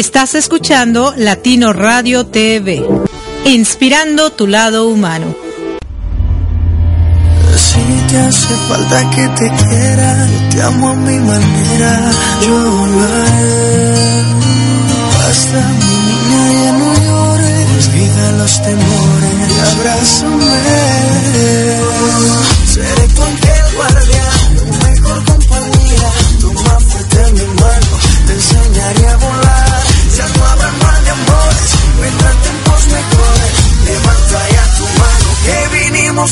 Estás 0.00 0.34
escuchando 0.34 1.12
Latino 1.14 1.74
Radio 1.74 2.24
TV, 2.24 2.82
inspirando 3.44 4.30
tu 4.30 4.46
lado 4.46 4.88
humano. 4.88 5.36
Si 7.54 7.82
te 8.08 8.16
hace 8.16 8.54
falta 8.66 9.10
que 9.10 9.28
te 9.28 9.50
quiera, 9.50 10.26
yo 10.26 10.48
te 10.48 10.62
amo 10.62 10.88
a 10.88 10.94
mi 10.94 11.18
manera, 11.18 12.12
yo 12.40 12.58
lo 12.86 13.00
haré. 13.04 14.24
Basta 15.18 15.68
mi 15.80 15.94
niña, 16.08 16.42
ya 16.64 16.72
no 16.78 16.94
llores, 17.04 17.88
olvida 17.88 18.32
los 18.38 18.62
temores, 18.62 19.52
abrázame. 19.74 20.60
Seré 22.64 23.06
tu 23.14 23.20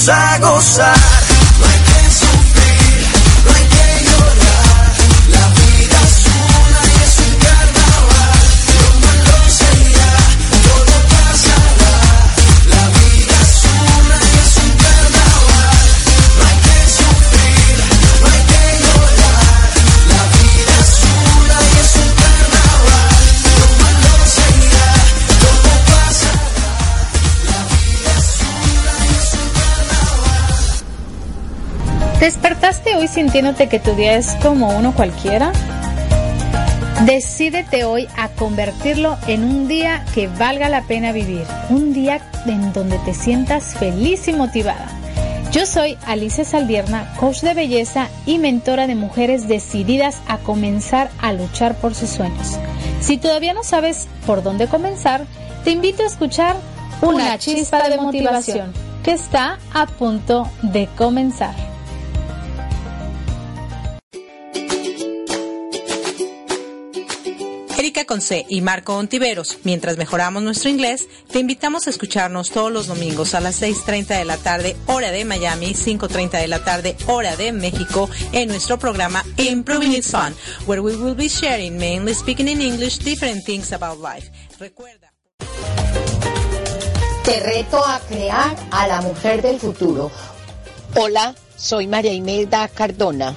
a 0.07 0.39
gozar. 0.39 1.28
Hoy 32.99 33.07
sintiéndote 33.07 33.69
que 33.69 33.79
tu 33.79 33.95
día 33.95 34.17
es 34.17 34.35
como 34.43 34.77
uno 34.77 34.93
cualquiera? 34.93 35.53
Decídete 37.05 37.85
hoy 37.85 38.09
a 38.17 38.29
convertirlo 38.31 39.17
en 39.29 39.45
un 39.45 39.69
día 39.69 40.05
que 40.15 40.27
valga 40.27 40.69
la 40.69 40.83
pena 40.83 41.13
vivir, 41.13 41.45
un 41.71 41.93
día 41.93 42.21
en 42.47 42.73
donde 42.73 42.99
te 42.99 43.15
sientas 43.15 43.75
feliz 43.75 44.27
y 44.27 44.33
motivada. 44.33 44.89
Yo 45.53 45.65
soy 45.65 45.97
Alicia 46.07 46.45
Saldierna, 46.45 47.15
coach 47.19 47.43
de 47.43 47.55
belleza 47.55 48.09
y 48.27 48.39
mentora 48.39 48.89
de 48.89 48.97
mujeres 48.97 49.47
decididas 49.47 50.21
a 50.27 50.39
comenzar 50.39 51.09
a 51.21 51.33
luchar 51.33 51.77
por 51.77 51.95
sus 51.95 52.11
sueños. 52.11 52.59
Si 53.01 53.17
todavía 53.17 53.55
no 53.55 53.63
sabes 53.63 54.09
por 54.27 54.43
dónde 54.43 54.67
comenzar, 54.67 55.25
te 55.63 55.71
invito 55.71 56.03
a 56.03 56.07
escuchar 56.07 56.57
Una 57.01 57.39
chispa 57.39 57.89
de 57.89 57.97
motivación 57.97 58.73
que 59.05 59.13
está 59.13 59.59
a 59.73 59.87
punto 59.87 60.51
de 60.63 60.89
comenzar. 60.97 61.68
Erika 67.79 68.05
Conce 68.07 68.45
y 68.49 68.61
Marco 68.61 68.97
Ontiveros, 68.97 69.59
mientras 69.63 69.99
mejoramos 69.99 70.43
nuestro 70.43 70.69
inglés, 70.69 71.09
te 71.31 71.39
invitamos 71.39 71.87
a 71.87 71.91
escucharnos 71.91 72.51
todos 72.51 72.73
los 72.73 72.89
domingos 72.89 73.35
a 73.35 73.41
las 73.41 73.63
6.30 73.63 74.19
de 74.19 74.25
la 74.25 74.37
tarde, 74.37 74.77
hora 74.87 75.13
de 75.13 75.25
Miami, 75.25 75.75
5.30 75.75 76.41
de 76.41 76.49
la 76.49 76.65
tarde, 76.65 76.97
hora 77.07 77.37
de 77.37 77.53
México, 77.53 78.11
en 78.33 78.49
nuestro 78.49 78.81
programa 78.81 79.23
Improving 79.37 79.93
It's 79.93 80.11
Fun, 80.11 80.35
where 80.67 80.83
we 80.83 80.97
will 80.97 81.15
be 81.15 81.29
sharing, 81.29 81.79
mainly 81.79 82.15
speaking 82.15 82.49
in 82.49 82.61
English, 82.61 82.99
different 82.99 83.45
things 83.45 83.73
about 83.73 84.01
life. 84.01 84.29
Recuerda. 84.59 85.13
Te 87.23 87.39
reto 87.39 87.79
a 87.87 88.01
crear 88.09 88.57
a 88.73 88.89
la 88.89 89.03
mujer 89.03 89.41
del 89.41 89.61
futuro. 89.61 90.11
Hola, 90.97 91.33
soy 91.55 91.87
María 91.87 92.13
Imelda 92.13 92.67
Cardona. 92.67 93.37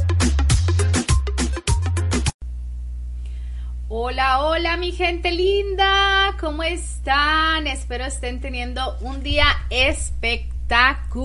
Hola, 3.93 4.45
hola 4.45 4.77
mi 4.77 4.93
gente 4.93 5.31
linda, 5.33 6.37
¿cómo 6.39 6.63
están? 6.63 7.67
Espero 7.67 8.05
estén 8.05 8.39
teniendo 8.39 8.95
un 9.01 9.21
día 9.21 9.47
espectacular. 9.69 11.19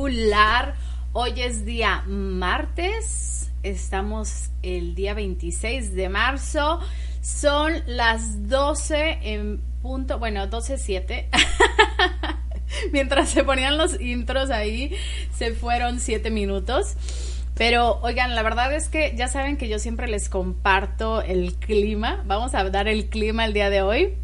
Hoy 1.13 1.43
es 1.43 1.65
día 1.65 2.03
martes, 2.09 3.53
estamos 3.63 4.49
el 4.65 4.97
día 4.97 5.15
26 5.15 5.95
de 5.95 6.09
marzo, 6.09 6.81
son 7.23 7.73
las 7.87 8.49
12 8.49 9.21
en 9.23 9.61
punto, 9.81 10.19
bueno, 10.19 10.51
12.07. 10.51 11.27
Mientras 12.93 13.29
se 13.29 13.45
ponían 13.45 13.79
los 13.79 14.01
intros 14.01 14.51
ahí, 14.51 14.93
se 15.33 15.53
fueron 15.55 16.01
7 16.01 16.33
minutos. 16.33 16.97
Pero 17.57 18.01
oigan, 18.03 18.35
la 18.35 18.43
verdad 18.43 18.75
es 18.75 18.91
que 18.91 19.15
ya 19.17 19.29
saben 19.29 19.57
que 19.57 19.69
yo 19.69 19.79
siempre 19.79 20.09
les 20.09 20.29
comparto 20.29 21.23
el 21.23 21.55
clima. 21.55 22.23
Vamos 22.27 22.55
a 22.55 22.69
dar 22.69 22.87
el 22.87 23.07
clima 23.09 23.47
el 23.47 23.55
día 23.55 23.71
de 23.71 23.81
hoy. 23.81 24.15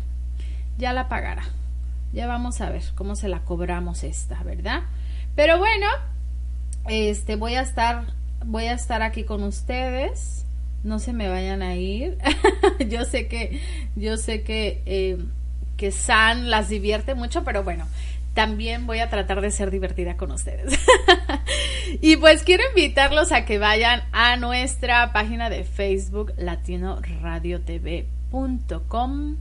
ya 0.79 0.91
la 0.91 1.07
pagará. 1.07 1.43
Ya 2.13 2.25
vamos 2.25 2.59
a 2.61 2.71
ver 2.71 2.83
cómo 2.95 3.15
se 3.15 3.27
la 3.27 3.41
cobramos 3.41 4.03
esta, 4.03 4.41
¿verdad? 4.41 4.81
Pero 5.35 5.59
bueno, 5.59 5.85
este 6.87 7.35
voy 7.35 7.55
a 7.55 7.61
estar 7.61 8.14
voy 8.45 8.65
a 8.65 8.73
estar 8.73 9.01
aquí 9.01 9.23
con 9.23 9.43
ustedes. 9.43 10.45
No 10.83 10.99
se 10.99 11.13
me 11.13 11.29
vayan 11.29 11.61
a 11.61 11.75
ir. 11.75 12.17
yo 12.89 13.05
sé 13.05 13.27
que 13.27 13.61
yo 13.95 14.17
sé 14.17 14.43
que 14.43 14.83
eh, 14.85 15.17
que 15.77 15.91
San 15.91 16.49
las 16.49 16.69
divierte 16.69 17.13
mucho, 17.15 17.43
pero 17.43 17.63
bueno, 17.63 17.87
también 18.33 18.85
voy 18.85 18.99
a 18.99 19.09
tratar 19.09 19.41
de 19.41 19.49
ser 19.49 19.71
divertida 19.71 20.15
con 20.17 20.31
ustedes. 20.31 20.77
y 22.01 22.17
pues 22.17 22.43
quiero 22.43 22.63
invitarlos 22.69 23.31
a 23.31 23.45
que 23.45 23.57
vayan 23.57 24.03
a 24.11 24.35
nuestra 24.37 25.11
página 25.13 25.49
de 25.49 25.63
Facebook 25.63 26.33
latinoradiotv.com. 26.37 29.37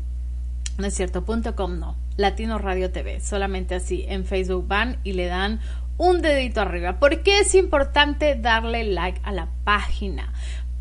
No 0.77 0.87
es 0.87 0.95
cierto, 0.95 1.25
.com 1.55 1.79
no, 1.79 1.97
Latino 2.17 2.59
Radio 2.59 2.91
TV, 2.91 3.21
solamente 3.21 3.75
así 3.75 4.05
en 4.09 4.25
Facebook 4.25 4.67
van 4.67 4.97
y 5.05 5.13
le 5.13 5.27
dan 5.27 5.61
un 5.99 6.23
dedito 6.23 6.61
arriba. 6.61 6.99
¿Por 6.99 7.23
qué 7.23 7.41
es 7.41 7.55
importante 7.55 8.35
darle 8.35 8.85
like 8.85 9.21
a 9.23 9.33
la 9.33 9.49
página? 9.65 10.33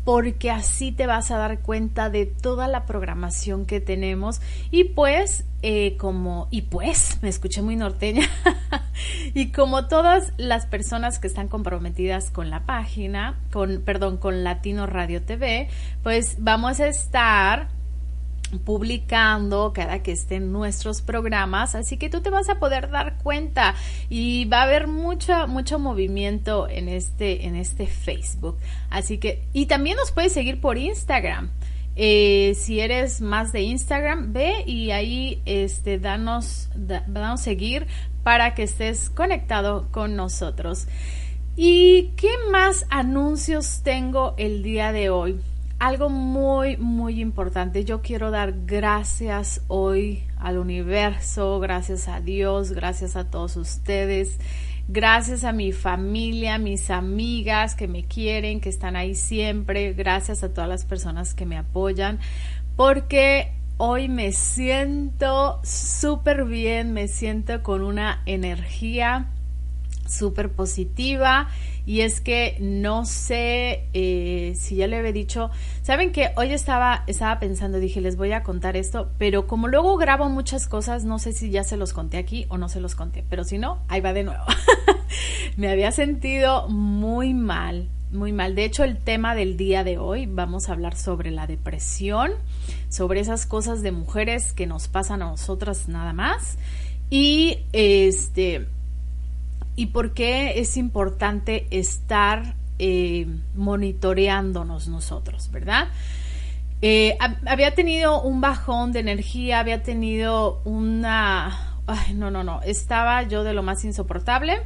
porque 0.04 0.50
así 0.50 0.92
te 0.92 1.06
vas 1.06 1.30
a 1.30 1.38
dar 1.38 1.60
cuenta 1.60 2.10
de 2.10 2.26
toda 2.26 2.68
la 2.68 2.84
programación 2.84 3.64
que 3.64 3.80
tenemos 3.80 4.40
y 4.70 4.84
pues 4.84 5.44
eh, 5.62 5.96
como 5.96 6.46
y 6.50 6.62
pues 6.62 7.18
me 7.22 7.30
escuché 7.30 7.62
muy 7.62 7.74
norteña 7.74 8.28
y 9.34 9.50
como 9.50 9.88
todas 9.88 10.34
las 10.36 10.66
personas 10.66 11.18
que 11.18 11.26
están 11.26 11.48
comprometidas 11.48 12.30
con 12.30 12.50
la 12.50 12.66
página 12.66 13.38
con 13.50 13.80
perdón 13.80 14.18
con 14.18 14.44
Latino 14.44 14.86
Radio 14.86 15.22
TV 15.22 15.68
pues 16.02 16.36
vamos 16.38 16.80
a 16.80 16.88
estar 16.88 17.68
publicando 18.64 19.72
cada 19.72 20.02
que 20.02 20.12
estén 20.12 20.52
nuestros 20.52 21.02
programas, 21.02 21.74
así 21.74 21.96
que 21.96 22.10
tú 22.10 22.20
te 22.20 22.30
vas 22.30 22.48
a 22.48 22.58
poder 22.58 22.90
dar 22.90 23.18
cuenta 23.18 23.74
y 24.08 24.44
va 24.46 24.60
a 24.60 24.62
haber 24.64 24.86
mucho 24.86 25.46
mucho 25.48 25.78
movimiento 25.78 26.68
en 26.68 26.88
este 26.88 27.46
en 27.46 27.56
este 27.56 27.86
Facebook. 27.86 28.56
Así 28.90 29.18
que 29.18 29.42
y 29.52 29.66
también 29.66 29.96
nos 29.96 30.12
puedes 30.12 30.32
seguir 30.32 30.60
por 30.60 30.78
Instagram. 30.78 31.50
Eh, 31.96 32.54
si 32.56 32.80
eres 32.80 33.20
más 33.20 33.52
de 33.52 33.62
Instagram, 33.62 34.32
ve 34.32 34.64
y 34.66 34.90
ahí 34.90 35.40
este 35.44 35.98
danos 35.98 36.68
danos 36.74 37.40
seguir 37.40 37.86
para 38.22 38.54
que 38.54 38.64
estés 38.64 39.10
conectado 39.10 39.88
con 39.92 40.16
nosotros. 40.16 40.88
¿Y 41.56 42.10
qué 42.16 42.30
más 42.50 42.84
anuncios 42.90 43.82
tengo 43.84 44.34
el 44.38 44.64
día 44.64 44.90
de 44.90 45.10
hoy? 45.10 45.40
Algo 45.78 46.08
muy, 46.08 46.76
muy 46.76 47.20
importante. 47.20 47.84
Yo 47.84 48.02
quiero 48.02 48.30
dar 48.30 48.54
gracias 48.66 49.62
hoy 49.68 50.24
al 50.38 50.58
universo, 50.58 51.60
gracias 51.60 52.08
a 52.08 52.20
Dios, 52.20 52.72
gracias 52.72 53.16
a 53.16 53.30
todos 53.30 53.56
ustedes, 53.56 54.38
gracias 54.88 55.44
a 55.44 55.52
mi 55.52 55.72
familia, 55.72 56.58
mis 56.58 56.90
amigas 56.90 57.74
que 57.74 57.88
me 57.88 58.04
quieren, 58.04 58.60
que 58.60 58.68
están 58.68 58.96
ahí 58.96 59.14
siempre, 59.14 59.92
gracias 59.92 60.42
a 60.42 60.52
todas 60.52 60.68
las 60.68 60.84
personas 60.84 61.34
que 61.34 61.46
me 61.46 61.58
apoyan, 61.58 62.18
porque 62.76 63.52
hoy 63.76 64.08
me 64.08 64.32
siento 64.32 65.60
súper 65.64 66.44
bien, 66.44 66.92
me 66.92 67.08
siento 67.08 67.62
con 67.62 67.82
una 67.82 68.22
energía 68.26 69.30
súper 70.06 70.52
positiva 70.52 71.48
y 71.86 72.00
es 72.00 72.20
que 72.20 72.56
no 72.60 73.04
sé 73.04 73.88
eh, 73.92 74.54
si 74.56 74.76
ya 74.76 74.86
le 74.86 74.96
había 74.96 75.12
dicho, 75.12 75.50
saben 75.82 76.12
que 76.12 76.30
hoy 76.36 76.52
estaba, 76.52 77.04
estaba 77.06 77.38
pensando, 77.38 77.78
dije, 77.78 78.00
les 78.00 78.16
voy 78.16 78.32
a 78.32 78.42
contar 78.42 78.76
esto, 78.76 79.10
pero 79.18 79.46
como 79.46 79.68
luego 79.68 79.96
grabo 79.96 80.28
muchas 80.28 80.66
cosas, 80.66 81.04
no 81.04 81.18
sé 81.18 81.32
si 81.32 81.50
ya 81.50 81.64
se 81.64 81.76
los 81.76 81.92
conté 81.92 82.16
aquí 82.16 82.46
o 82.48 82.58
no 82.58 82.68
se 82.68 82.80
los 82.80 82.94
conté, 82.94 83.24
pero 83.28 83.44
si 83.44 83.58
no, 83.58 83.80
ahí 83.88 84.00
va 84.00 84.12
de 84.12 84.24
nuevo. 84.24 84.44
Me 85.56 85.68
había 85.68 85.92
sentido 85.92 86.68
muy 86.68 87.34
mal, 87.34 87.88
muy 88.10 88.32
mal. 88.32 88.54
De 88.54 88.64
hecho, 88.64 88.84
el 88.84 88.96
tema 88.96 89.34
del 89.34 89.56
día 89.56 89.84
de 89.84 89.98
hoy, 89.98 90.26
vamos 90.26 90.68
a 90.68 90.72
hablar 90.72 90.96
sobre 90.96 91.30
la 91.30 91.46
depresión, 91.46 92.32
sobre 92.88 93.20
esas 93.20 93.44
cosas 93.44 93.82
de 93.82 93.92
mujeres 93.92 94.52
que 94.52 94.66
nos 94.66 94.88
pasan 94.88 95.22
a 95.22 95.26
nosotras 95.26 95.88
nada 95.88 96.12
más. 96.12 96.56
Y 97.10 97.58
este 97.72 98.66
y 99.76 99.86
por 99.86 100.14
qué 100.14 100.60
es 100.60 100.76
importante 100.76 101.66
estar 101.70 102.54
eh, 102.78 103.26
monitoreándonos 103.54 104.88
nosotros, 104.88 105.50
¿verdad? 105.50 105.88
Eh, 106.82 107.16
había 107.46 107.74
tenido 107.74 108.20
un 108.22 108.40
bajón 108.40 108.92
de 108.92 109.00
energía, 109.00 109.60
había 109.60 109.82
tenido 109.82 110.60
una... 110.64 111.78
Ay, 111.86 112.14
no, 112.14 112.30
no, 112.30 112.44
no, 112.44 112.62
estaba 112.62 113.22
yo 113.22 113.44
de 113.44 113.54
lo 113.54 113.62
más 113.62 113.84
insoportable. 113.84 114.62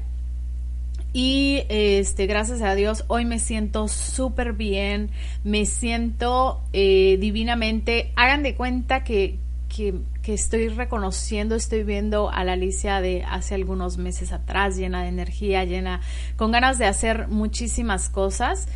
Y 1.12 1.62
este, 1.69 2.26
gracias 2.26 2.60
a 2.60 2.75
Dios, 2.75 3.05
hoy 3.08 3.25
me 3.25 3.38
siento 3.38 3.88
súper 3.88 4.52
bien, 4.52 5.10
me 5.43 5.64
siento 5.64 6.62
eh, 6.72 7.16
divinamente. 7.19 8.12
Hagan 8.14 8.43
de 8.43 8.55
cuenta 8.55 9.05
que, 9.05 9.38
que, 9.75 9.94
estoy 10.35 10.69
reconociendo, 10.69 11.55
estoy 11.55 11.85
viendo 11.85 12.31
a 12.31 12.45
la 12.45 12.53
Alicia 12.53 13.01
de 13.01 13.25
hace 13.25 13.55
algunos 13.55 13.99
meses 13.99 14.33
atrás, 14.33 14.77
llena 14.77 15.03
de 15.03 15.09
energía, 15.09 15.65
llena, 15.65 16.01
con 16.37 16.53
ganas 16.53 16.79
de 16.79 16.87
hacer 16.87 17.29
muchísimas 17.29 18.09
cosas. 18.09 18.69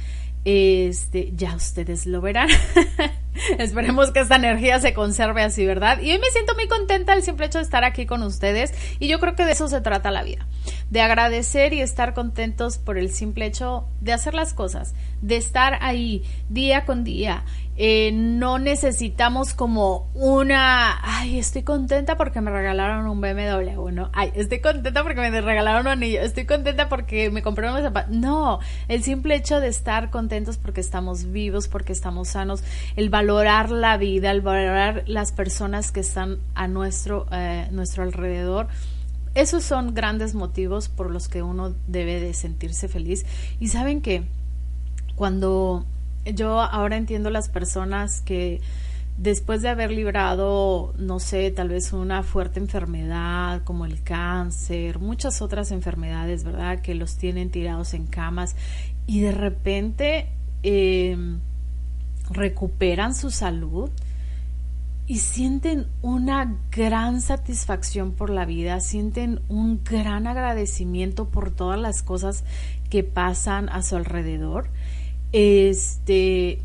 Este, 0.45 1.33
ya 1.37 1.55
ustedes 1.55 2.05
lo 2.07 2.21
verán. 2.21 2.49
Esperemos 3.59 4.11
que 4.11 4.21
esta 4.21 4.37
energía 4.37 4.81
se 4.81 4.93
conserve 4.93 5.43
así, 5.43 5.65
¿verdad? 5.65 6.01
Y 6.01 6.11
hoy 6.11 6.19
me 6.19 6.31
siento 6.31 6.55
muy 6.55 6.67
contenta 6.69 7.15
el 7.15 7.23
simple 7.23 7.47
hecho 7.47 7.59
de 7.59 7.65
estar 7.65 7.85
aquí 7.85 8.07
con 8.07 8.23
ustedes 8.23 8.75
y 8.99 9.09
yo 9.09 9.21
creo 9.21 9.37
que 9.37 9.45
de 9.45 9.53
eso 9.53 9.69
se 9.69 9.81
trata 9.81 10.11
la 10.11 10.23
vida, 10.23 10.47
de 10.91 11.01
agradecer 11.01 11.73
y 11.73 11.81
estar 11.81 12.13
contentos 12.13 12.79
por 12.79 12.99
el 12.99 13.11
simple 13.11 13.47
hecho 13.47 13.87
de 14.01 14.13
hacer 14.13 14.35
las 14.35 14.53
cosas, 14.53 14.95
de 15.23 15.37
estar 15.37 15.79
ahí 15.81 16.25
día 16.49 16.85
con 16.85 17.05
día, 17.05 17.45
eh, 17.85 18.13
no 18.13 18.61
necesitamos 18.61 19.55
como 19.55 20.09
una, 20.15 21.01
ay, 21.03 21.41
estoy 21.41 21.65
contenta 21.65 22.17
porque 22.17 22.41
me 22.41 22.53
regalaron 22.53 23.09
un 23.09 23.21
BMW, 23.21 23.91
¿no? 23.91 24.09
Ay, 24.13 24.31
estoy 24.37 24.61
contenta 24.61 25.03
porque 25.03 25.21
me 25.29 25.41
regalaron 25.41 25.81
un 25.81 25.89
anillo, 25.89 26.21
estoy 26.21 26.47
contenta 26.47 26.89
porque 26.89 27.29
me 27.31 27.43
compraron 27.43 27.75
un 27.75 27.83
zapatos. 27.83 28.15
No, 28.15 28.61
el 28.87 29.03
simple 29.03 29.35
hecho 29.35 29.59
de 29.59 29.67
estar 29.67 30.11
contentos 30.11 30.59
porque 30.59 30.81
estamos 30.81 31.33
vivos, 31.33 31.67
porque 31.67 31.93
estamos 31.93 32.29
sanos, 32.29 32.63
el 32.95 33.11
valorar 33.11 33.73
la 33.73 33.97
vida, 33.97 34.31
el 34.31 34.43
valorar 34.43 35.03
las 35.09 35.33
personas 35.33 35.91
que 35.91 35.99
están 35.99 36.39
a 36.55 36.69
nuestro, 36.69 37.27
eh, 37.33 37.67
nuestro 37.73 38.05
alrededor, 38.05 38.69
esos 39.35 39.65
son 39.65 39.93
grandes 39.93 40.37
motivos 40.37 40.89
por 40.89 41.11
los 41.11 41.27
que 41.27 41.43
uno 41.43 41.75
debe 41.89 42.21
de 42.21 42.33
sentirse 42.33 42.87
feliz. 42.87 43.27
Y 43.59 43.71
saben 43.71 44.03
que 44.03 44.23
cuando 45.17 45.85
yo 46.25 46.61
ahora 46.61 46.97
entiendo 46.97 47.31
las 47.31 47.49
personas 47.49 48.21
que 48.21 48.61
después 49.19 49.63
de 49.63 49.69
haber 49.69 49.91
librado, 49.91 50.95
no 50.99 51.19
sé, 51.19 51.51
tal 51.51 51.69
vez 51.69 51.93
una 51.93 52.23
fuerte 52.23 52.61
enfermedad 52.61 53.63
como 53.65 53.85
el 53.85 54.03
cáncer, 54.03 54.99
muchas 54.99 55.43
otras 55.43 55.71
enfermedades, 55.71 56.45
¿verdad? 56.45 56.81
Que 56.81 56.95
los 56.95 57.17
tienen 57.17 57.51
tirados 57.51 57.95
en 57.95 58.07
camas 58.07 58.57
y 59.07 59.21
de 59.21 59.33
repente 59.33 60.29
em, 60.63 61.41
recuperan 62.31 63.15
su 63.15 63.31
salud 63.31 63.91
y 65.07 65.19
sienten 65.19 65.89
una 66.01 66.57
gran 66.71 67.21
satisfacción 67.21 68.13
por 68.13 68.31
la 68.31 68.45
vida, 68.45 68.81
sienten 68.81 69.41
un 69.49 69.83
gran 69.85 70.27
agradecimiento 70.27 71.29
por 71.29 71.51
todas 71.51 71.79
las 71.79 72.03
cosas 72.03 72.45
que 72.89 73.03
pasan 73.03 73.69
a 73.69 73.83
su 73.83 73.97
alrededor 73.97 74.71
este, 75.33 76.61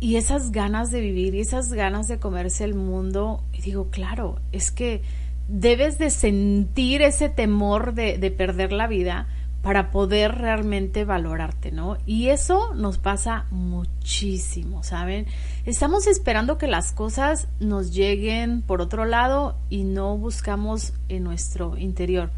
y 0.00 0.16
esas 0.16 0.52
ganas 0.52 0.90
de 0.90 1.00
vivir 1.00 1.34
y 1.34 1.40
esas 1.40 1.72
ganas 1.72 2.08
de 2.08 2.18
comerse 2.18 2.64
el 2.64 2.74
mundo, 2.74 3.42
y 3.52 3.60
digo, 3.60 3.90
claro, 3.90 4.40
es 4.52 4.70
que 4.70 5.02
debes 5.48 5.98
de 5.98 6.10
sentir 6.10 7.02
ese 7.02 7.28
temor 7.28 7.94
de, 7.94 8.18
de 8.18 8.30
perder 8.30 8.72
la 8.72 8.86
vida 8.86 9.28
para 9.66 9.90
poder 9.90 10.36
realmente 10.36 11.04
valorarte, 11.04 11.72
¿no? 11.72 11.98
Y 12.06 12.28
eso 12.28 12.72
nos 12.74 12.98
pasa 12.98 13.46
muchísimo, 13.50 14.84
¿saben? 14.84 15.26
Estamos 15.64 16.06
esperando 16.06 16.56
que 16.56 16.68
las 16.68 16.92
cosas 16.92 17.48
nos 17.58 17.92
lleguen 17.92 18.62
por 18.62 18.80
otro 18.80 19.06
lado 19.06 19.58
y 19.68 19.82
no 19.82 20.16
buscamos 20.18 20.92
en 21.08 21.24
nuestro 21.24 21.76
interior. 21.76 22.30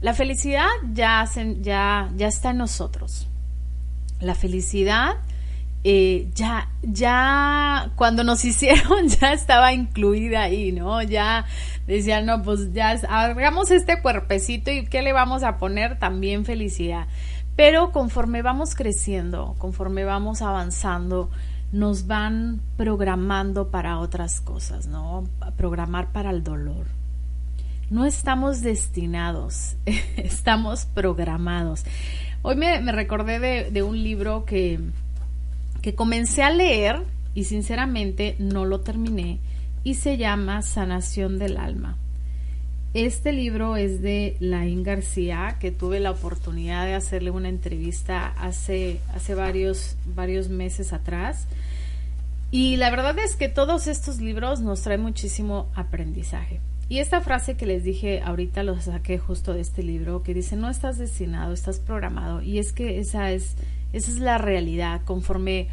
La 0.00 0.12
felicidad 0.12 0.66
ya, 0.92 1.24
ya, 1.60 2.10
ya 2.16 2.26
está 2.26 2.50
en 2.50 2.58
nosotros. 2.58 3.28
La 4.20 4.34
felicidad 4.34 5.16
eh, 5.82 6.28
ya, 6.34 6.68
ya 6.82 7.90
cuando 7.96 8.22
nos 8.22 8.44
hicieron 8.44 9.08
ya 9.08 9.32
estaba 9.32 9.72
incluida 9.72 10.42
ahí, 10.42 10.72
¿no? 10.72 11.02
Ya 11.02 11.46
decían, 11.86 12.26
no, 12.26 12.42
pues 12.42 12.72
ya 12.72 12.90
hagamos 13.08 13.70
este 13.70 14.00
cuerpecito 14.02 14.70
y 14.70 14.86
¿qué 14.86 15.02
le 15.02 15.12
vamos 15.12 15.42
a 15.42 15.56
poner? 15.58 15.98
También 15.98 16.44
felicidad. 16.44 17.06
Pero 17.56 17.92
conforme 17.92 18.42
vamos 18.42 18.74
creciendo, 18.74 19.54
conforme 19.58 20.04
vamos 20.04 20.42
avanzando, 20.42 21.30
nos 21.72 22.06
van 22.06 22.60
programando 22.76 23.70
para 23.70 23.98
otras 23.98 24.40
cosas, 24.40 24.86
¿no? 24.86 25.24
Programar 25.56 26.12
para 26.12 26.30
el 26.30 26.42
dolor. 26.42 26.86
No 27.90 28.04
estamos 28.04 28.60
destinados, 28.60 29.76
estamos 30.16 30.86
programados. 30.86 31.84
Hoy 32.42 32.56
me, 32.56 32.80
recordé 32.92 33.70
de, 33.70 33.82
un 33.82 34.02
libro 34.02 34.46
que, 34.46 34.80
que 35.82 35.94
comencé 35.94 36.42
a 36.42 36.48
leer 36.48 37.02
y 37.34 37.44
sinceramente 37.44 38.34
no 38.38 38.64
lo 38.64 38.80
terminé 38.80 39.40
y 39.84 39.94
se 39.94 40.16
llama 40.16 40.62
Sanación 40.62 41.38
del 41.38 41.58
Alma. 41.58 41.98
Este 42.94 43.32
libro 43.32 43.76
es 43.76 44.00
de 44.00 44.38
Laín 44.40 44.82
García, 44.82 45.58
que 45.60 45.70
tuve 45.70 46.00
la 46.00 46.12
oportunidad 46.12 46.86
de 46.86 46.94
hacerle 46.94 47.30
una 47.30 47.50
entrevista 47.50 48.28
hace, 48.28 49.00
hace 49.14 49.34
varios, 49.34 49.96
varios 50.06 50.48
meses 50.48 50.94
atrás. 50.94 51.46
Y 52.50 52.76
la 52.78 52.90
verdad 52.90 53.18
es 53.18 53.36
que 53.36 53.48
todos 53.50 53.86
estos 53.86 54.18
libros 54.18 54.60
nos 54.60 54.80
traen 54.80 55.02
muchísimo 55.02 55.68
aprendizaje. 55.74 56.58
Y 56.90 56.98
esta 56.98 57.20
frase 57.20 57.56
que 57.56 57.66
les 57.66 57.84
dije 57.84 58.20
ahorita 58.20 58.64
lo 58.64 58.80
saqué 58.80 59.16
justo 59.16 59.54
de 59.54 59.60
este 59.60 59.84
libro, 59.84 60.24
que 60.24 60.34
dice, 60.34 60.56
no 60.56 60.68
estás 60.68 60.98
destinado, 60.98 61.52
estás 61.52 61.78
programado. 61.78 62.42
Y 62.42 62.58
es 62.58 62.72
que 62.72 62.98
esa 62.98 63.30
es, 63.30 63.54
esa 63.92 64.10
es 64.10 64.18
la 64.18 64.38
realidad. 64.38 65.02
Conforme 65.04 65.68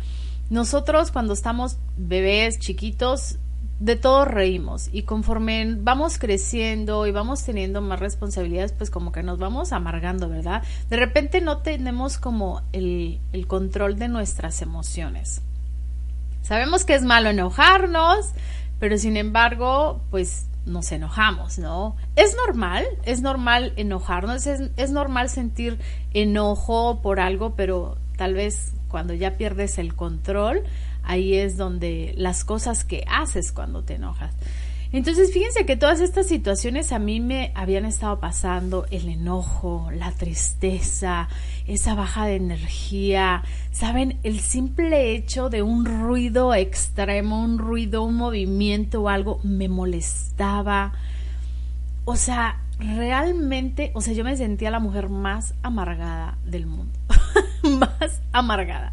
nosotros 0.51 1.09
cuando 1.09 1.33
estamos 1.33 1.79
bebés, 1.97 2.59
chiquitos, 2.59 3.39
de 3.79 3.95
todo 3.95 4.25
reímos 4.25 4.89
y 4.91 5.03
conforme 5.03 5.75
vamos 5.79 6.19
creciendo 6.19 7.07
y 7.07 7.11
vamos 7.11 7.43
teniendo 7.43 7.81
más 7.81 7.99
responsabilidades, 7.99 8.71
pues 8.73 8.91
como 8.91 9.11
que 9.11 9.23
nos 9.23 9.39
vamos 9.39 9.71
amargando, 9.71 10.29
¿verdad? 10.29 10.61
De 10.87 10.97
repente 10.97 11.41
no 11.41 11.63
tenemos 11.63 12.19
como 12.19 12.61
el, 12.73 13.19
el 13.33 13.47
control 13.47 13.97
de 13.97 14.07
nuestras 14.07 14.61
emociones. 14.61 15.41
Sabemos 16.43 16.85
que 16.85 16.93
es 16.93 17.01
malo 17.01 17.31
enojarnos, 17.31 18.33
pero 18.79 18.99
sin 18.99 19.17
embargo, 19.17 19.99
pues 20.11 20.45
nos 20.67 20.91
enojamos, 20.91 21.57
¿no? 21.57 21.95
Es 22.15 22.35
normal, 22.35 22.85
es 23.03 23.21
normal 23.21 23.73
enojarnos, 23.77 24.45
es, 24.45 24.91
normal 24.91 25.29
sentir 25.29 25.79
enojo 26.13 27.01
por 27.01 27.19
algo, 27.19 27.55
pero 27.55 27.97
tal 28.17 28.33
vez 28.33 28.73
cuando 28.89 29.13
ya 29.13 29.37
pierdes 29.37 29.77
el 29.77 29.95
control, 29.95 30.63
ahí 31.03 31.35
es 31.35 31.57
donde 31.57 32.13
las 32.17 32.43
cosas 32.43 32.83
que 32.83 33.03
haces 33.07 33.51
cuando 33.51 33.83
te 33.83 33.95
enojas. 33.95 34.33
Entonces, 34.91 35.33
fíjense 35.33 35.65
que 35.65 35.75
todas 35.75 35.99
estas 35.99 36.27
situaciones 36.27 36.93
a 36.93 36.99
mí 36.99 37.19
me 37.19 37.51
habían 37.55 37.85
estado 37.85 38.19
pasando, 38.19 38.85
el 38.89 39.09
enojo, 39.09 39.89
la 39.93 40.11
tristeza, 40.11 41.27
esa 41.67 41.93
baja 41.93 42.25
de 42.25 42.35
energía, 42.35 43.43
saben, 43.71 44.17
el 44.23 44.39
simple 44.39 45.11
hecho 45.11 45.49
de 45.49 45.61
un 45.61 45.85
ruido 45.85 46.53
extremo, 46.53 47.43
un 47.43 47.57
ruido, 47.57 48.03
un 48.03 48.15
movimiento 48.15 49.01
o 49.01 49.09
algo 49.09 49.41
me 49.43 49.67
molestaba. 49.67 50.93
O 52.05 52.15
sea, 52.15 52.61
realmente, 52.79 53.91
o 53.93 53.99
sea, 53.99 54.13
yo 54.13 54.23
me 54.23 54.37
sentía 54.37 54.71
la 54.71 54.79
mujer 54.79 55.09
más 55.09 55.53
amargada 55.63 56.37
del 56.45 56.65
mundo. 56.65 56.97
más 57.63 58.21
amargada. 58.31 58.91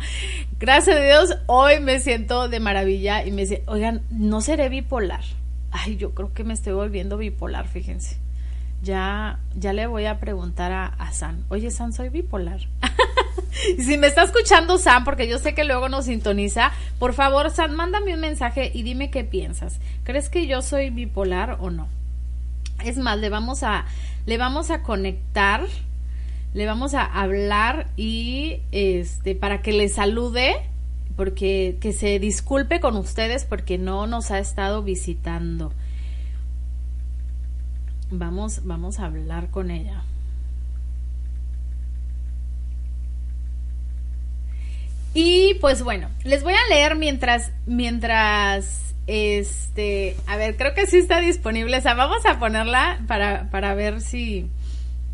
Gracias 0.59 0.97
a 0.97 1.01
Dios, 1.01 1.39
hoy 1.47 1.79
me 1.81 2.01
siento 2.01 2.49
de 2.49 2.59
maravilla 2.59 3.25
y 3.25 3.31
me 3.31 3.43
dice, 3.43 3.63
oigan, 3.67 4.03
no 4.11 4.41
seré 4.41 4.69
bipolar. 4.69 5.23
Ay, 5.77 5.97
yo 5.97 6.13
creo 6.15 6.33
que 6.33 6.45
me 6.45 6.55
estoy 6.55 6.73
volviendo 6.73 7.17
bipolar, 7.17 7.67
fíjense. 7.67 8.17
Ya, 8.85 9.41
ya 9.57 9.73
le 9.73 9.89
voy 9.89 10.05
a 10.05 10.21
preguntar 10.21 10.71
a, 10.71 11.13
San. 11.13 11.45
Oye, 11.49 11.73
San, 11.73 11.93
soy 11.93 12.11
bipolar. 12.11 12.61
y 13.77 13.83
si 13.83 13.99
me 13.99 14.07
está 14.07 14.23
escuchando 14.23 14.79
San, 14.79 15.03
porque 15.03 15.27
yo 15.27 15.41
sé 15.41 15.53
que 15.53 15.65
luego 15.65 15.89
nos 15.89 16.05
sintoniza, 16.05 16.71
por 17.01 17.13
favor, 17.13 17.51
San, 17.51 17.75
mándame 17.75 18.15
un 18.15 18.21
mensaje 18.21 18.71
y 18.73 18.85
dime 18.85 19.11
qué 19.11 19.25
piensas. 19.25 19.81
¿Crees 20.05 20.29
que 20.29 20.47
yo 20.47 20.63
soy 20.63 20.91
bipolar 20.91 21.59
o 21.61 21.71
no? 21.71 21.89
Es 22.85 22.97
más, 22.97 23.19
le 23.19 23.29
vamos 23.29 23.65
a, 23.65 23.85
le 24.27 24.39
vamos 24.39 24.71
a 24.71 24.83
conectar 24.83 25.67
le 26.53 26.67
vamos 26.67 26.95
a 26.95 27.05
hablar 27.05 27.89
y 27.97 28.61
este 28.71 29.35
para 29.35 29.61
que 29.61 29.73
le 29.73 29.89
salude 29.89 30.55
porque 31.17 31.79
que 31.81 31.93
se 31.93 32.19
disculpe 32.19 32.81
con 32.81 32.97
ustedes 32.97 33.45
porque 33.45 33.79
no 33.79 34.07
nos 34.07 34.31
ha 34.31 34.39
estado 34.39 34.83
visitando. 34.83 35.73
Vamos 38.11 38.65
vamos 38.65 38.99
a 38.99 39.07
hablar 39.07 39.51
con 39.51 39.71
ella. 39.71 40.03
Y 45.15 45.55
pues 45.61 45.83
bueno, 45.83 46.09
les 46.25 46.43
voy 46.43 46.55
a 46.55 46.75
leer 46.75 46.97
mientras 46.97 47.53
mientras 47.67 48.95
este, 49.07 50.17
a 50.27 50.37
ver, 50.37 50.57
creo 50.57 50.75
que 50.75 50.87
sí 50.87 50.97
está 50.97 51.21
disponible, 51.21 51.77
o 51.77 51.81
sea, 51.81 51.95
vamos 51.95 52.25
a 52.27 52.39
ponerla 52.39 53.01
para 53.07 53.49
para 53.51 53.75
ver 53.75 54.01
si 54.01 54.51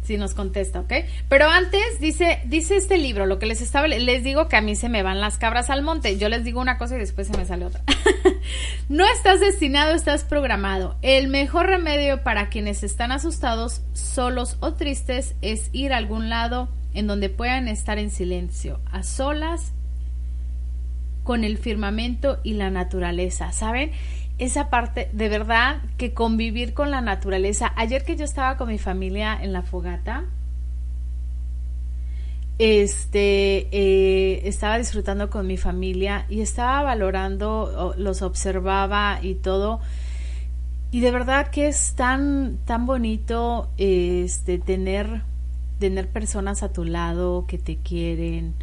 si 0.02 0.16
nos 0.16 0.34
contesta, 0.34 0.80
¿ok? 0.80 0.92
Pero 1.28 1.48
antes 1.48 2.00
dice, 2.00 2.40
dice 2.46 2.76
este 2.76 2.98
libro, 2.98 3.26
lo 3.26 3.38
que 3.38 3.46
les 3.46 3.60
estaba, 3.60 3.86
les 3.86 4.24
digo 4.24 4.48
que 4.48 4.56
a 4.56 4.60
mí 4.60 4.74
se 4.74 4.88
me 4.88 5.02
van 5.02 5.20
las 5.20 5.38
cabras 5.38 5.70
al 5.70 5.82
monte. 5.82 6.18
Yo 6.18 6.28
les 6.28 6.44
digo 6.44 6.60
una 6.60 6.78
cosa 6.78 6.96
y 6.96 6.98
después 6.98 7.28
se 7.28 7.36
me 7.36 7.44
sale 7.44 7.66
otra. 7.66 7.82
no 8.88 9.06
estás 9.06 9.40
destinado, 9.40 9.94
estás 9.94 10.24
programado. 10.24 10.96
El 11.02 11.28
mejor 11.28 11.66
remedio 11.66 12.22
para 12.22 12.48
quienes 12.48 12.82
están 12.82 13.12
asustados, 13.12 13.82
solos 13.92 14.56
o 14.60 14.74
tristes 14.74 15.34
es 15.42 15.68
ir 15.72 15.92
a 15.92 15.98
algún 15.98 16.28
lado 16.28 16.68
en 16.94 17.06
donde 17.06 17.28
puedan 17.28 17.68
estar 17.68 17.98
en 17.98 18.10
silencio, 18.10 18.80
a 18.90 19.02
solas 19.02 19.72
con 21.22 21.44
el 21.44 21.58
firmamento 21.58 22.40
y 22.42 22.54
la 22.54 22.70
naturaleza, 22.70 23.52
¿saben? 23.52 23.92
Esa 24.40 24.70
parte, 24.70 25.10
de 25.12 25.28
verdad, 25.28 25.82
que 25.98 26.14
convivir 26.14 26.72
con 26.72 26.90
la 26.90 27.02
naturaleza. 27.02 27.72
Ayer 27.76 28.04
que 28.04 28.16
yo 28.16 28.24
estaba 28.24 28.56
con 28.56 28.68
mi 28.68 28.78
familia 28.78 29.38
en 29.40 29.52
la 29.52 29.62
fogata, 29.62 30.24
este, 32.58 33.68
eh, 33.70 34.48
estaba 34.48 34.78
disfrutando 34.78 35.28
con 35.28 35.46
mi 35.46 35.58
familia 35.58 36.24
y 36.28 36.40
estaba 36.40 36.82
valorando, 36.82 37.94
los 37.98 38.22
observaba 38.22 39.20
y 39.22 39.34
todo. 39.34 39.80
Y 40.90 41.00
de 41.00 41.10
verdad 41.10 41.48
que 41.48 41.68
es 41.68 41.94
tan, 41.94 42.58
tan 42.64 42.86
bonito 42.86 43.68
este, 43.76 44.58
tener, 44.58 45.22
tener 45.78 46.08
personas 46.08 46.62
a 46.62 46.72
tu 46.72 46.84
lado 46.84 47.44
que 47.46 47.58
te 47.58 47.76
quieren, 47.76 48.54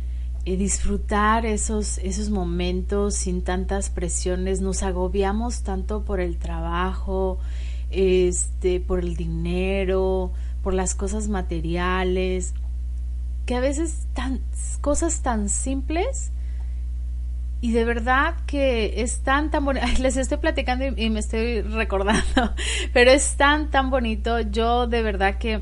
eh, 0.47 0.55
disfrutar 0.55 1.45
esos, 1.45 1.97
esos 1.97 2.29
momentos 2.29 3.15
sin 3.15 3.43
tantas 3.43 3.89
presiones. 3.89 4.61
Nos 4.61 4.81
agobiamos 4.81 5.63
tanto 5.63 6.05
por 6.05 6.21
el 6.21 6.37
trabajo, 6.37 7.37
este, 7.91 8.79
por 8.79 8.99
el 8.99 9.17
dinero, 9.17 10.31
por 10.63 10.73
las 10.73 10.95
cosas 10.95 11.27
materiales, 11.27 12.53
que 13.45 13.55
a 13.55 13.59
veces 13.59 14.07
tan, 14.13 14.39
cosas 14.79 15.21
tan 15.21 15.49
simples 15.49 16.31
y 17.59 17.73
de 17.73 17.83
verdad 17.83 18.35
que 18.45 19.01
es 19.01 19.19
tan 19.23 19.51
tan 19.51 19.65
bonito, 19.65 19.85
les 19.99 20.15
estoy 20.15 20.37
platicando 20.37 20.85
y, 20.85 20.93
y, 21.07 21.09
me 21.09 21.19
estoy 21.19 21.59
recordando, 21.61 22.53
pero 22.93 23.11
es 23.11 23.35
tan 23.35 23.69
tan 23.69 23.89
bonito, 23.89 24.39
yo 24.39 24.87
de 24.87 25.01
verdad 25.01 25.39
que 25.39 25.59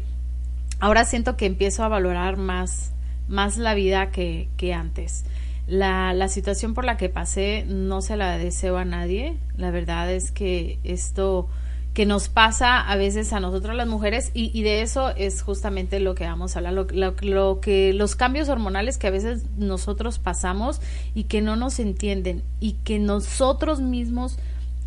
ahora 0.79 1.05
siento 1.05 1.37
que 1.37 1.47
empiezo 1.47 1.83
a 1.83 1.87
valorar 1.87 2.37
más 2.37 2.91
más 3.27 3.57
la 3.57 3.73
vida 3.73 4.11
que, 4.11 4.47
antes. 4.73 5.25
La, 5.67 6.13
la, 6.13 6.27
situación 6.27 6.73
por 6.73 6.85
la 6.85 6.97
que 6.97 7.09
pasé 7.09 7.65
no 7.67 8.01
se 8.01 8.17
la 8.17 8.37
deseo 8.37 8.77
a 8.77 8.85
nadie. 8.85 9.37
La 9.57 9.71
verdad 9.71 10.11
es 10.11 10.31
que 10.31 10.79
esto 10.83 11.47
que 11.95 12.05
nos 12.05 12.27
pasa 12.27 12.81
a 12.81 12.97
veces 12.97 13.31
a 13.31 13.39
nosotros 13.39 13.73
las 13.73 13.87
mujeres 13.87 14.29
y, 14.33 14.51
y 14.53 14.63
de 14.63 14.81
eso 14.81 15.15
es 15.15 15.41
justamente 15.41 16.01
lo 16.01 16.13
que 16.13 16.25
vamos 16.25 16.55
a 16.55 16.59
hablar, 16.59 16.73
lo, 16.73 16.87
lo, 16.91 17.15
lo, 17.21 17.61
que 17.61 17.93
los 17.93 18.17
cambios 18.17 18.49
hormonales 18.49 18.97
que 18.97 19.07
a 19.07 19.11
veces 19.11 19.45
nosotros 19.57 20.19
pasamos 20.19 20.81
y 21.13 21.23
que 21.23 21.41
no 21.41 21.55
nos 21.55 21.79
entienden 21.79 22.43
y 22.59 22.73
que 22.83 22.99
nosotros 22.99 23.79
mismos 23.79 24.37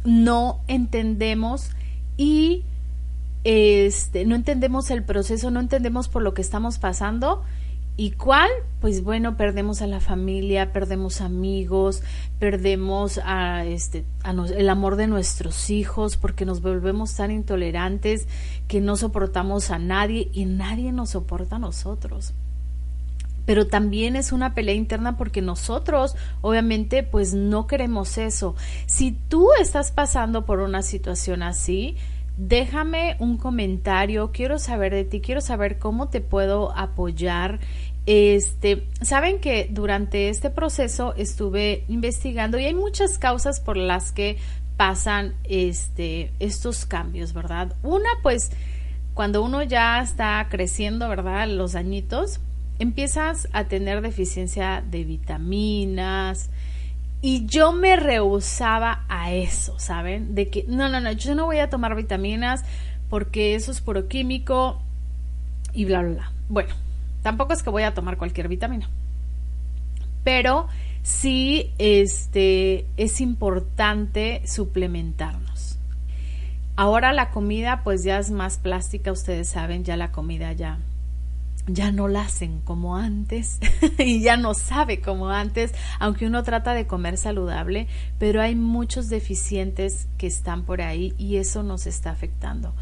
no 0.05 0.61
entendemos 0.69 1.71
y 2.19 2.65
este 3.43 4.27
no 4.27 4.35
entendemos 4.35 4.91
el 4.91 5.03
proceso, 5.03 5.51
no 5.51 5.61
entendemos 5.61 6.09
por 6.09 6.23
lo 6.23 6.35
que 6.35 6.43
estamos 6.43 6.79
pasando 6.79 7.43
¿Y 8.01 8.13
cuál? 8.13 8.49
Pues 8.81 9.03
bueno, 9.03 9.37
perdemos 9.37 9.83
a 9.83 9.89
la 9.89 9.99
familia, 9.99 10.73
perdemos 10.73 11.21
amigos, 11.21 12.01
perdemos 12.39 13.19
a 13.25 13.65
este 13.65 14.05
a 14.23 14.31
el 14.31 14.69
amor 14.69 14.95
de 14.95 15.09
nuestros 15.09 15.69
hijos 15.69 16.17
porque 16.17 16.45
nos 16.45 16.63
volvemos 16.63 17.17
tan 17.17 17.33
intolerantes 17.33 18.29
que 18.69 18.81
no 18.81 18.95
soportamos 18.95 19.73
a 19.73 19.81
nadie 19.81 20.31
y 20.33 20.45
nadie 20.45 20.93
nos 20.93 21.11
soporta 21.11 21.57
a 21.57 21.59
nosotros. 21.59 22.35
pero 23.47 23.67
también 23.67 24.15
es 24.15 24.31
una 24.31 24.55
pelea 24.55 24.75
interna 24.77 25.17
porque 25.17 25.43
nosotros 25.43 26.15
obviamente 26.43 27.03
pues 27.03 27.35
no 27.35 27.67
queremos 27.67 28.17
eso. 28.19 28.55
Si 28.87 29.11
tú 29.11 29.49
estás 29.61 29.91
pasando 29.91 30.45
por 30.45 30.61
una 30.61 30.83
situación 30.83 31.43
así, 31.43 31.97
déjame 32.39 33.17
un 33.19 33.37
comentario, 33.37 34.31
quiero 34.33 34.59
saber 34.61 34.95
de 34.95 35.05
ti, 35.05 35.21
quiero 35.21 35.41
saber 35.41 35.79
cómo 35.79 36.09
te 36.09 36.21
puedo 36.21 36.73
apoyar. 36.77 37.59
Este, 38.11 38.89
saben 39.03 39.39
que 39.39 39.69
durante 39.71 40.31
este 40.31 40.49
proceso 40.49 41.13
estuve 41.19 41.85
investigando 41.89 42.59
y 42.59 42.65
hay 42.65 42.73
muchas 42.73 43.19
causas 43.19 43.61
por 43.61 43.77
las 43.77 44.13
que 44.13 44.39
pasan 44.79 45.35
este 45.45 46.33
estos 46.39 46.87
cambios, 46.87 47.35
¿verdad? 47.35 47.77
Una 47.83 48.09
pues 48.23 48.51
cuando 49.13 49.43
uno 49.43 49.63
ya 49.63 50.01
está 50.01 50.47
creciendo, 50.49 51.07
¿verdad? 51.07 51.49
Los 51.49 51.75
añitos, 51.75 52.41
empiezas 52.79 53.47
a 53.53 53.65
tener 53.65 54.01
deficiencia 54.01 54.83
de 54.91 55.05
vitaminas. 55.05 56.49
Y 57.21 57.45
yo 57.45 57.73
me 57.73 57.97
rehusaba 57.97 59.05
a 59.11 59.33
eso, 59.35 59.79
¿saben? 59.79 60.35
De 60.35 60.49
que, 60.49 60.65
no, 60.67 60.89
no, 60.89 60.99
no, 61.03 61.13
yo 61.13 61.35
no 61.35 61.45
voy 61.45 61.59
a 61.59 61.69
tomar 61.69 61.95
vitaminas 61.95 62.65
porque 63.11 63.55
eso 63.55 63.71
es 63.71 63.83
puro 63.83 64.09
químico 64.09 64.81
y 65.75 65.85
bla, 65.85 66.01
bla, 66.01 66.11
bla. 66.11 66.33
Bueno, 66.49 66.75
tampoco 67.23 67.53
es 67.53 67.63
que 67.63 67.71
voy 67.71 67.83
a 67.83 67.95
tomar 67.95 68.17
cualquier 68.17 68.49
vitamina. 68.49 68.89
Pero 70.25 70.69
sí, 71.03 71.73
este, 71.79 72.87
es 72.97 73.21
importante 73.21 74.43
suplementarnos. 74.47 75.79
Ahora 76.77 77.13
la 77.13 77.31
comida 77.31 77.83
pues 77.83 78.05
ya 78.05 78.19
es 78.19 78.31
más 78.31 78.59
plástica, 78.59 79.11
ustedes 79.11 79.49
saben, 79.49 79.85
ya 79.85 79.97
la 79.97 80.13
comida 80.13 80.53
ya 80.53 80.79
ya 81.69 81.93
no 81.93 82.09
la 82.09 82.23
hacen 82.23 82.61
como 82.61 82.97
antes 82.97 83.59
y 83.99 84.21
ya 84.21 84.37
no 84.37 84.55
sabe 84.55 85.01
como 85.01 85.29
antes, 85.31 85.73
aunque 85.99 86.27
uno 86.27 86.43
trata 86.43 86.75
de 86.75 86.87
comer 86.87 87.19
saludable, 87.19 87.87
pero 88.19 88.41
hay 88.41 88.55
muchos 88.55 89.09
deficientes 89.09 90.09
que 90.17 90.27
están 90.27 90.65
por 90.65 90.81
ahí 90.81 91.15
y 91.19 91.37
eso 91.37 91.63
nos 91.63 91.87
está 91.87 92.11
afectando. 92.11 92.75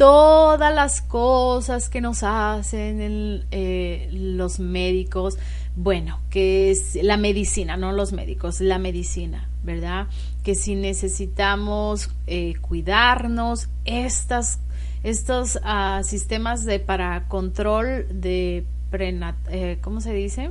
Todas 0.00 0.74
las 0.74 1.02
cosas 1.02 1.90
que 1.90 2.00
nos 2.00 2.22
hacen 2.22 3.44
eh, 3.50 4.08
los 4.10 4.58
médicos, 4.58 5.36
bueno, 5.76 6.20
que 6.30 6.70
es 6.70 6.94
la 7.02 7.18
medicina, 7.18 7.76
no 7.76 7.92
los 7.92 8.14
médicos, 8.14 8.62
la 8.62 8.78
medicina, 8.78 9.50
¿verdad? 9.62 10.06
Que 10.42 10.54
si 10.54 10.74
necesitamos 10.74 12.08
eh, 12.26 12.54
cuidarnos, 12.62 13.68
estas 13.84 14.60
estos 15.02 15.56
uh, 15.56 16.02
sistemas 16.02 16.64
de 16.64 16.78
para 16.80 17.28
control 17.28 18.06
de 18.10 18.64
prenat 18.90 19.36
eh, 19.50 19.80
¿cómo 19.82 20.00
se 20.00 20.14
dice? 20.14 20.50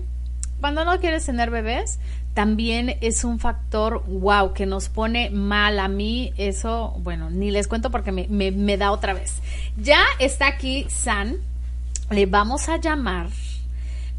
Cuando 0.60 0.86
no 0.86 1.00
quieres 1.00 1.25
tener 1.25 1.50
bebés, 1.50 2.00
también 2.34 2.96
es 3.02 3.24
un 3.24 3.40
factor 3.40 4.04
wow 4.08 4.54
que 4.54 4.66
nos 4.66 4.90
pone 4.90 5.30
mal 5.30 5.80
a 5.80 5.88
mí. 5.88 6.34
Eso, 6.38 6.96
bueno, 7.00 7.30
ni 7.30 7.52
les 7.52 7.68
cuento 7.68 7.92
porque 7.92 8.12
me, 8.12 8.28
me, 8.28 8.78
da 8.78 8.92
otra 8.92 9.14
vez. 9.14 9.42
Ya 9.78 10.04
está 10.20 10.48
aquí 10.48 10.86
San. 10.90 11.38
Le 12.10 12.26
vamos 12.26 12.70
a 12.70 12.78
llamar 12.78 13.28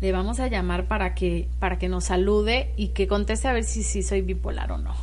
le 0.01 0.13
vamos 0.13 0.41
a 0.41 0.47
llamar 0.47 0.87
para 0.87 1.15
que 1.15 1.47
para 1.59 1.79
que 1.79 1.91
nos 1.91 2.05
salude 2.05 2.73
y 2.79 2.89
que 2.89 3.07
conteste 3.07 3.49
a 3.49 3.53
ver 3.53 3.65
si, 3.65 3.83
si 3.83 4.03
soy 4.03 4.23
bipolar 4.23 4.73
o 4.73 4.79
no. 4.79 4.95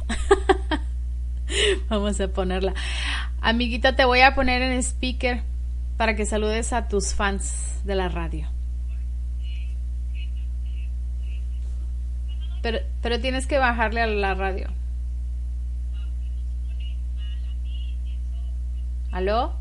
vamos 1.89 2.19
a 2.19 2.27
ponerla. 2.29 2.73
Amiguita, 3.41 3.95
te 3.95 4.05
voy 4.05 4.21
a 4.21 4.33
poner 4.33 4.61
en 4.61 4.81
speaker 4.81 5.43
para 5.97 6.15
que 6.15 6.25
saludes 6.25 6.73
a 6.73 6.87
tus 6.87 7.13
fans 7.13 7.81
de 7.85 7.95
la 7.95 8.09
radio. 8.09 8.56
Pero, 12.61 12.79
pero 13.01 13.19
tienes 13.19 13.47
que 13.47 13.59
bajarle 13.59 14.01
a 14.01 14.07
la 14.07 14.33
radio. 14.33 14.67
¿Aló? 19.11 19.53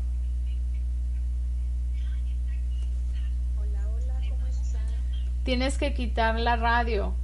Hola, 3.57 3.89
hola, 3.89 4.13
¿cómo 4.29 4.47
estás? 4.47 4.81
Tienes 5.43 5.77
que 5.77 5.93
quitar 5.93 6.39
la 6.39 6.55
radio. 6.55 7.15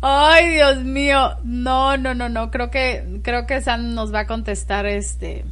Ay, 0.00 0.54
Dios 0.54 0.78
mío. 0.84 1.36
No, 1.44 1.96
no, 1.96 2.14
no, 2.14 2.28
no. 2.28 2.50
Creo 2.50 2.70
que, 2.70 3.20
creo 3.22 3.46
que 3.46 3.60
San 3.60 3.94
nos 3.94 4.12
va 4.12 4.20
a 4.20 4.26
contestar 4.26 4.86
este 4.86 5.44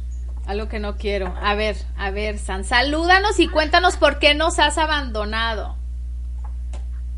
algo 0.51 0.69
que 0.69 0.79
no 0.79 0.97
quiero. 0.97 1.33
A 1.41 1.55
ver, 1.55 1.75
a 1.97 2.11
ver, 2.11 2.37
San, 2.37 2.63
salúdanos 2.63 3.39
y 3.39 3.47
cuéntanos 3.47 3.97
por 3.97 4.19
qué 4.19 4.35
nos 4.35 4.59
has 4.59 4.77
abandonado. 4.77 5.77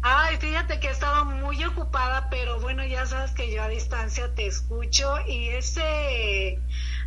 Ay, 0.02 0.38
fíjate 0.38 0.80
que 0.80 0.88
he 0.88 0.91
estado 0.91 1.26
muy 1.26 1.63
ocupada, 1.63 2.28
pero 2.30 2.60
bueno, 2.60 2.84
ya 2.86 3.06
sabes 3.06 3.32
que 3.32 3.54
yo 3.54 3.63
a 3.63 3.69
distancia 3.69 4.34
te 4.36 4.48
escucho 4.48 5.15
y 5.28 5.48
ese, 5.50 6.60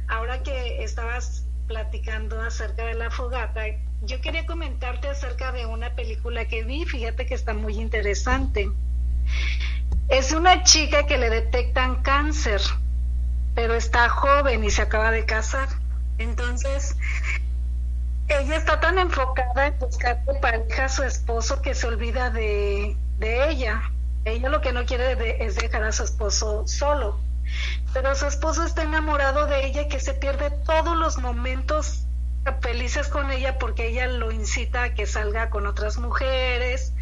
ahora 0.09 0.43
que 0.43 0.83
estabas 0.83 1.47
platicando 1.67 2.41
acerca 2.41 2.87
de 2.87 2.95
la 2.95 3.11
fogata, 3.11 3.65
yo 4.03 4.21
quería 4.21 4.47
comentarte 4.47 5.09
acerca 5.09 5.53
de 5.53 5.67
una 5.67 5.95
película 5.95 6.47
que 6.47 6.65
vi, 6.65 6.85
fíjate 6.87 7.27
que 7.27 7.35
está 7.35 7.53
muy 7.55 7.75
interesante. 7.79 8.71
Es 10.09 10.33
una 10.33 10.62
chica 10.62 11.07
que 11.07 11.19
le 11.19 11.29
detectan 11.29 12.03
cáncer, 12.03 12.62
pero 13.55 13.75
está 13.75 14.09
joven 14.09 14.65
y 14.65 14.71
se 14.71 14.83
acaba 14.83 15.11
de 15.11 15.25
casar. 15.25 15.66
Entonces, 16.19 16.97
ella 18.29 18.57
está 18.57 18.81
tan 18.81 18.99
enfocada 18.99 19.67
en 19.67 19.79
buscar 19.79 20.25
de 20.25 20.35
pareja 20.35 20.87
a 20.87 20.89
su 20.89 21.03
esposo 21.03 21.63
que 21.63 21.75
se 21.75 21.87
olvida 21.87 22.31
de, 22.31 22.97
de 23.19 23.51
ella. 23.51 23.83
Ella 24.25 24.49
lo 24.49 24.61
que 24.61 24.73
no 24.73 24.85
quiere 24.85 25.45
es 25.45 25.57
dejar 25.57 25.85
a 25.85 25.93
su 25.93 26.03
esposo 26.03 26.67
solo. 26.67 27.21
Pero 27.93 28.15
su 28.15 28.27
esposo 28.27 28.65
está 28.65 28.83
enamorado 28.83 29.47
de 29.47 29.67
ella 29.67 29.83
y 29.83 29.89
que 29.89 30.01
se 30.01 30.15
pierde 30.15 30.51
todos 30.51 30.97
los 30.97 31.19
momentos 31.19 32.07
felices 32.61 33.09
con 33.09 33.31
ella 33.31 33.59
porque 33.59 33.89
ella 33.89 34.07
lo 34.07 34.31
incita 34.31 34.85
a 34.85 34.95
que 34.95 35.07
salga 35.07 35.51
con 35.51 35.67
otras 35.67 35.99
mujeres, 35.99 36.93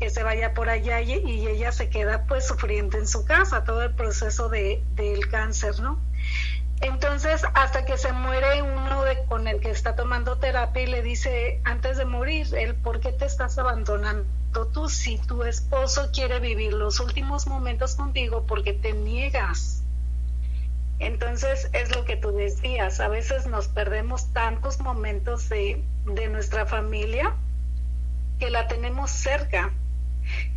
que 0.00 0.10
se 0.10 0.22
vaya 0.22 0.54
por 0.54 0.68
allá 0.68 1.00
y, 1.00 1.12
ella 1.46 1.72
se 1.72 1.88
queda 1.88 2.24
pues 2.26 2.46
sufriendo 2.46 2.98
en 2.98 3.06
su 3.06 3.24
casa 3.24 3.64
todo 3.64 3.82
el 3.82 3.94
proceso 3.94 4.48
de, 4.48 4.82
del 4.94 5.28
cáncer, 5.28 5.80
¿no? 5.80 6.00
Entonces, 6.80 7.42
hasta 7.54 7.84
que 7.84 7.96
se 7.96 8.12
muere 8.12 8.62
uno 8.62 9.02
de, 9.04 9.24
con 9.24 9.48
el 9.48 9.60
que 9.60 9.70
está 9.70 9.96
tomando 9.96 10.36
terapia 10.36 10.82
y 10.82 10.86
le 10.86 11.02
dice, 11.02 11.60
antes 11.64 11.96
de 11.96 12.04
morir, 12.04 12.46
él, 12.54 12.74
¿por 12.74 13.00
qué 13.00 13.12
te 13.12 13.24
estás 13.24 13.58
abandonando 13.58 14.26
tú 14.72 14.88
si 14.88 15.18
tu 15.18 15.42
esposo 15.44 16.10
quiere 16.12 16.38
vivir 16.38 16.72
los 16.74 17.00
últimos 17.00 17.46
momentos 17.46 17.94
contigo 17.94 18.44
porque 18.46 18.74
te 18.74 18.92
niegas? 18.92 19.82
Entonces, 20.98 21.68
es 21.72 21.94
lo 21.94 22.04
que 22.04 22.16
tú 22.16 22.32
decías, 22.32 23.00
a 23.00 23.08
veces 23.08 23.46
nos 23.46 23.68
perdemos 23.68 24.32
tantos 24.32 24.80
momentos 24.80 25.48
de, 25.48 25.82
de 26.04 26.28
nuestra 26.28 26.66
familia 26.66 27.34
que 28.38 28.50
la 28.50 28.68
tenemos 28.68 29.10
cerca 29.10 29.72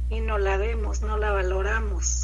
y 0.10 0.20
no 0.20 0.38
la 0.38 0.58
vemos, 0.58 1.02
no 1.02 1.18
la 1.18 1.32
valoramos. 1.32 2.19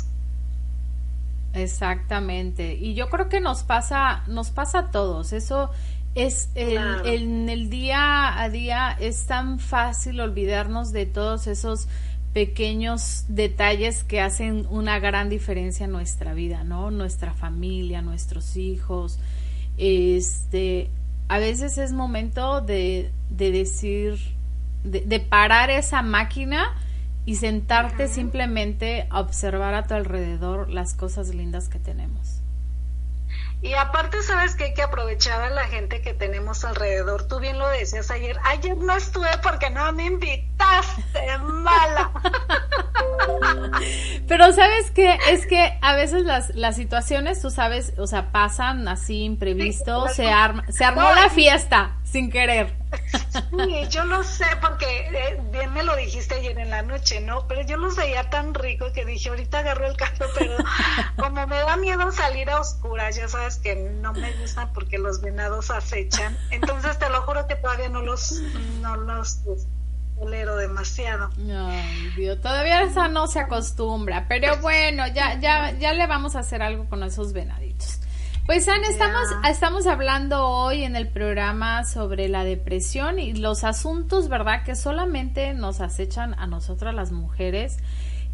Exactamente. 1.55 2.75
Y 2.75 2.93
yo 2.93 3.09
creo 3.09 3.29
que 3.29 3.39
nos 3.39 3.63
pasa, 3.63 4.23
nos 4.27 4.51
pasa 4.51 4.79
a 4.79 4.91
todos. 4.91 5.33
Eso 5.33 5.71
es 6.13 6.49
el, 6.55 6.77
en 7.05 7.49
el 7.49 7.69
día 7.69 8.41
a 8.41 8.49
día 8.49 8.95
es 8.99 9.25
tan 9.25 9.59
fácil 9.59 10.21
olvidarnos 10.21 10.91
de 10.91 11.05
todos 11.05 11.47
esos 11.47 11.87
pequeños 12.33 13.25
detalles 13.29 14.03
que 14.03 14.19
hacen 14.19 14.65
una 14.69 14.99
gran 14.99 15.29
diferencia 15.29 15.85
en 15.85 15.91
nuestra 15.91 16.33
vida, 16.33 16.63
¿no? 16.63 16.91
Nuestra 16.91 17.33
familia, 17.33 18.01
nuestros 18.01 18.57
hijos. 18.57 19.19
Este, 19.77 20.89
a 21.29 21.39
veces 21.39 21.77
es 21.77 21.93
momento 21.93 22.61
de, 22.61 23.11
de 23.29 23.51
decir, 23.51 24.19
de, 24.83 25.01
de 25.01 25.19
parar 25.21 25.69
esa 25.69 26.01
máquina 26.01 26.75
y 27.25 27.35
sentarte 27.35 28.07
simplemente 28.07 29.07
a 29.09 29.19
observar 29.19 29.73
a 29.73 29.87
tu 29.87 29.95
alrededor 29.95 30.69
las 30.69 30.93
cosas 30.93 31.33
lindas 31.33 31.69
que 31.69 31.79
tenemos. 31.79 32.41
Y 33.61 33.73
aparte, 33.73 34.21
sabes 34.21 34.55
que 34.55 34.65
hay 34.65 34.73
que 34.75 34.83
aprovechar 34.83 35.41
a 35.41 35.49
la 35.49 35.65
gente 35.65 36.01
que 36.01 36.13
tenemos 36.13 36.63
alrededor. 36.63 37.27
Tú 37.27 37.39
bien 37.39 37.57
lo 37.57 37.67
decías 37.67 38.11
ayer. 38.11 38.37
Ayer 38.43 38.77
no 38.77 38.95
estuve 38.95 39.29
porque 39.41 39.71
no 39.71 39.91
me 39.93 40.05
invitaste, 40.05 41.37
mala. 41.39 42.11
Pero 44.27 44.51
sabes 44.53 44.91
que 44.91 45.17
es 45.29 45.45
que 45.45 45.77
a 45.81 45.95
veces 45.95 46.23
las, 46.23 46.53
las 46.55 46.75
situaciones, 46.75 47.41
tú 47.41 47.49
sabes, 47.49 47.93
o 47.97 48.07
sea, 48.07 48.31
pasan 48.31 48.87
así 48.87 49.23
imprevisto, 49.23 50.07
se 50.07 50.29
arma, 50.29 50.63
se 50.69 50.83
armó 50.83 51.03
la 51.13 51.29
fiesta 51.29 51.97
sin 52.03 52.31
querer. 52.31 52.73
Sí, 53.29 53.87
yo 53.89 54.05
lo 54.05 54.23
sé 54.23 54.45
porque 54.61 54.85
eh, 54.85 55.41
bien 55.51 55.73
me 55.73 55.83
lo 55.83 55.95
dijiste 55.95 56.35
ayer 56.35 56.57
en 56.57 56.69
la 56.69 56.81
noche, 56.81 57.19
¿no? 57.19 57.47
Pero 57.47 57.61
yo 57.63 57.77
los 57.77 57.95
veía 57.97 58.29
tan 58.29 58.53
rico 58.53 58.91
que 58.93 59.03
dije, 59.03 59.29
ahorita 59.29 59.59
agarro 59.59 59.85
el 59.87 59.97
carro, 59.97 60.27
pero 60.33 60.55
como 61.17 61.45
me 61.45 61.57
da 61.57 61.75
miedo 61.75 62.11
salir 62.11 62.49
a 62.49 62.61
oscuras, 62.61 63.15
ya 63.15 63.27
sabes 63.27 63.57
que 63.57 63.75
no 63.75 64.13
me 64.13 64.31
gusta 64.37 64.71
porque 64.73 64.97
los 64.97 65.21
venados 65.21 65.71
acechan. 65.71 66.37
Entonces 66.51 66.97
te 66.97 67.09
lo 67.09 67.21
juro 67.23 67.47
que 67.47 67.55
todavía 67.55 67.89
no 67.89 68.01
los, 68.01 68.41
no 68.81 68.95
los 68.95 69.41
tolero 70.17 70.55
demasiado. 70.57 71.29
Ay, 71.37 72.11
Dios, 72.15 72.39
todavía 72.41 72.81
esa 72.83 73.07
no 73.07 73.27
se 73.27 73.39
acostumbra, 73.39 74.27
pero 74.27 74.57
bueno, 74.57 75.07
ya, 75.07 75.39
ya, 75.39 75.71
ya 75.77 75.93
le 75.93 76.07
vamos 76.07 76.35
a 76.35 76.39
hacer 76.39 76.61
algo 76.61 76.85
con 76.89 77.03
esos 77.03 77.33
venaditos. 77.33 77.99
Pues 78.45 78.67
Ana, 78.67 78.87
estamos, 78.87 79.27
estamos 79.49 79.87
hablando 79.87 80.47
hoy 80.47 80.83
en 80.83 80.95
el 80.95 81.07
programa 81.07 81.83
sobre 81.83 82.29
la 82.29 82.43
depresión 82.43 83.17
y 83.17 83.33
los 83.33 83.63
asuntos, 83.63 84.29
¿verdad? 84.29 84.63
Que 84.63 84.75
solamente 84.75 85.55
nos 85.55 85.81
acechan 85.81 86.35
a 86.37 86.45
nosotras 86.45 86.93
las 86.93 87.11
mujeres. 87.11 87.79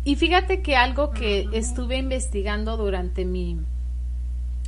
Y 0.04 0.18
fíjate 0.18 0.62
que 0.62 0.76
algo 0.76 1.12
que 1.12 1.48
estuve 1.54 1.96
investigando 1.96 2.76
durante 2.76 3.24
mi, 3.24 3.62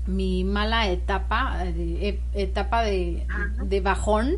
mi 0.05 0.45
mala 0.45 0.87
etapa, 0.89 1.65
eh, 1.65 2.21
etapa 2.33 2.81
de, 2.83 3.27
de 3.65 3.81
bajón, 3.81 4.37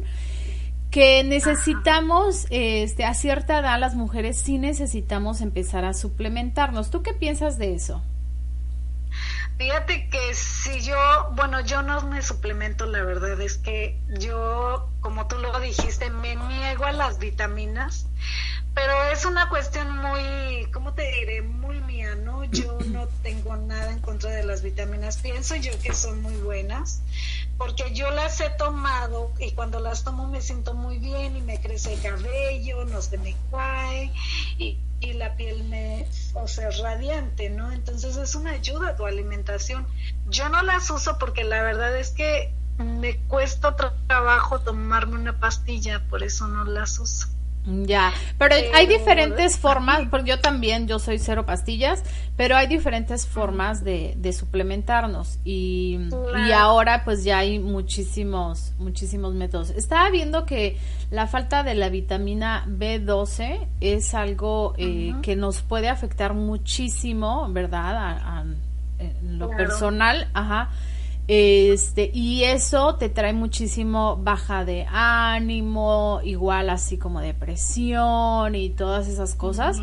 que 0.96 1.26
necesitamos, 1.26 2.48
este, 2.52 3.04
a 3.04 3.14
cierta 3.14 3.60
edad 3.60 3.78
las 3.78 3.96
mujeres 3.96 4.40
sí 4.40 4.58
necesitamos 4.58 5.42
empezar 5.42 5.84
a 5.84 5.94
suplementarnos. 5.94 6.90
¿Tú 6.90 7.04
qué 7.04 7.14
piensas 7.14 7.58
de 7.58 7.74
eso? 7.74 8.02
Fíjate 9.58 10.08
que 10.08 10.34
si 10.34 10.80
yo, 10.80 10.96
bueno, 11.34 11.60
yo 11.60 11.82
no 11.82 12.02
me 12.04 12.22
suplemento, 12.22 12.86
la 12.86 13.04
verdad 13.04 13.42
es 13.42 13.58
que 13.58 14.00
yo, 14.20 14.90
como 15.02 15.28
tú 15.28 15.38
lo 15.38 15.60
dijiste, 15.60 16.10
me 16.12 16.38
niego 16.38 16.86
a 16.86 16.94
las 16.94 17.20
vitaminas, 17.20 18.08
pero 18.76 19.04
es 19.06 19.26
una 19.26 19.48
cuestión 19.48 19.90
muy, 19.98 20.70
¿cómo 20.74 20.94
te 20.94 21.10
diré? 21.10 21.42
Muy 21.42 21.80
mía, 21.80 22.14
¿no? 22.16 22.44
Yo 22.44 22.78
no 22.88 23.08
tengo 23.24 23.56
nada 23.56 23.92
en 23.92 24.00
contra 24.00 24.32
de 24.32 24.44
las 24.44 24.62
vitaminas, 24.62 25.18
pienso 25.18 25.56
yo 25.56 25.72
que 25.82 25.94
son 25.94 26.22
muy 26.22 26.36
buenas, 26.36 27.02
porque 27.58 27.94
yo 27.94 28.12
las 28.12 28.42
he 28.42 28.50
tomado 28.52 29.32
y 29.40 29.52
cuando 29.52 29.80
las 29.80 30.04
tomo 30.04 30.28
me 30.28 30.42
siento 30.42 30.74
muy 30.74 31.00
bien 31.00 31.38
y 31.38 31.42
me 31.42 31.60
crece 31.62 31.94
el 31.94 32.02
cabello, 32.02 32.84
no 32.84 33.02
se 33.02 33.18
me 33.18 33.34
cae 33.50 34.12
y, 34.58 34.78
y 35.00 35.14
la 35.14 35.36
piel 35.38 35.64
me, 35.64 36.06
o 36.34 36.48
sea, 36.48 36.70
radiante, 36.70 37.50
¿no? 37.50 37.72
Entonces 37.72 38.18
es 38.18 38.36
una 38.36 38.52
ayuda 38.52 38.90
a 38.90 38.96
tu 38.98 39.06
alimentación. 39.06 39.88
Yo 40.28 40.50
no 40.50 40.62
las 40.64 40.90
uso 40.90 41.18
porque 41.18 41.46
la 41.46 41.64
verdad 41.64 41.98
es 41.98 42.12
que 42.12 42.54
me 42.78 43.18
cuesta 43.28 43.74
trabajo 44.08 44.60
tomarme 44.60 45.16
una 45.16 45.40
pastilla, 45.40 46.04
por 46.10 46.24
eso 46.24 46.50
no 46.50 46.66
las 46.66 47.00
uso. 47.00 47.35
Ya, 47.68 48.14
pero 48.38 48.56
hay 48.74 48.86
diferentes 48.86 49.58
formas, 49.58 50.02
porque 50.12 50.30
yo 50.30 50.40
también, 50.40 50.88
yo 50.88 51.00
soy 51.00 51.18
cero 51.18 51.46
pastillas, 51.46 52.04
pero 52.38 52.56
hay 52.56 52.68
diferentes 52.68 53.26
formas 53.26 53.84
de, 53.84 54.14
de 54.18 54.34
suplementarnos. 54.34 55.40
Y, 55.44 56.00
y, 56.48 56.52
ahora 56.52 57.04
pues 57.04 57.24
ya 57.24 57.40
hay 57.40 57.58
muchísimos, 57.58 58.74
muchísimos 58.78 59.34
métodos. 59.34 59.72
Estaba 59.72 60.12
viendo 60.12 60.46
que 60.46 60.78
la 61.10 61.26
falta 61.26 61.64
de 61.64 61.74
la 61.74 61.90
vitamina 61.90 62.66
B12 62.68 63.68
es 63.82 64.14
algo 64.14 64.76
eh, 64.78 65.16
que 65.24 65.36
nos 65.36 65.62
puede 65.64 65.90
afectar 65.90 66.36
muchísimo, 66.36 67.48
¿verdad? 67.52 67.98
A, 67.98 68.46
en 69.00 69.40
lo 69.40 69.50
personal, 69.50 70.30
ajá 70.34 70.70
este, 71.28 72.12
y 72.14 72.44
eso 72.44 72.96
te 72.96 73.10
trae 73.10 73.34
muchísimo 73.34 74.18
baja 74.18 74.64
de 74.64 74.86
ánimo, 74.90 76.20
igual 76.24 76.70
así 76.70 76.98
como 76.98 77.20
depresión 77.20 78.54
y 78.56 78.70
todas 78.70 79.08
esas 79.08 79.34
cosas. 79.34 79.82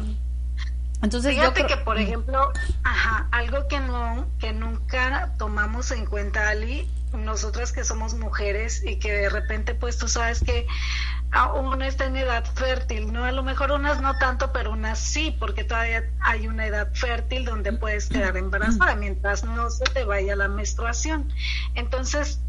Entonces, 1.02 1.34
Fíjate 1.34 1.66
que, 1.66 1.76
por 1.78 1.98
ejemplo, 1.98 2.52
ajá, 2.84 3.26
algo 3.32 3.66
que 3.66 3.80
no, 3.80 4.26
que 4.38 4.52
nunca 4.52 5.32
tomamos 5.36 5.90
en 5.90 6.06
cuenta, 6.06 6.48
Ali, 6.48 6.88
nosotras 7.12 7.72
que 7.72 7.84
somos 7.84 8.14
mujeres 8.14 8.84
y 8.84 8.98
que 8.98 9.12
de 9.12 9.28
repente, 9.28 9.74
pues 9.74 9.98
tú 9.98 10.08
sabes 10.08 10.40
que 10.40 10.66
una 11.54 11.88
está 11.88 12.06
en 12.06 12.16
edad 12.16 12.44
fértil, 12.54 13.12
¿no? 13.12 13.24
A 13.24 13.32
lo 13.32 13.42
mejor 13.42 13.72
unas 13.72 14.00
no 14.00 14.16
tanto, 14.18 14.52
pero 14.52 14.70
unas 14.70 14.98
sí, 14.98 15.34
porque 15.40 15.64
todavía 15.64 16.04
hay 16.20 16.46
una 16.46 16.66
edad 16.66 16.92
fértil 16.94 17.44
donde 17.44 17.72
puedes 17.72 18.08
quedar 18.08 18.36
embarazada 18.36 18.94
mientras 18.94 19.42
no 19.42 19.70
se 19.70 19.84
te 19.84 20.04
vaya 20.04 20.36
la 20.36 20.48
menstruación. 20.48 21.32
Entonces, 21.74 22.40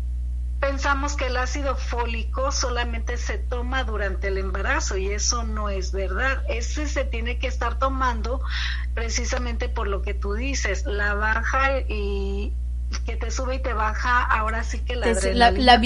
pensamos 0.64 1.16
que 1.18 1.28
el 1.28 1.36
ácido 1.36 1.76
fólico 1.76 2.54
solamente 2.54 3.18
se 3.18 3.38
toma 3.38 3.84
durante 3.84 4.30
el 4.30 4.38
embarazo 4.38 4.96
y 4.96 5.12
eso 5.12 5.44
no 5.44 5.68
es 5.68 5.92
verdad. 5.92 6.42
Ese 6.48 6.88
se 6.88 7.04
tiene 7.04 7.38
que 7.38 7.48
estar 7.48 7.80
tomando 7.80 8.40
precisamente 8.94 9.68
por 9.68 9.90
lo 9.90 10.02
que 10.02 10.14
tú 10.14 10.36
dices, 10.36 10.86
la 10.86 11.16
baja 11.16 11.82
y 11.90 12.54
que 13.06 13.18
te 13.18 13.30
sube 13.30 13.56
y 13.56 13.62
te 13.62 13.74
baja, 13.74 14.24
ahora 14.24 14.64
sí 14.64 14.80
que 14.80 14.96
la 14.96 15.08
la, 15.34 15.52
la, 15.52 15.74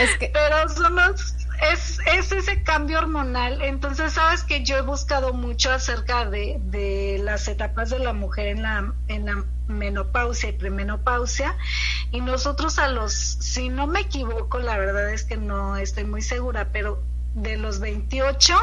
es 0.00 0.18
que... 0.18 0.30
Pero 0.32 0.68
somos, 0.70 1.36
es, 1.72 1.98
es 2.06 2.32
ese 2.32 2.62
cambio 2.62 2.98
hormonal. 2.98 3.62
Entonces, 3.62 4.12
sabes 4.14 4.44
que 4.44 4.64
yo 4.64 4.76
he 4.76 4.82
buscado 4.82 5.32
mucho 5.32 5.70
acerca 5.70 6.24
de, 6.28 6.58
de 6.62 7.20
las 7.22 7.48
etapas 7.48 7.90
de 7.90 7.98
la 7.98 8.12
mujer 8.12 8.48
en 8.48 8.62
la, 8.62 8.94
en 9.08 9.26
la 9.26 9.44
menopausia 9.66 10.50
y 10.50 10.52
premenopausia. 10.52 11.56
Y 12.10 12.20
nosotros 12.20 12.78
a 12.78 12.88
los, 12.88 13.12
si 13.12 13.68
no 13.68 13.86
me 13.86 14.00
equivoco, 14.00 14.58
la 14.58 14.78
verdad 14.78 15.12
es 15.12 15.24
que 15.24 15.36
no 15.36 15.76
estoy 15.76 16.04
muy 16.04 16.22
segura, 16.22 16.68
pero 16.72 17.02
de 17.34 17.56
los 17.56 17.78
28 17.78 18.54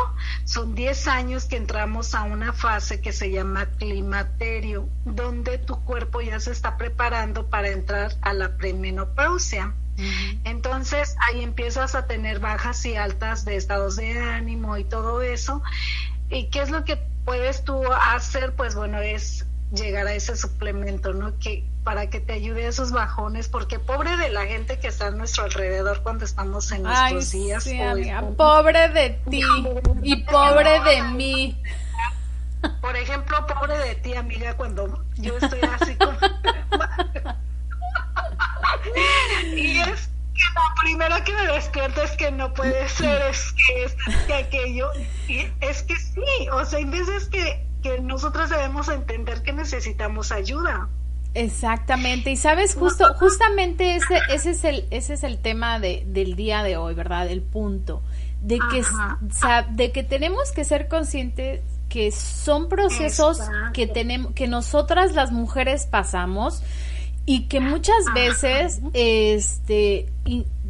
son 0.43 0.75
10 0.75 1.07
años 1.07 1.45
que 1.45 1.55
entramos 1.55 2.13
a 2.15 2.23
una 2.23 2.51
fase 2.51 2.99
que 2.99 3.13
se 3.13 3.31
llama 3.31 3.67
climaterio, 3.77 4.89
donde 5.05 5.57
tu 5.57 5.83
cuerpo 5.83 6.21
ya 6.21 6.39
se 6.39 6.51
está 6.51 6.77
preparando 6.77 7.47
para 7.49 7.69
entrar 7.69 8.13
a 8.21 8.33
la 8.33 8.57
premenopausia. 8.57 9.73
Entonces 10.43 11.15
ahí 11.27 11.43
empiezas 11.43 11.95
a 11.95 12.05
tener 12.05 12.39
bajas 12.39 12.85
y 12.85 12.95
altas 12.95 13.45
de 13.45 13.55
estados 13.55 13.95
de 13.95 14.19
ánimo 14.19 14.77
y 14.77 14.83
todo 14.83 15.21
eso. 15.21 15.61
¿Y 16.29 16.45
qué 16.49 16.61
es 16.61 16.69
lo 16.69 16.83
que 16.83 16.97
puedes 17.23 17.63
tú 17.63 17.81
hacer? 17.93 18.53
Pues 18.55 18.75
bueno, 18.75 18.99
es 18.99 19.45
llegar 19.73 20.07
a 20.07 20.13
ese 20.13 20.35
suplemento, 20.35 21.13
¿no? 21.13 21.37
Que 21.39 21.65
para 21.83 22.09
que 22.09 22.19
te 22.19 22.33
ayude 22.33 22.65
a 22.65 22.69
esos 22.69 22.91
bajones, 22.91 23.47
porque 23.47 23.77
pobre 23.77 24.17
de 24.17 24.29
la 24.29 24.45
gente 24.45 24.79
que 24.79 24.87
está 24.87 25.07
a 25.07 25.11
nuestro 25.11 25.43
alrededor 25.43 26.01
cuando 26.01 26.25
estamos 26.25 26.71
en 26.71 26.83
nuestros 26.83 27.31
días. 27.31 27.63
Sí, 27.63 27.79
pobre 28.37 28.89
de 28.89 29.11
ti 29.29 29.43
y 30.01 30.15
pobre 30.23 30.79
de 30.81 31.03
mí. 31.03 31.61
Por 32.81 32.95
ejemplo, 32.95 33.45
pobre 33.45 33.77
de 33.77 33.95
ti, 33.95 34.15
amiga, 34.15 34.55
cuando 34.55 35.05
yo 35.17 35.37
estoy 35.37 35.59
así 35.61 35.95
como... 35.95 36.17
y 39.55 39.77
es 39.79 40.09
que 40.33 40.41
la 40.53 40.81
primera 40.81 41.23
que 41.23 41.33
me 41.33 41.47
despierto 41.47 42.01
es 42.03 42.11
que 42.11 42.31
no 42.31 42.53
puede 42.53 42.87
ser, 42.89 43.21
es 43.29 43.53
que 43.53 43.83
es 43.83 43.95
que 44.27 44.33
aquello, 44.33 44.89
y 45.27 45.47
es 45.61 45.83
que 45.83 45.95
sí, 45.95 46.49
o 46.51 46.65
sea, 46.65 46.79
hay 46.79 46.85
veces 46.85 47.29
que 47.29 47.65
que 47.85 48.01
nosotras 48.01 48.49
debemos 48.49 48.89
entender 48.89 49.43
que 49.43 49.53
necesitamos 49.53 50.31
ayuda. 50.31 50.89
Exactamente, 51.35 52.31
y 52.31 52.35
sabes, 52.35 52.73
justo, 52.73 53.13
justamente 53.19 53.95
ese, 53.95 54.19
ese 54.29 54.51
es 54.51 54.63
el, 54.63 54.87
ese 54.89 55.13
es 55.13 55.23
el 55.23 55.37
tema 55.37 55.79
de, 55.79 56.03
del 56.07 56.35
día 56.35 56.63
de 56.63 56.77
hoy, 56.77 56.95
¿verdad? 56.95 57.27
El 57.29 57.43
punto, 57.43 58.01
de 58.41 58.57
que, 58.71 58.83
de 59.73 59.91
que 59.91 60.01
tenemos 60.01 60.51
que 60.51 60.63
ser 60.63 60.87
conscientes 60.87 61.61
que 61.87 62.11
son 62.11 62.69
procesos 62.69 63.39
que 63.73 63.85
tenemos, 63.85 64.33
que 64.33 64.47
nosotras 64.47 65.13
las 65.13 65.31
mujeres 65.31 65.85
pasamos 65.85 66.63
y 67.25 67.47
que 67.47 67.59
muchas 67.59 68.05
veces, 68.13 68.81
este, 68.93 70.11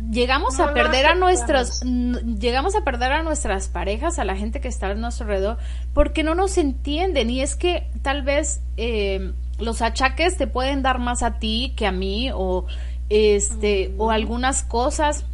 llegamos 0.09 0.59
a 0.59 0.73
perder 0.73 1.05
a 1.05 1.15
nuestros 1.15 1.81
llegamos 1.81 2.75
a 2.75 2.83
perder 2.83 3.11
a 3.11 3.23
nuestras 3.23 3.67
parejas 3.67 4.19
a 4.19 4.25
la 4.25 4.35
gente 4.35 4.61
que 4.61 4.67
está 4.67 4.87
a 4.87 4.95
nuestro 4.95 5.25
alrededor 5.25 5.57
porque 5.93 6.23
no 6.23 6.33
nos 6.33 6.57
entienden. 6.57 7.29
Y 7.29 7.41
es 7.41 7.55
que 7.57 7.87
tal 8.01 8.21
vez 8.21 8.61
eh, 8.77 9.33
los 9.59 9.81
achaques 9.81 10.37
te 10.37 10.47
pueden 10.47 10.81
dar 10.81 10.99
más 10.99 11.23
a 11.23 11.39
ti 11.39 11.73
que 11.75 11.87
a 11.87 11.91
mí 11.91 12.31
o 12.33 12.65
este 13.09 13.93
o 13.97 14.11
algunas 14.11 14.63
cosas. 14.63 15.25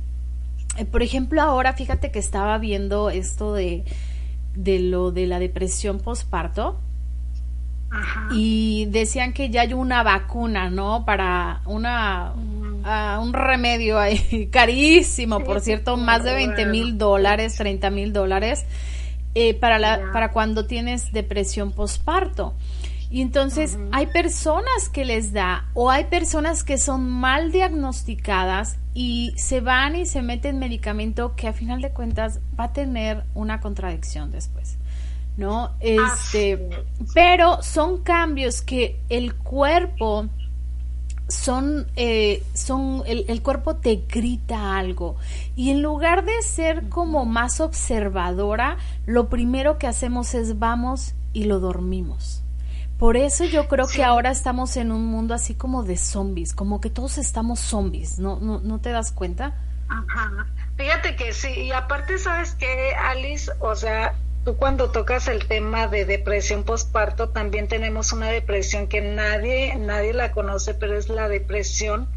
Eh, 0.77 0.85
por 0.85 1.03
ejemplo 1.03 1.41
ahora 1.41 1.73
fíjate 1.73 2.11
que 2.11 2.19
estaba 2.19 2.57
viendo 2.57 3.11
esto 3.11 3.53
de 3.53 3.83
de 4.55 4.79
lo 4.79 5.11
de 5.11 5.27
la 5.27 5.37
depresión 5.37 5.99
postparto 5.99 6.79
y 8.31 8.85
decían 8.89 9.33
que 9.33 9.49
ya 9.49 9.61
hay 9.61 9.73
una 9.73 10.03
vacuna, 10.03 10.69
¿no? 10.69 11.05
Para 11.05 11.61
una 11.65 12.33
un 13.19 13.33
remedio 13.33 13.99
ahí 13.99 14.47
carísimo, 14.51 15.39
por 15.39 15.61
cierto, 15.61 15.97
más 15.97 16.23
de 16.23 16.33
20 16.33 16.65
mil 16.65 16.97
dólares, 16.97 17.55
30 17.55 17.89
mil 17.91 18.13
dólares, 18.13 18.65
eh, 19.35 19.53
para, 19.53 19.79
la, 19.79 20.11
para 20.11 20.31
cuando 20.31 20.65
tienes 20.65 21.11
depresión 21.11 21.71
postparto. 21.71 22.53
Y 23.11 23.21
entonces 23.21 23.77
hay 23.91 24.07
personas 24.07 24.87
que 24.87 25.03
les 25.03 25.33
da 25.33 25.65
o 25.73 25.91
hay 25.91 26.05
personas 26.05 26.63
que 26.63 26.77
son 26.77 27.09
mal 27.09 27.51
diagnosticadas 27.51 28.77
y 28.93 29.33
se 29.35 29.59
van 29.59 29.97
y 29.97 30.05
se 30.05 30.21
meten 30.21 30.59
medicamento 30.59 31.35
que 31.35 31.49
a 31.49 31.53
final 31.53 31.81
de 31.81 31.91
cuentas 31.91 32.39
va 32.57 32.65
a 32.65 32.73
tener 32.73 33.25
una 33.33 33.59
contradicción 33.59 34.31
después. 34.31 34.77
¿No? 35.37 35.71
Este, 35.79 36.69
pero 37.13 37.63
son 37.63 38.03
cambios 38.03 38.61
que 38.61 38.99
el 39.09 39.33
cuerpo 39.33 40.27
son, 41.29 41.87
eh, 41.95 42.43
son 42.53 43.03
el, 43.05 43.25
el, 43.27 43.41
cuerpo 43.41 43.77
te 43.77 44.03
grita 44.07 44.77
algo 44.77 45.15
y 45.55 45.71
en 45.71 45.81
lugar 45.81 46.25
de 46.25 46.41
ser 46.41 46.89
como 46.89 47.25
más 47.25 47.61
observadora, 47.61 48.77
lo 49.05 49.29
primero 49.29 49.77
que 49.77 49.87
hacemos 49.87 50.33
es 50.33 50.59
vamos 50.59 51.13
y 51.33 51.45
lo 51.45 51.59
dormimos. 51.59 52.43
Por 53.01 53.17
eso 53.17 53.45
yo 53.45 53.67
creo 53.67 53.87
que 53.87 54.03
ahora 54.03 54.29
estamos 54.29 54.77
en 54.77 54.91
un 54.91 55.05
mundo 55.05 55.33
así 55.33 55.55
como 55.55 55.81
de 55.81 55.97
zombies, 55.97 56.53
como 56.53 56.79
que 56.79 56.91
todos 56.91 57.17
estamos 57.17 57.59
zombies, 57.59 58.19
¿no, 58.19 58.39
no, 58.39 58.59
no 58.59 58.79
te 58.79 58.91
das 58.91 59.11
cuenta? 59.11 59.55
Ajá. 59.89 60.45
Fíjate 60.77 61.15
que 61.15 61.33
sí, 61.33 61.49
y 61.49 61.71
aparte 61.71 62.19
sabes 62.19 62.53
que 62.53 62.93
Alice, 62.93 63.51
o 63.59 63.75
sea, 63.75 64.13
tú 64.43 64.57
cuando 64.57 64.91
tocas 64.91 65.27
el 65.27 65.47
tema 65.47 65.87
de 65.87 66.05
depresión 66.05 66.63
postparto, 66.63 67.29
también 67.29 67.67
tenemos 67.67 68.11
una 68.11 68.27
depresión 68.27 68.87
que 68.87 69.01
nadie, 69.01 69.75
nadie 69.75 70.13
la 70.13 70.31
conoce, 70.31 70.73
pero 70.73 70.97
es 70.97 71.09
la 71.09 71.27
depresión 71.27 72.07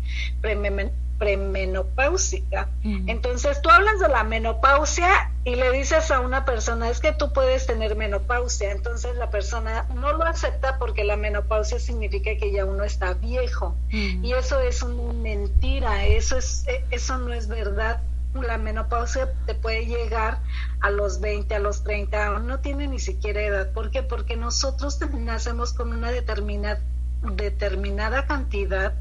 premenopáusica. 1.18 2.68
Entonces 2.82 3.60
tú 3.62 3.70
hablas 3.70 4.00
de 4.00 4.08
la 4.08 4.24
menopausia 4.24 5.30
y 5.44 5.54
le 5.56 5.70
dices 5.70 6.10
a 6.10 6.20
una 6.20 6.44
persona, 6.44 6.88
es 6.88 7.00
que 7.00 7.12
tú 7.12 7.32
puedes 7.32 7.66
tener 7.66 7.96
menopausia, 7.96 8.72
entonces 8.72 9.16
la 9.16 9.30
persona 9.30 9.86
no 9.94 10.12
lo 10.14 10.24
acepta 10.24 10.78
porque 10.78 11.04
la 11.04 11.16
menopausia 11.16 11.78
significa 11.78 12.36
que 12.36 12.52
ya 12.52 12.64
uno 12.64 12.84
está 12.84 13.14
viejo. 13.14 13.76
Y 13.90 14.32
eso 14.32 14.60
es 14.60 14.82
una 14.82 15.12
mentira, 15.12 16.06
eso, 16.06 16.36
es, 16.38 16.66
e, 16.66 16.84
eso 16.90 17.18
no 17.18 17.32
es 17.32 17.48
verdad 17.48 18.00
la 18.42 18.58
menopausia 18.58 19.32
te 19.46 19.54
puede 19.54 19.86
llegar 19.86 20.40
a 20.80 20.90
los 20.90 21.20
20, 21.20 21.54
a 21.54 21.58
los 21.58 21.84
30, 21.84 22.40
no 22.40 22.60
tiene 22.60 22.88
ni 22.88 22.98
siquiera 22.98 23.42
edad. 23.42 23.72
¿Por 23.72 23.90
qué? 23.90 24.02
Porque 24.02 24.36
nosotros 24.36 24.98
nacemos 25.14 25.72
con 25.72 25.92
una 25.92 26.10
determinada 26.10 28.26
cantidad 28.26 28.94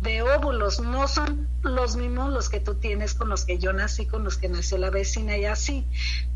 de 0.00 0.22
óvulos, 0.22 0.80
no 0.80 1.08
son 1.08 1.48
los 1.62 1.96
mismos 1.96 2.32
los 2.32 2.48
que 2.48 2.60
tú 2.60 2.74
tienes 2.74 3.14
con 3.14 3.28
los 3.28 3.44
que 3.44 3.58
yo 3.58 3.72
nací, 3.72 4.06
con 4.06 4.24
los 4.24 4.36
que 4.36 4.48
nació 4.48 4.78
la 4.78 4.90
vecina 4.90 5.36
y 5.36 5.46
así. 5.46 5.86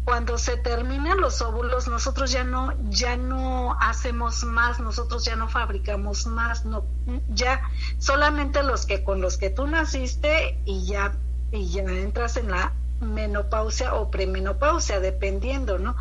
Cuando 0.05 0.39
se 0.39 0.57
terminan 0.57 1.21
los 1.21 1.43
óvulos, 1.43 1.87
nosotros 1.87 2.33
ya 2.33 2.43
no 2.43 2.73
ya 2.89 3.17
no 3.17 3.77
hacemos 3.81 4.45
más, 4.45 4.81
nosotros 4.81 5.25
ya 5.25 5.37
no 5.37 5.49
fabricamos 5.49 6.27
más, 6.27 6.65
no 6.65 6.85
ya 7.29 7.61
solamente 7.99 8.63
los 8.63 8.87
que 8.87 9.05
con 9.05 9.21
los 9.21 9.37
que 9.37 9.51
tú 9.51 9.67
naciste 9.67 10.59
y 10.65 10.87
ya 10.87 11.13
y 11.53 11.69
ya 11.69 11.83
entras 11.83 12.37
en 12.37 12.51
la 12.51 12.73
menopausia 13.01 13.95
o 13.95 14.11
premenopausia, 14.11 15.01
dependiendo, 15.01 15.79
¿no? 15.79 15.97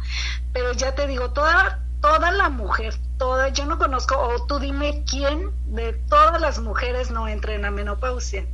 Pero 0.54 0.74
ya 0.74 0.96
te 0.96 1.08
digo, 1.08 1.32
toda, 1.32 1.86
toda 2.02 2.32
la 2.32 2.50
mujer, 2.50 2.96
toda, 3.18 3.50
yo 3.50 3.66
no 3.66 3.78
conozco, 3.78 4.18
o 4.18 4.46
tú 4.46 4.60
dime 4.60 5.04
quién 5.10 5.52
de 5.74 5.94
todas 5.94 6.40
las 6.42 6.60
mujeres 6.60 7.12
no 7.12 7.28
entra 7.28 7.54
en 7.54 7.64
la 7.64 7.72
menopausia. 7.72 8.46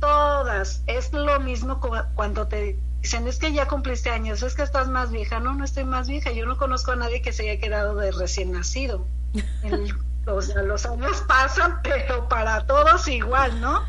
Todas, 0.00 0.82
es 0.86 1.12
lo 1.12 1.40
mismo 1.40 1.80
cuando 2.14 2.48
te 2.48 2.78
dicen, 3.02 3.26
es 3.26 3.38
que 3.38 3.52
ya 3.52 3.66
cumpliste 3.68 4.10
años, 4.10 4.42
es 4.42 4.54
que 4.54 4.62
estás 4.62 4.88
más 4.88 5.10
vieja. 5.10 5.40
No, 5.40 5.54
no 5.54 5.64
estoy 5.64 5.84
más 5.84 6.08
vieja, 6.08 6.32
yo 6.32 6.46
no 6.46 6.56
conozco 6.56 6.92
a 6.92 6.96
nadie 6.96 7.22
que 7.22 7.32
se 7.32 7.48
haya 7.48 7.60
quedado 7.60 7.94
de 7.96 8.12
recién 8.12 8.52
nacido. 8.52 9.06
El 9.62 9.94
o 10.26 10.42
sea, 10.42 10.62
los 10.62 10.84
años 10.86 11.22
pasan, 11.28 11.80
pero 11.84 12.28
para 12.28 12.66
todos 12.66 13.06
igual, 13.08 13.60
¿no? 13.60 13.84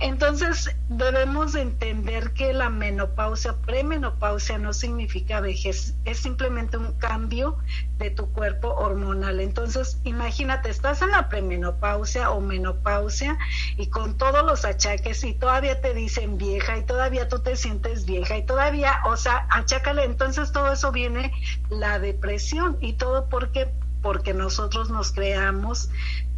Entonces 0.00 0.74
debemos 0.88 1.54
entender 1.54 2.32
que 2.32 2.52
la 2.52 2.70
menopausia, 2.70 3.54
premenopausia 3.66 4.58
no 4.58 4.72
significa 4.72 5.40
vejez, 5.40 5.94
es 6.04 6.18
simplemente 6.18 6.76
un 6.76 6.92
cambio 6.94 7.58
de 7.98 8.10
tu 8.10 8.30
cuerpo 8.32 8.68
hormonal. 8.68 9.40
Entonces, 9.40 9.98
imagínate, 10.04 10.70
estás 10.70 11.02
en 11.02 11.10
la 11.10 11.28
premenopausia 11.28 12.30
o 12.30 12.40
menopausia 12.40 13.38
y 13.76 13.88
con 13.88 14.16
todos 14.16 14.44
los 14.44 14.64
achaques 14.64 15.22
y 15.24 15.34
todavía 15.34 15.80
te 15.80 15.94
dicen 15.94 16.38
vieja 16.38 16.78
y 16.78 16.82
todavía 16.84 17.28
tú 17.28 17.40
te 17.40 17.56
sientes 17.56 18.06
vieja 18.06 18.36
y 18.36 18.44
todavía, 18.44 19.00
o 19.06 19.16
sea, 19.16 19.46
achácale, 19.50 20.04
entonces 20.04 20.52
todo 20.52 20.72
eso 20.72 20.92
viene 20.92 21.32
la 21.68 21.98
depresión 21.98 22.78
y 22.80 22.94
todo 22.94 23.28
porque 23.28 23.70
porque 24.04 24.34
nosotros 24.34 24.90
nos 24.90 25.12
creamos 25.12 25.88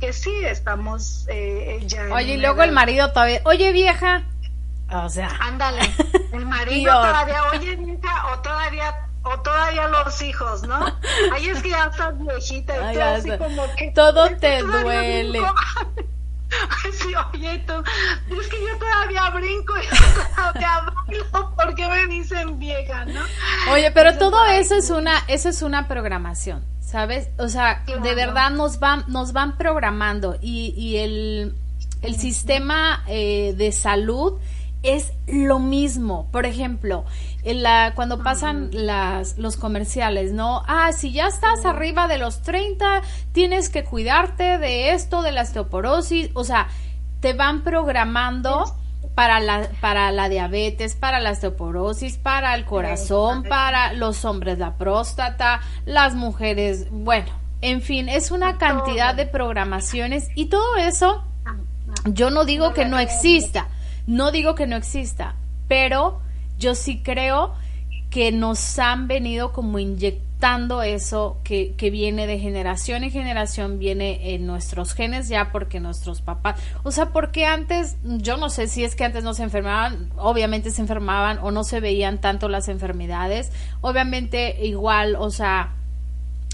que 0.01 0.13
sí 0.13 0.33
estamos 0.45 1.27
eh, 1.29 1.83
ya. 1.87 2.07
Oye, 2.15 2.35
y 2.35 2.37
luego 2.39 2.63
el 2.63 2.71
marido 2.71 3.11
todavía, 3.11 3.41
oye 3.45 3.73
vieja, 3.73 4.23
o 4.91 5.09
sea. 5.11 5.29
Ándale, 5.41 5.83
el 6.33 6.47
marido 6.47 6.93
todavía, 6.93 7.43
oye 7.53 7.75
vieja, 7.75 8.27
o 8.33 8.39
todavía 8.39 8.95
o 9.25 9.41
todavía 9.41 9.89
los 9.89 10.23
hijos, 10.23 10.63
¿no? 10.63 10.87
Ahí 11.33 11.49
es 11.49 11.61
que 11.61 11.71
ya 11.71 11.87
estás 11.87 12.17
viejita 12.17 12.95
y 12.95 12.99
así 12.99 13.37
como 13.37 13.65
que 13.75 13.91
todo 13.91 14.31
te 14.37 14.63
duele. 14.63 15.43
Sí, 16.93 17.13
oye, 17.35 17.59
tú, 17.67 17.73
es 18.41 18.47
que 18.47 18.57
yo 18.63 18.79
todavía 18.79 19.29
brinco 19.31 19.75
y 19.79 20.35
todavía 20.37 20.81
bailo 20.95 21.55
porque 21.57 21.89
me 21.89 22.07
dicen 22.07 22.57
vieja, 22.61 23.05
¿no? 23.05 23.21
Oye, 23.73 23.91
pero 23.91 24.17
todo 24.17 24.47
eso 24.47 24.77
es 24.77 24.89
una, 24.91 25.25
eso 25.27 25.49
es 25.49 25.61
una 25.63 25.89
programación. 25.89 26.65
¿Sabes? 26.87 27.29
O 27.39 27.49
sea, 27.49 27.83
de 27.85 28.15
verdad 28.15 28.51
nos 28.51 28.79
van, 28.79 29.05
nos 29.09 29.33
van 29.33 29.59
programando 29.59 30.37
y, 30.41 30.73
y 30.77 30.99
el, 30.99 31.55
el 32.01 32.15
sistema 32.15 33.03
eh, 33.09 33.55
de 33.57 33.73
salud 33.73 34.35
es 34.85 35.13
lo 35.27 35.59
mismo. 35.59 36.29
Por 36.31 36.47
ejemplo, 36.47 37.05
en 37.43 37.65
la, 37.65 37.93
cuando 37.97 38.23
pasan 38.23 38.71
las, 38.73 39.37
los 39.37 39.57
comerciales, 39.57 40.33
¿no? 40.33 40.63
Ah, 40.69 40.93
si 40.93 41.11
ya 41.11 41.27
estás 41.27 41.65
arriba 41.65 42.07
de 42.07 42.19
los 42.19 42.43
30, 42.43 43.03
tienes 43.33 43.69
que 43.69 43.83
cuidarte 43.83 44.59
de 44.59 44.93
esto, 44.93 45.23
de 45.23 45.33
la 45.33 45.43
osteoporosis. 45.43 46.31
O 46.35 46.45
sea, 46.45 46.69
te 47.19 47.33
van 47.33 47.65
programando 47.65 48.77
para 49.17 49.41
la, 49.41 49.71
para 49.81 50.13
la 50.13 50.29
diabetes, 50.29 50.95
para 50.95 51.21
la 51.21 51.31
osteoporosis, 51.31 52.19
para 52.19 52.55
el 52.55 52.67
corazón, 52.67 53.45
para 53.45 53.95
los 53.95 54.27
hombres 54.27 54.59
la 54.59 54.77
próstata, 54.77 55.63
las 55.87 56.15
mujeres, 56.15 56.89
bueno, 56.91 57.29
en 57.63 57.81
fin, 57.81 58.11
es 58.11 58.31
una 58.31 58.59
cantidad 58.59 59.15
de 59.15 59.25
programaciones 59.25 60.29
y 60.35 60.47
todo 60.47 60.77
eso, 60.77 61.25
yo 62.05 62.29
no 62.29 62.45
digo 62.45 62.75
que 62.75 62.85
no 62.85 62.99
exista, 62.99 63.69
no 64.07 64.33
digo 64.33 64.55
que 64.55 64.67
no 64.67 64.77
exista, 64.77 65.35
pero 65.67 66.21
yo 66.59 66.75
sí 66.75 67.03
creo 67.03 67.55
que 68.11 68.33
nos 68.33 68.79
han 68.79 69.09
venido 69.09 69.55
como 69.55 69.79
inyectando 69.79 70.26
eso 70.85 71.39
que, 71.43 71.75
que, 71.77 71.91
viene 71.91 72.27
de 72.27 72.39
generación 72.39 73.05
en 73.05 73.11
generación, 73.11 73.79
viene 73.79 74.35
en 74.35 74.47
nuestros 74.47 74.93
genes 74.93 75.29
ya 75.29 75.51
porque 75.51 75.81
nuestros 75.81 76.21
papás, 76.21 76.61
o 76.83 76.93
sea, 76.93 77.07
porque 77.07 77.47
antes, 77.47 77.97
yo 78.05 78.37
no 78.37 78.49
sé 78.49 78.69
si 78.69 78.85
es 78.85 78.95
que 78.95 79.05
antes 79.05 79.25
no 79.25 79.35
se 79.35 79.43
enfermaban, 79.43 80.11
obviamente 80.17 80.71
se 80.71 80.83
enfermaban 80.83 81.39
o 81.43 81.51
no 81.51 81.65
se 81.65 81.81
veían 81.81 82.21
tanto 82.21 82.49
las 82.49 82.69
enfermedades, 82.69 83.51
obviamente 83.81 84.65
igual, 84.65 85.17
o 85.17 85.31
sea, 85.31 85.73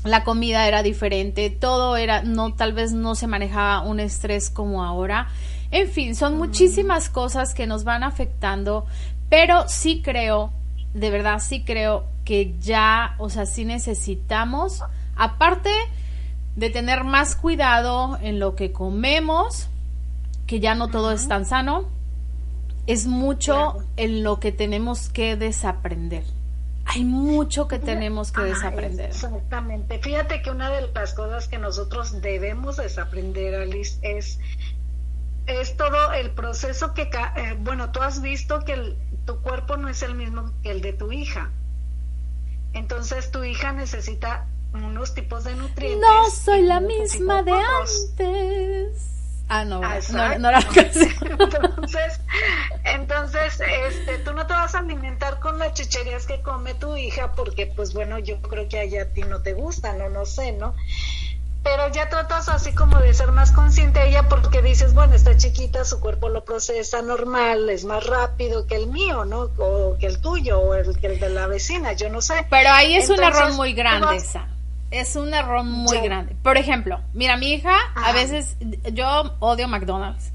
la 0.05 0.25
comida 0.25 0.67
era 0.67 0.83
diferente, 0.83 1.51
todo 1.51 1.97
era, 1.97 2.23
no, 2.23 2.55
tal 2.55 2.73
vez 2.73 2.93
no 2.93 3.15
se 3.15 3.27
manejaba 3.27 3.83
un 3.83 4.01
estrés 4.01 4.51
como 4.51 4.85
ahora. 4.85 5.29
En 5.71 5.89
fin, 5.89 6.17
son 6.17 6.37
muchísimas 6.37 7.09
cosas 7.09 7.55
que 7.55 7.67
nos 7.67 7.85
van 7.85 8.03
afectando, 8.03 8.85
pero 9.29 9.69
sí 9.69 10.03
creo, 10.03 10.53
de 10.93 11.11
verdad 11.11 11.39
sí 11.39 11.63
creo 11.63 12.12
que 12.25 12.57
ya, 12.61 13.15
o 13.19 13.29
sea, 13.31 13.47
sí 13.47 13.65
necesitamos, 13.65 14.83
aparte 15.17 15.71
de 16.57 16.71
tener 16.71 17.05
más 17.05 17.35
cuidado 17.35 18.19
en 18.21 18.39
lo 18.39 18.55
que 18.55 18.73
comemos, 18.73 19.69
que 20.47 20.61
ya 20.61 20.75
no 20.75 20.89
todo 20.89 21.13
es 21.13 21.29
tan 21.29 21.47
sano, 21.47 21.89
es 22.87 23.07
mucho 23.07 23.79
en 23.97 24.23
lo 24.23 24.41
que 24.41 24.53
tenemos 24.53 25.09
que 25.09 25.37
desaprender. 25.37 26.25
Hay 26.85 27.05
mucho 27.05 27.69
que 27.69 27.79
tenemos 27.79 28.33
que 28.33 28.43
desaprender. 28.43 29.07
Exactamente. 29.07 29.99
Fíjate 30.01 30.43
que 30.43 30.51
una 30.51 30.69
de 30.71 30.91
las 30.93 31.15
cosas 31.15 31.47
que 31.49 31.59
nosotros 31.59 32.21
debemos 32.21 32.77
desaprender, 32.77 33.55
Alice, 33.55 33.99
es, 34.03 34.41
es 35.47 35.77
todo 35.77 36.13
el 36.13 36.33
proceso 36.33 36.93
que, 36.93 37.03
eh, 37.03 37.57
bueno, 37.61 37.93
tú 37.93 38.03
has 38.03 38.21
visto 38.21 38.61
que 38.65 38.97
tu 39.25 39.41
cuerpo 39.43 39.77
no 39.77 39.89
es 39.89 40.03
el 40.03 40.17
mismo 40.17 40.51
que 40.63 40.73
el 40.73 40.83
de 40.83 40.93
tu 40.93 41.13
hija. 41.13 41.51
Entonces 42.73 43.31
tu 43.31 43.45
hija 43.45 43.73
necesita 43.73 44.47
unos 44.73 45.15
tipos 45.15 45.45
de 45.45 45.55
nutrientes. 45.55 46.01
No 46.01 46.31
soy 46.31 46.63
la 46.63 46.81
misma 46.81 47.43
de 47.43 47.53
antes. 47.53 49.13
Ah, 49.49 49.67
no, 49.67 49.81
no, 49.81 50.39
no, 50.39 50.49
era 50.49 50.61
Entonces, 50.71 52.21
entonces, 52.85 53.61
este, 53.61 54.17
tú 54.25 54.33
no 54.33 54.47
te 54.47 54.55
vas 54.55 54.75
a 54.75 54.79
alimentar 54.79 55.41
con 55.41 55.59
las 55.59 55.75
chicherías 55.75 56.27
que 56.27 56.41
come 56.41 56.73
tu 56.73 56.97
hija 56.97 57.33
porque, 57.33 57.67
pues 57.67 57.93
bueno, 57.93 58.19
yo 58.19 58.41
creo 58.41 58.67
que 58.67 58.99
a 58.99 59.13
ti 59.13 59.23
no 59.25 59.43
te 59.43 59.53
gustan, 59.53 59.99
no, 59.99 60.09
no 60.09 60.25
sé, 60.25 60.53
¿no? 60.53 60.75
Pero 61.63 61.89
ya 61.93 62.09
tratas 62.09 62.49
así 62.49 62.73
como 62.75 62.99
de 62.99 63.15
ser 63.15 63.31
más 63.33 63.53
consciente 63.53 64.01
de 64.01 64.09
ella 64.09 64.29
porque 64.29 64.63
dices, 64.63 64.95
bueno, 64.95 65.15
está 65.15 65.37
chiquita, 65.37 65.85
su 65.85 66.01
cuerpo 66.01 66.29
lo 66.29 66.45
procesa 66.45 67.03
normal, 67.03 67.71
es 67.71 67.85
más 67.85 68.05
rápido 68.07 68.67
que 68.67 68.77
el 68.77 68.89
mío, 68.89 69.25
¿no? 69.25 69.51
O 69.59 69.97
que 69.99 70.07
el 70.07 70.21
tuyo, 70.21 70.59
o 70.61 70.75
el 70.75 70.97
que 70.99 71.07
el 71.07 71.21
de 71.21 71.29
la 71.31 71.47
vecina, 71.47 71.93
yo 71.93 72.09
no 72.11 72.21
sé. 72.21 72.47
Pero 72.51 72.71
ahí 72.71 72.97
es 72.97 73.09
un 73.11 73.23
error 73.23 73.53
muy 73.55 73.73
grande, 73.75 74.07
vas- 74.07 74.25
esa. 74.25 74.47
Es 74.91 75.17
un 75.17 75.33
error 75.33 75.65
muy 75.65 75.97
Ya. 75.97 76.03
grande. 76.03 76.37
Por 76.43 76.59
ejemplo, 76.59 77.01
mira, 77.15 77.37
mi 77.39 77.53
hija, 77.55 77.75
a 77.95 78.13
veces, 78.13 78.57
yo 78.93 79.35
odio 79.39 79.67
McDonald's. 79.69 80.31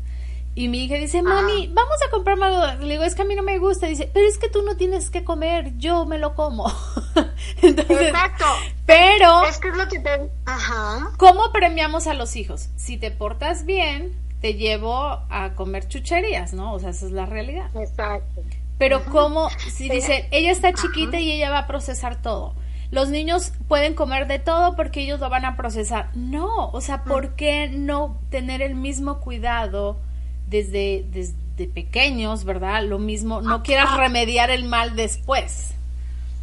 Y 0.58 0.70
mi 0.70 0.86
hija 0.86 0.96
dice, 0.96 1.22
mami, 1.22 1.68
vamos 1.68 1.98
a 2.04 2.10
comprar 2.10 2.36
McDonald's. 2.36 2.84
Le 2.84 2.94
digo, 2.94 3.04
es 3.04 3.14
que 3.14 3.22
a 3.22 3.26
mí 3.26 3.36
no 3.36 3.44
me 3.44 3.60
gusta. 3.60 3.86
Dice, 3.86 4.10
pero 4.12 4.28
es 4.28 4.40
que 4.40 4.50
tú 4.50 4.64
no 4.64 4.76
tienes 4.76 5.12
que 5.12 5.24
comer, 5.24 5.78
yo 5.78 6.08
me 6.08 6.18
lo 6.18 6.34
como. 6.34 6.66
Entonces, 7.62 8.08
Exacto. 8.08 8.46
pero, 8.88 9.46
Es 9.46 9.60
que 9.60 9.68
es 9.68 9.78
lo 9.78 9.88
que 9.88 10.00
te... 10.00 10.32
Ajá. 10.48 11.12
¿cómo 11.18 11.52
premiamos 11.52 12.08
a 12.08 12.16
los 12.16 12.36
hijos? 12.36 12.70
Si 12.76 12.98
te 12.98 13.12
portas 13.12 13.66
bien, 13.66 14.20
te 14.42 14.56
llevo 14.56 14.98
a 15.30 15.54
comer 15.56 15.88
chucherías, 15.88 16.54
¿no? 16.54 16.74
O 16.74 16.80
sea, 16.80 16.90
esa 16.90 17.06
es 17.06 17.12
la 17.12 17.28
realidad. 17.28 17.70
Exacto. 17.76 18.42
Pero 18.80 19.06
como 19.06 19.52
si 19.52 19.90
dicen, 19.90 20.26
ella 20.32 20.50
está 20.50 20.74
chiquita 20.74 21.20
y 21.20 21.34
ella 21.34 21.52
va 21.52 21.60
a 21.60 21.68
procesar 21.68 22.20
todo. 22.20 22.56
Los 22.90 23.10
niños 23.10 23.52
pueden 23.68 23.94
comer 23.94 24.26
de 24.26 24.40
todo 24.40 24.76
porque 24.76 25.02
ellos 25.02 25.20
lo 25.20 25.30
van 25.30 25.46
a 25.46 25.56
procesar. 25.56 26.10
No, 26.16 26.70
o 26.70 26.82
sea, 26.82 27.04
¿por 27.04 27.36
qué 27.36 27.70
no 27.70 28.20
tener 28.32 28.64
el 28.64 28.74
mismo 28.74 29.20
cuidado 29.20 30.00
desde, 30.48 31.06
desde 31.12 31.68
pequeños, 31.68 32.44
verdad? 32.44 32.84
Lo 32.84 33.00
mismo, 33.00 33.42
no 33.42 33.64
quieras 33.64 33.96
remediar 33.98 34.50
el 34.50 34.66
mal 34.66 34.96
después. 34.96 35.72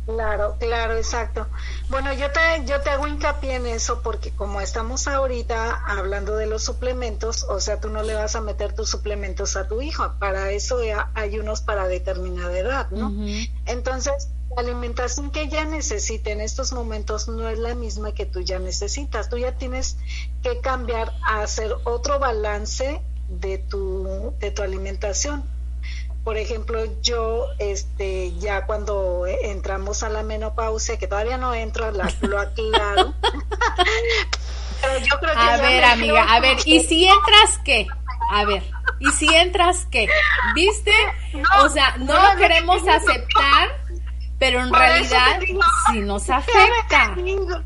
Claro, 0.06 0.56
claro, 0.58 0.96
exacto. 0.98 1.46
Bueno, 1.88 2.12
yo 2.12 2.30
te, 2.30 2.66
yo 2.66 2.80
te 2.82 2.90
hago 2.90 3.06
hincapié 3.06 3.54
en 3.54 3.66
eso 3.66 4.02
porque 4.02 4.32
como 4.32 4.60
estamos 4.60 5.08
ahorita 5.08 5.82
hablando 5.86 6.36
de 6.36 6.46
los 6.46 6.62
suplementos, 6.62 7.44
o 7.44 7.58
sea, 7.58 7.80
tú 7.80 7.88
no 7.88 8.02
le 8.02 8.12
vas 8.12 8.36
a 8.36 8.42
meter 8.42 8.74
tus 8.74 8.90
suplementos 8.90 9.56
a 9.56 9.66
tu 9.66 9.80
hijo, 9.80 10.12
para 10.18 10.50
eso 10.50 10.78
hay 11.14 11.38
unos 11.38 11.62
para 11.62 11.88
determinada 11.88 12.58
edad, 12.58 12.90
¿no? 12.90 13.14
Entonces, 13.64 14.28
la 14.54 14.60
alimentación 14.60 15.30
que 15.30 15.42
ella 15.42 15.64
necesita 15.64 16.30
en 16.30 16.42
estos 16.42 16.72
momentos 16.72 17.26
no 17.26 17.48
es 17.48 17.58
la 17.58 17.74
misma 17.74 18.12
que 18.12 18.26
tú 18.26 18.40
ya 18.40 18.58
necesitas. 18.58 19.30
Tú 19.30 19.38
ya 19.38 19.52
tienes 19.52 19.96
que 20.42 20.60
cambiar 20.60 21.12
a 21.26 21.40
hacer 21.40 21.74
otro 21.84 22.18
balance 22.18 23.00
de 23.40 23.58
tu, 23.58 24.34
de 24.40 24.50
tu 24.50 24.62
alimentación. 24.62 25.44
Por 26.24 26.38
ejemplo, 26.38 26.82
yo, 27.02 27.48
este, 27.58 28.32
ya 28.38 28.64
cuando 28.64 29.26
entramos 29.26 30.02
a 30.02 30.08
la 30.08 30.22
menopausia, 30.22 30.98
que 30.98 31.06
todavía 31.06 31.36
no 31.36 31.52
entro, 31.52 31.90
la, 31.90 32.10
lo 32.22 32.40
aclaro. 32.40 33.14
Pero 34.80 34.98
yo 34.98 35.18
creo 35.20 35.32
que 35.34 35.38
A 35.40 35.56
ver, 35.58 35.84
amiga, 35.84 36.34
a 36.34 36.40
ver, 36.40 36.56
¿y 36.64 36.80
si 36.80 37.06
entras 37.06 37.58
qué? 37.64 37.86
A 38.32 38.44
ver, 38.44 38.62
¿y 39.00 39.10
si 39.12 39.26
entras 39.34 39.86
qué? 39.90 40.08
¿Viste? 40.54 40.92
O 41.62 41.68
sea, 41.68 41.96
no 41.98 42.06
no, 42.06 42.22
lo 42.22 42.32
no, 42.34 42.38
queremos 42.38 42.82
no, 42.82 42.86
no. 42.86 42.92
aceptar, 42.92 43.83
pero 44.38 44.60
en 44.60 44.68
Por 44.70 44.78
realidad 44.78 45.38
digo, 45.40 45.60
sí 45.90 46.00
nos 46.00 46.26
Déjame 46.26 46.42
afecta. 46.78 47.14
te 47.14 47.22
digo, 47.22 47.62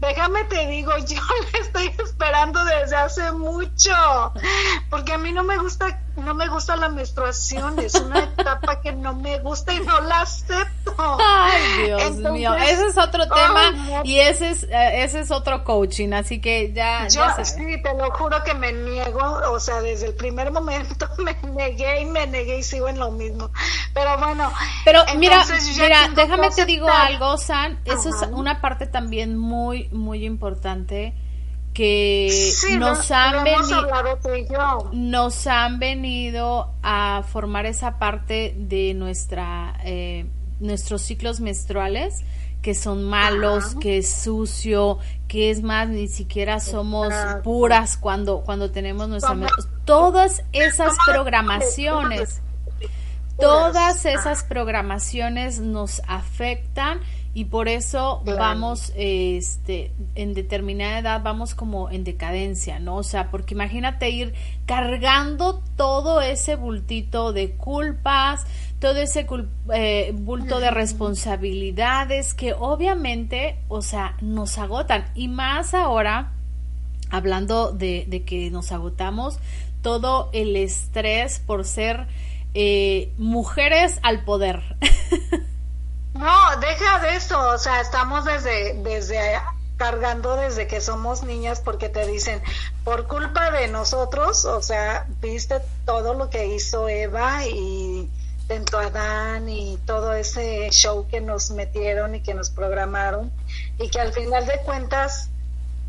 déjame 0.00 0.44
te 0.44 0.66
digo, 0.68 0.92
yo 0.98 1.20
la 1.52 1.58
estoy 1.58 1.94
esperando 2.04 2.64
desde 2.64 2.96
hace 2.96 3.32
mucho, 3.32 4.32
porque 4.90 5.12
a 5.14 5.18
mí 5.18 5.32
no 5.32 5.42
me 5.44 5.56
gusta, 5.58 6.00
no 6.16 6.34
me 6.34 6.48
gusta 6.48 6.76
la 6.76 6.88
menstruación, 6.88 7.78
es 7.78 7.94
una 7.94 8.18
etapa 8.38 8.80
que 8.80 8.92
no 8.92 9.14
me 9.14 9.38
gusta 9.40 9.72
y 9.72 9.80
no 9.80 10.00
la 10.02 10.22
acepto. 10.22 10.94
Ay, 10.98 11.84
Dios 11.86 12.02
Entonces, 12.02 12.32
mío, 12.32 12.54
ese 12.54 12.86
es 12.86 12.98
otro 12.98 13.26
tema 13.28 14.02
y 14.04 14.18
ese 14.18 14.50
es 14.50 14.64
eh, 14.64 15.02
ese 15.04 15.20
es 15.20 15.30
otro 15.30 15.64
coaching, 15.64 16.12
así 16.12 16.40
que 16.40 16.72
ya, 16.72 17.08
Yo 17.08 17.20
ya 17.20 17.30
sabes. 17.30 17.50
sí, 17.50 17.82
te 17.82 17.94
lo 17.94 18.10
juro 18.12 18.42
que 18.44 18.54
me 18.54 18.72
niego, 18.72 19.40
o 19.50 19.60
sea, 19.60 19.80
desde 19.80 20.06
el 20.06 20.14
primer 20.14 20.50
momento 20.52 21.08
me 21.18 21.34
negué 21.52 22.02
y 22.02 22.04
me 22.06 22.26
negué 22.26 22.58
y 22.58 22.62
sigo 22.62 22.88
en 22.88 22.98
lo 22.98 23.10
mismo. 23.10 23.50
Pero 23.94 24.18
bueno, 24.18 24.52
Pero 24.84 25.02
mira, 25.16 25.44
mira, 25.78 26.08
déjame 26.14 26.48
que 26.50 26.54
te 26.56 26.66
digo 26.66 26.88
algo, 26.88 27.36
San, 27.38 27.80
eso 27.84 28.10
Ajá. 28.10 28.26
es 28.26 28.32
una 28.32 28.60
parte 28.60 28.86
también 28.86 29.36
muy 29.36 29.88
muy 29.90 30.24
importante 30.24 31.14
que 31.72 32.28
Sí, 32.30 32.76
nos 32.78 33.10
han 33.10 33.44
venido 33.44 33.86
nos 34.92 35.46
han 35.46 35.78
venido 35.78 36.74
a 36.82 37.22
formar 37.28 37.66
esa 37.66 37.98
parte 37.98 38.54
de 38.58 38.94
nuestra 38.94 39.78
eh, 39.84 40.26
nuestros 40.58 41.02
ciclos 41.02 41.40
menstruales 41.40 42.24
que 42.60 42.74
son 42.74 43.04
malos, 43.04 43.70
Ajá. 43.70 43.78
que 43.80 43.98
es 43.98 44.10
sucio, 44.12 44.98
que 45.28 45.50
es 45.50 45.62
más 45.62 45.88
ni 45.88 46.08
siquiera 46.08 46.60
somos 46.60 47.06
Exacto. 47.06 47.42
puras 47.42 47.96
cuando 47.96 48.40
cuando 48.42 48.70
tenemos 48.70 49.08
nuestra 49.08 49.34
todas 49.84 50.42
esas 50.52 50.94
programaciones 51.06 52.42
todas 53.38 54.04
esas 54.04 54.42
programaciones 54.44 55.60
nos 55.60 56.02
afectan 56.06 57.00
y 57.32 57.44
por 57.44 57.68
eso 57.68 58.22
Claro. 58.24 58.38
vamos 58.40 58.92
este 58.96 59.92
en 60.16 60.34
determinada 60.34 60.98
edad 60.98 61.22
vamos 61.22 61.54
como 61.54 61.88
en 61.90 62.02
decadencia, 62.04 62.78
¿no? 62.80 62.96
O 62.96 63.02
sea, 63.04 63.30
porque 63.30 63.54
imagínate 63.54 64.10
ir 64.10 64.34
cargando 64.66 65.62
todo 65.76 66.20
ese 66.20 66.56
bultito 66.56 67.32
de 67.32 67.52
culpas, 67.52 68.44
todo 68.80 68.96
ese 68.96 69.26
cul- 69.28 69.48
eh, 69.72 70.12
bulto 70.14 70.58
de 70.58 70.70
responsabilidades 70.72 72.34
que 72.34 72.52
obviamente, 72.52 73.58
o 73.68 73.80
sea, 73.82 74.16
nos 74.20 74.58
agotan 74.58 75.04
y 75.14 75.28
más 75.28 75.72
ahora 75.74 76.32
hablando 77.10 77.72
de, 77.72 78.06
de 78.08 78.22
que 78.24 78.50
nos 78.50 78.72
agotamos, 78.72 79.38
todo 79.82 80.30
el 80.32 80.56
estrés 80.56 81.40
por 81.40 81.64
ser 81.64 82.06
eh, 82.54 83.12
mujeres 83.18 83.98
al 84.02 84.24
poder. 84.24 84.62
No, 86.20 86.60
deja 86.60 86.98
de 86.98 87.16
eso, 87.16 87.48
o 87.48 87.56
sea, 87.56 87.80
estamos 87.80 88.26
desde, 88.26 88.74
desde 88.82 89.40
cargando 89.78 90.36
desde 90.36 90.66
que 90.66 90.82
somos 90.82 91.22
niñas 91.22 91.62
porque 91.62 91.88
te 91.88 92.06
dicen, 92.06 92.42
por 92.84 93.06
culpa 93.06 93.50
de 93.50 93.68
nosotros, 93.68 94.44
o 94.44 94.60
sea, 94.60 95.06
viste 95.22 95.62
todo 95.86 96.12
lo 96.12 96.28
que 96.28 96.48
hizo 96.48 96.90
Eva 96.90 97.46
y 97.46 98.10
tentó 98.48 98.78
Adán 98.78 99.48
y 99.48 99.78
todo 99.86 100.12
ese 100.12 100.68
show 100.70 101.08
que 101.08 101.22
nos 101.22 101.52
metieron 101.52 102.14
y 102.14 102.20
que 102.20 102.34
nos 102.34 102.50
programaron 102.50 103.32
y 103.78 103.88
que 103.88 103.98
al 103.98 104.12
final 104.12 104.44
de 104.44 104.60
cuentas, 104.60 105.30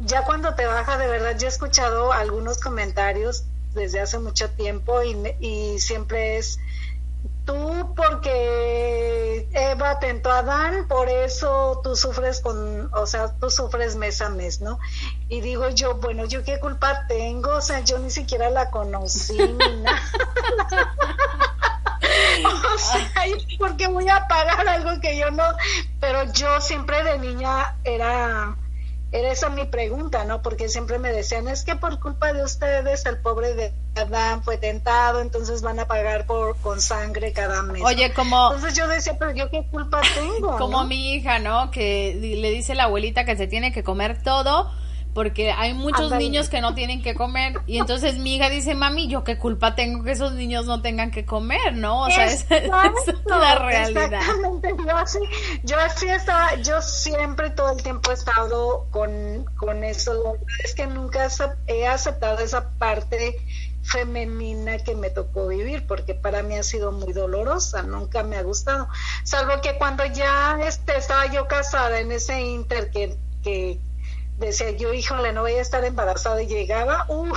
ya 0.05 0.23
cuando 0.23 0.55
te 0.55 0.65
baja 0.65 0.97
de 0.97 1.07
verdad, 1.07 1.37
yo 1.37 1.47
he 1.47 1.49
escuchado 1.49 2.13
algunos 2.13 2.57
comentarios 2.57 3.43
desde 3.73 3.99
hace 3.99 4.17
mucho 4.17 4.49
tiempo 4.51 5.03
y, 5.03 5.35
y 5.41 5.79
siempre 5.79 6.37
es 6.37 6.57
tú 7.45 7.93
porque 7.95 9.47
Eva 9.53 9.99
tentó 9.99 10.31
a 10.31 10.39
Adán, 10.39 10.87
por 10.87 11.09
eso 11.09 11.81
tú 11.83 11.95
sufres 11.95 12.41
con, 12.41 12.93
o 12.93 13.05
sea, 13.05 13.33
tú 13.39 13.49
sufres 13.49 13.95
mes 13.95 14.21
a 14.21 14.29
mes, 14.29 14.61
¿no? 14.61 14.79
Y 15.29 15.41
digo 15.41 15.69
yo, 15.69 15.95
bueno, 15.95 16.25
¿yo 16.25 16.43
qué 16.43 16.59
culpa 16.59 17.05
tengo? 17.07 17.55
O 17.55 17.61
sea, 17.61 17.81
yo 17.81 17.99
ni 17.99 18.09
siquiera 18.09 18.49
la 18.49 18.69
conocí 18.69 19.37
ni 19.37 19.81
nada. 19.81 20.01
o 22.73 22.77
sea, 22.77 23.27
¿y 23.27 23.57
¿por 23.57 23.77
qué 23.77 23.87
voy 23.87 24.09
a 24.09 24.27
pagar 24.27 24.67
algo 24.67 24.99
que 25.01 25.17
yo 25.17 25.31
no? 25.31 25.43
Pero 25.99 26.31
yo 26.33 26.61
siempre 26.61 27.03
de 27.03 27.19
niña 27.19 27.75
era 27.83 28.55
era 29.11 29.31
esa 29.31 29.49
mi 29.49 29.65
pregunta, 29.65 30.23
¿no? 30.23 30.41
Porque 30.41 30.69
siempre 30.69 30.97
me 30.97 31.11
decían, 31.11 31.47
es 31.47 31.63
que 31.63 31.75
por 31.75 31.99
culpa 31.99 32.31
de 32.31 32.43
ustedes 32.43 33.05
el 33.05 33.17
pobre 33.17 33.53
de 33.53 33.73
Adán 33.95 34.41
fue 34.43 34.57
tentado, 34.57 35.19
entonces 35.19 35.61
van 35.61 35.79
a 35.79 35.85
pagar 35.85 36.25
por 36.25 36.57
con 36.57 36.79
sangre 36.79 37.33
cada 37.33 37.61
mes. 37.61 37.81
Oye, 37.83 38.13
como, 38.13 38.53
Entonces 38.53 38.77
yo 38.77 38.87
decía, 38.87 39.17
pero 39.19 39.31
yo 39.31 39.49
qué 39.49 39.65
culpa 39.69 40.01
tengo. 40.15 40.57
como 40.57 40.83
¿no? 40.83 40.87
mi 40.87 41.13
hija, 41.13 41.39
¿no? 41.39 41.71
Que 41.71 42.17
le 42.37 42.51
dice 42.51 42.73
la 42.73 42.83
abuelita 42.83 43.25
que 43.25 43.35
se 43.35 43.47
tiene 43.47 43.73
que 43.73 43.83
comer 43.83 44.23
todo 44.23 44.71
porque 45.13 45.51
hay 45.51 45.73
muchos 45.73 46.11
niños 46.11 46.49
que 46.49 46.61
no 46.61 46.73
tienen 46.73 47.01
que 47.01 47.15
comer 47.15 47.59
y 47.67 47.79
entonces 47.79 48.17
mi 48.17 48.35
hija 48.35 48.49
dice, 48.49 48.75
mami, 48.75 49.07
yo 49.07 49.23
qué 49.23 49.37
culpa 49.37 49.75
tengo 49.75 50.03
que 50.03 50.11
esos 50.11 50.33
niños 50.33 50.65
no 50.65 50.81
tengan 50.81 51.11
que 51.11 51.25
comer, 51.25 51.73
¿no? 51.73 52.03
O 52.03 52.07
sea, 52.07 52.25
esa, 52.25 52.57
esa 52.57 52.91
es 53.07 53.15
la 53.25 53.55
realidad. 53.55 54.13
Exactamente, 54.13 54.75
yo 54.85 54.97
así, 54.97 55.19
yo 55.63 55.79
así 55.79 56.07
estaba, 56.07 56.55
yo 56.55 56.81
siempre 56.81 57.49
todo 57.49 57.71
el 57.71 57.83
tiempo 57.83 58.11
he 58.11 58.13
estado 58.13 58.87
con, 58.91 59.45
con 59.57 59.83
eso, 59.83 60.13
la 60.13 60.31
verdad 60.31 60.47
es 60.63 60.75
que 60.75 60.87
nunca 60.87 61.27
he 61.67 61.87
aceptado 61.87 62.39
esa 62.39 62.69
parte 62.77 63.37
femenina 63.83 64.77
que 64.77 64.95
me 64.95 65.09
tocó 65.09 65.47
vivir, 65.47 65.85
porque 65.87 66.13
para 66.13 66.43
mí 66.43 66.55
ha 66.55 66.63
sido 66.63 66.91
muy 66.91 67.13
dolorosa, 67.13 67.81
nunca 67.81 68.23
me 68.23 68.37
ha 68.37 68.43
gustado, 68.43 68.87
salvo 69.23 69.61
que 69.61 69.77
cuando 69.77 70.05
ya 70.05 70.57
este, 70.63 70.97
estaba 70.97 71.25
yo 71.27 71.47
casada 71.47 71.99
en 71.99 72.11
ese 72.11 72.41
inter 72.41 72.91
que, 72.91 73.17
que 73.43 73.79
decía 74.37 74.71
yo, 74.71 74.93
híjole, 74.93 75.33
no 75.33 75.41
voy 75.41 75.53
a 75.53 75.61
estar 75.61 75.83
embarazada 75.85 76.41
y 76.41 76.47
llegaba, 76.47 77.05
uh, 77.09 77.33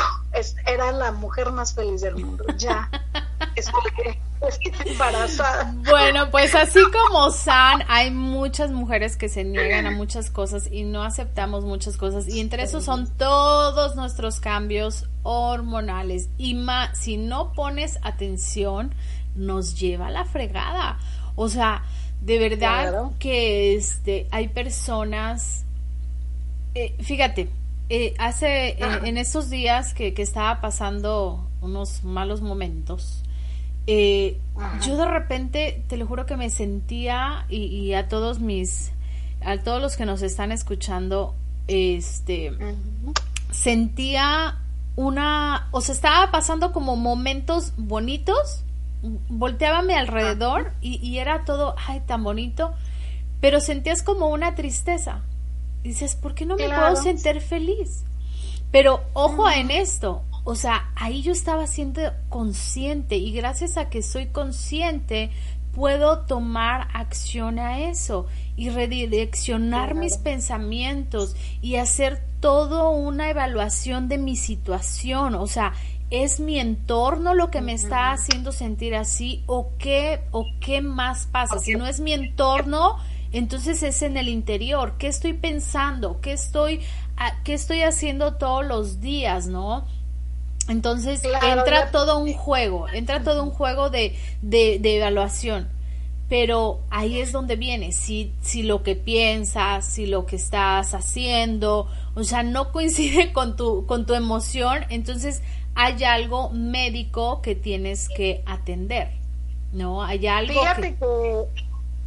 era 0.67 0.93
la 0.93 1.13
mujer 1.13 1.53
más 1.53 1.75
feliz 1.75 2.01
del 2.01 2.17
mundo, 2.17 2.45
ya, 2.57 2.91
es 3.57 3.71
porque 3.71 4.19
es 4.49 4.59
embarazada. 4.87 5.75
Bueno, 5.89 6.31
pues 6.31 6.55
así 6.55 6.81
como 6.93 7.31
San, 7.31 7.83
hay 7.89 8.11
muchas 8.11 8.71
mujeres 8.71 9.17
que 9.17 9.29
se 9.29 9.45
niegan 9.45 9.87
a 9.87 9.91
muchas 9.91 10.31
cosas 10.31 10.69
y 10.71 10.85
no 10.85 11.03
aceptamos 11.03 11.65
muchas 11.65 11.97
cosas. 11.97 12.29
Y 12.29 12.41
entre 12.41 12.65
esos 12.65 12.85
son 12.85 13.09
todos 13.17 13.97
nuestros 13.97 14.41
cambios 14.41 15.07
hormonales. 15.23 16.29
Y 16.37 16.55
más, 16.55 16.99
si 16.99 17.17
no 17.17 17.53
pones 17.53 17.99
atención, 18.03 18.95
nos 19.35 19.79
lleva 19.79 20.09
a 20.09 20.11
la 20.11 20.25
fregada. 20.25 20.99
O 21.37 21.49
sea, 21.49 21.83
de 22.21 22.39
verdad 22.39 23.11
que 23.19 23.75
este, 23.75 24.29
hay 24.31 24.49
personas 24.49 25.64
eh, 26.75 26.97
fíjate, 27.01 27.49
eh, 27.89 28.15
hace 28.19 28.71
eh, 28.71 28.79
en 29.05 29.17
estos 29.17 29.49
días 29.49 29.95
que, 29.95 30.13
estaba 30.17 30.61
pasando 30.61 31.49
unos 31.61 32.03
malos 32.03 32.43
momentos, 32.43 33.23
yo 33.87 34.97
de 34.97 35.07
repente, 35.07 35.85
te 35.89 35.97
lo 35.97 36.07
juro 36.07 36.25
que 36.27 36.37
me 36.37 36.49
sentía 36.51 37.45
y, 37.49 37.93
a 37.93 38.09
todos 38.09 38.41
mis, 38.41 38.93
a 39.45 39.59
todos 39.59 39.81
los 39.81 39.97
que 39.97 40.07
nos 40.07 40.23
están 40.23 40.53
escuchando, 40.53 41.35
este, 41.69 42.53
sentía 43.51 44.59
una, 44.97 45.69
o 45.71 45.81
sea, 45.81 45.95
estaba 45.95 46.31
pasando 46.31 46.73
como 46.73 46.97
momentos 46.97 47.73
bonitos, 47.77 48.65
volteaba 49.29 49.81
a 49.81 49.83
mi 49.83 49.93
alrededor 49.93 50.73
y, 50.81 50.97
y 51.07 51.19
era 51.19 51.45
todo, 51.45 51.77
ay, 51.87 52.01
tan 52.07 52.25
bonito, 52.25 52.73
pero 53.41 53.61
sentías 53.61 54.03
como 54.03 54.29
una 54.29 54.55
tristeza 54.55 55.23
dices, 55.89 56.17
¿por 56.17 56.35
qué 56.35 56.47
no 56.47 56.57
me 56.57 56.69
puedo 56.69 56.97
sentir 56.97 57.41
feliz? 57.41 58.05
Pero 58.71 59.05
ojo 59.13 59.49
en 59.49 59.71
esto, 59.71 60.23
o 60.43 60.57
sea, 60.57 60.91
ahí 60.97 61.23
yo 61.23 61.33
estaba 61.33 61.67
siendo 61.67 62.03
consciente 62.29 63.17
y 63.17 63.33
gracias 63.33 63.77
a 63.77 63.89
que 63.89 64.03
soy 64.03 64.27
consciente 64.27 65.31
puedo 65.75 66.21
tomar 66.21 66.89
acción 66.93 67.59
a 67.59 67.81
eso 67.81 68.27
y 68.57 68.71
redireccionar 68.71 69.95
mis 69.95 70.19
pensamientos 70.19 71.37
y 71.61 71.77
hacer 71.77 72.23
todo 72.41 72.91
una 72.91 73.31
evaluación 73.31 74.09
de 74.09 74.19
mi 74.19 74.37
situación, 74.37 75.35
o 75.35 75.47
sea, 75.47 75.73
es 76.11 76.39
mi 76.39 76.61
entorno 76.61 77.35
lo 77.35 77.51
que 77.51 77.61
me 77.61 77.73
está 77.73 78.13
haciendo 78.13 78.53
sentir 78.53 78.95
así 78.95 79.43
o 79.47 79.71
qué 79.79 80.21
o 80.31 80.47
qué 80.61 80.81
más 80.81 81.27
pasa, 81.27 81.59
si 81.59 81.75
no 81.75 81.87
es 81.87 82.01
mi 82.01 82.13
entorno, 82.13 82.99
entonces 83.35 83.83
es 83.83 84.03
en 84.03 84.17
el 84.17 84.29
interior, 84.29 84.95
¿qué 84.97 85.09
estoy 85.09 85.33
pensando? 85.33 86.21
¿Qué 86.21 86.33
estoy, 86.33 86.81
qué 87.43 87.55
estoy 87.55 87.83
haciendo 87.83 88.35
todos 88.35 88.65
los 88.65 89.01
días, 89.01 89.49
no? 89.49 89.85
Entonces 90.69 91.21
entra 91.43 91.91
todo 91.91 92.19
un 92.21 92.33
juego, 92.33 92.89
entra 92.89 93.25
todo 93.25 93.43
un 93.43 93.51
juego 93.51 93.91
de, 93.91 94.17
de, 94.41 94.79
evaluación. 94.97 95.69
Pero 96.29 96.81
ahí 96.91 97.19
es 97.19 97.33
donde 97.33 97.57
viene, 97.57 97.91
si, 97.91 98.33
si 98.41 98.63
lo 98.63 98.85
que 98.85 98.95
piensas, 98.95 99.85
si 99.85 100.07
lo 100.07 100.27
que 100.27 100.37
estás 100.37 100.95
haciendo, 100.95 101.89
o 102.15 102.23
sea, 102.23 102.45
no 102.45 102.71
coincide 102.71 103.33
con 103.35 103.57
tu, 103.57 103.85
con 103.87 104.07
tu 104.07 104.15
emoción, 104.15 104.85
entonces 104.91 105.43
hay 105.75 106.05
algo 106.05 106.51
médico 106.51 107.43
que 107.43 107.57
tienes 107.57 108.09
que 108.09 108.45
atender, 108.47 109.11
¿no? 109.73 110.05
Hay 110.05 110.29
algo 110.29 110.61
Fíjate 110.61 110.95
que 110.95 111.65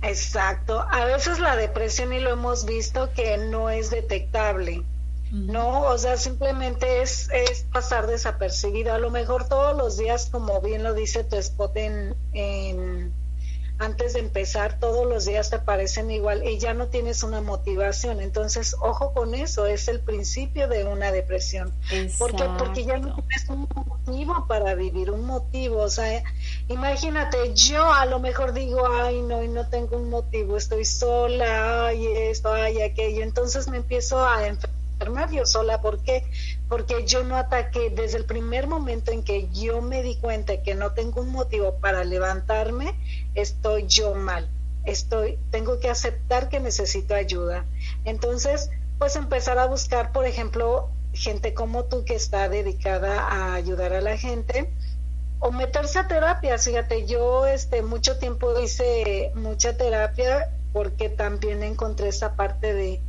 Exacto. 0.08 0.86
A 0.90 1.06
veces 1.06 1.40
la 1.40 1.56
depresión, 1.56 2.14
y 2.14 2.20
lo 2.20 2.32
hemos 2.32 2.66
visto, 2.66 3.12
que 3.14 3.38
no 3.38 3.70
es 3.70 3.90
detectable. 3.90 4.84
No, 5.32 5.82
o 5.82 5.98
sea, 5.98 6.16
simplemente 6.16 7.02
es, 7.02 7.30
es 7.32 7.64
pasar 7.74 8.08
desapercibido. 8.08 8.94
A 8.94 8.98
lo 8.98 9.10
mejor 9.10 9.48
todos 9.50 9.76
los 9.76 9.98
días, 9.98 10.30
como 10.32 10.62
bien 10.62 10.84
lo 10.84 10.94
dice 10.94 11.26
tu 11.26 11.36
spot 11.36 11.76
en, 11.76 12.16
en 12.32 13.12
antes 13.80 14.14
de 14.14 14.20
empezar, 14.20 14.80
todos 14.80 15.06
los 15.06 15.26
días 15.26 15.50
te 15.50 15.60
parecen 15.60 16.10
igual 16.10 16.48
y 16.48 16.58
ya 16.58 16.74
no 16.74 16.88
tienes 16.88 17.22
una 17.24 17.42
motivación. 17.42 18.22
Entonces, 18.22 18.76
ojo 18.82 19.14
con 19.14 19.36
eso, 19.36 19.68
es 19.68 19.88
el 19.88 20.00
principio 20.00 20.68
de 20.68 20.84
una 20.84 21.12
depresión. 21.12 21.72
porque 22.18 22.44
Porque 22.58 22.86
ya 22.86 22.98
no 22.98 23.14
tienes 23.16 23.50
un 23.50 23.68
motivo 23.76 24.46
para 24.48 24.74
vivir, 24.74 25.12
un 25.12 25.26
motivo. 25.26 25.82
O 25.82 25.90
sea, 25.90 26.24
imagínate, 26.68 27.54
yo 27.54 27.92
a 27.94 28.06
lo 28.06 28.20
mejor 28.20 28.54
digo, 28.54 28.88
ay, 28.92 29.22
no, 29.22 29.44
y 29.44 29.48
no 29.48 29.68
tengo 29.68 29.98
un 29.98 30.10
motivo, 30.10 30.58
estoy 30.58 30.84
sola, 30.84 31.88
ay, 31.88 32.08
esto, 32.08 32.52
ay, 32.52 32.82
aquello. 32.82 33.22
Entonces 33.22 33.68
me 33.68 33.78
empiezo 33.78 34.26
a 34.26 34.48
enfermar 34.48 34.77
sola. 35.46 35.82
¿Por 35.82 36.02
qué? 36.04 36.24
porque 36.70 37.06
yo 37.06 37.24
no 37.24 37.38
ataqué 37.38 37.90
desde 37.90 38.18
el 38.18 38.26
primer 38.26 38.68
momento 38.68 39.12
en 39.12 39.24
que 39.24 39.48
yo 39.50 39.82
me 39.82 40.04
di 40.04 40.16
cuenta 40.18 40.62
que 40.62 40.76
no 40.76 40.92
tengo 40.92 41.22
un 41.22 41.32
motivo 41.32 41.76
para 41.80 42.04
levantarme, 42.04 42.94
estoy 43.36 43.88
yo 43.88 44.16
mal. 44.16 44.50
Estoy, 44.84 45.38
tengo 45.52 45.80
que 45.80 45.90
aceptar 45.90 46.50
que 46.50 46.60
necesito 46.60 47.14
ayuda. 47.14 47.66
Entonces, 48.06 48.70
pues 48.98 49.16
empezar 49.16 49.58
a 49.60 49.66
buscar, 49.66 50.12
por 50.12 50.26
ejemplo, 50.26 50.90
gente 51.14 51.54
como 51.54 51.86
tú 51.86 52.04
que 52.06 52.16
está 52.16 52.48
dedicada 52.50 53.22
a 53.22 53.54
ayudar 53.54 53.94
a 53.94 54.02
la 54.02 54.18
gente 54.18 54.72
o 55.40 55.52
meterse 55.52 56.00
a 56.00 56.08
terapia. 56.08 56.58
Fíjate, 56.58 57.06
yo 57.06 57.46
este 57.46 57.82
mucho 57.82 58.18
tiempo 58.18 58.60
hice 58.60 59.32
mucha 59.36 59.78
terapia 59.78 60.50
porque 60.74 61.10
también 61.10 61.64
encontré 61.64 62.10
esa 62.10 62.36
parte 62.36 62.74
de 62.74 63.02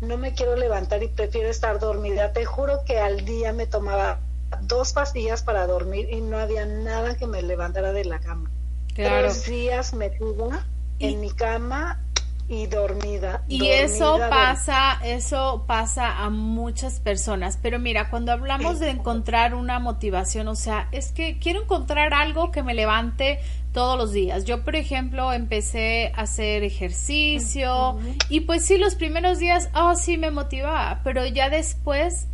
no 0.00 0.16
me 0.18 0.34
quiero 0.34 0.56
levantar 0.56 1.02
y 1.02 1.08
prefiero 1.08 1.48
estar 1.48 1.78
dormida. 1.78 2.32
Te 2.32 2.44
juro 2.44 2.84
que 2.84 2.98
al 2.98 3.24
día 3.24 3.52
me 3.52 3.66
tomaba 3.66 4.20
dos 4.62 4.92
pastillas 4.92 5.42
para 5.42 5.66
dormir 5.66 6.08
y 6.10 6.20
no 6.20 6.38
había 6.38 6.66
nada 6.66 7.16
que 7.16 7.26
me 7.26 7.42
levantara 7.42 7.92
de 7.92 8.04
la 8.04 8.20
cama. 8.20 8.50
Claro. 8.94 9.28
Tres 9.28 9.46
días 9.46 9.94
metida 9.94 10.66
en 10.98 11.20
mi 11.20 11.30
cama 11.30 12.02
y 12.48 12.66
dormida. 12.66 13.42
Y 13.48 13.66
eso 13.66 14.18
pasa, 14.30 15.00
eso 15.04 15.64
pasa 15.66 16.18
a 16.18 16.30
muchas 16.30 17.00
personas. 17.00 17.58
Pero 17.60 17.78
mira, 17.78 18.08
cuando 18.08 18.32
hablamos 18.32 18.78
de 18.78 18.90
encontrar 18.90 19.54
una 19.54 19.78
motivación, 19.80 20.48
o 20.48 20.54
sea, 20.54 20.88
es 20.92 21.10
que 21.10 21.38
quiero 21.38 21.62
encontrar 21.62 22.14
algo 22.14 22.52
que 22.52 22.62
me 22.62 22.74
levante 22.74 23.40
todos 23.76 23.98
los 23.98 24.10
días. 24.10 24.46
Yo, 24.46 24.64
por 24.64 24.74
ejemplo, 24.74 25.34
empecé 25.34 26.10
a 26.16 26.22
hacer 26.22 26.64
ejercicio 26.64 27.98
y 28.30 28.40
pues 28.40 28.64
sí, 28.64 28.78
los 28.78 28.94
primeros 28.94 29.38
días, 29.38 29.68
oh, 29.74 29.94
sí 29.96 30.16
me 30.16 30.30
motivaba, 30.30 31.02
pero 31.04 31.26
ya 31.26 31.50
después 31.50 32.26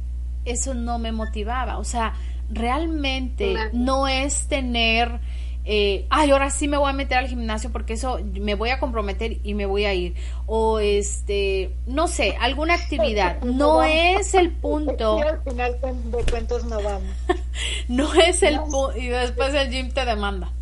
eso 0.45 0.73
no 0.73 1.01
me 1.01 1.11
motivaba. 1.11 1.79
O 1.79 1.85
sea, 1.85 2.15
realmente 2.49 3.57
no 3.73 4.07
es 4.07 4.47
tener 4.47 5.19
eh, 5.65 6.07
ay, 6.11 6.31
ahora 6.31 6.51
sí 6.51 6.67
me 6.67 6.77
voy 6.77 6.91
a 6.91 6.93
meter 6.93 7.19
al 7.19 7.29
gimnasio 7.29 7.71
porque 7.71 7.95
eso 7.95 8.19
me 8.41 8.55
voy 8.55 8.71
a 8.71 8.79
comprometer 8.79 9.39
y 9.43 9.55
me 9.55 9.67
voy 9.67 9.85
a 9.85 9.95
ir. 9.95 10.15
O 10.47 10.79
este, 10.79 11.75
no 11.87 12.07
sé, 12.07 12.37
alguna 12.41 12.75
actividad. 12.75 13.41
No 13.45 13.83
es 13.83 14.35
el 14.35 14.53
punto. 14.53 15.19
Al 15.19 15.43
final 15.43 15.77
de 16.05 16.25
cuentos 16.31 16.65
no 16.67 16.81
vamos. 16.81 17.11
no 17.89 18.15
es 18.15 18.45
el 18.45 18.61
punto. 18.61 18.97
Y 18.97 19.09
después 19.09 19.53
el 19.55 19.71
gym 19.71 19.91
te 19.91 20.05
demanda. 20.05 20.53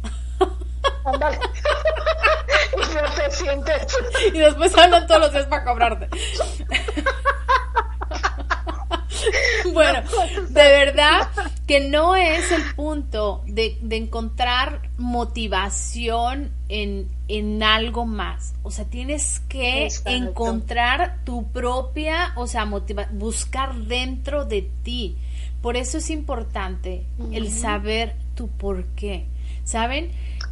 Y 2.72 2.94
no 2.94 3.02
te 3.14 3.30
sientes. 3.30 3.96
Y 4.32 4.38
después 4.38 4.74
hablan 4.76 5.06
todos 5.06 5.20
los 5.20 5.32
días 5.32 5.46
para 5.46 5.64
cobrarte. 5.64 6.08
bueno, 9.72 10.02
de 10.48 10.62
verdad 10.62 11.28
que 11.66 11.80
no 11.80 12.16
es 12.16 12.50
el 12.52 12.74
punto 12.74 13.42
de, 13.46 13.78
encontrar 13.90 14.88
motivación 14.98 16.52
en, 16.68 17.08
en, 17.28 17.62
algo 17.62 18.06
más. 18.06 18.54
O 18.62 18.70
sea, 18.70 18.86
tienes 18.86 19.40
que 19.48 19.88
encontrar 20.04 21.18
tu 21.24 21.50
propia, 21.52 22.32
o 22.36 22.46
sea, 22.46 22.68
buscar 23.12 23.74
dentro 23.74 24.44
de 24.44 24.70
ti. 24.82 25.16
Por 25.62 25.76
eso 25.76 25.98
es 25.98 26.10
importante 26.10 27.04
el 27.32 27.52
saber 27.52 28.16
tu 28.34 28.48
por 28.48 28.86
qué. 28.94 29.26
¿Saben? 29.64 30.10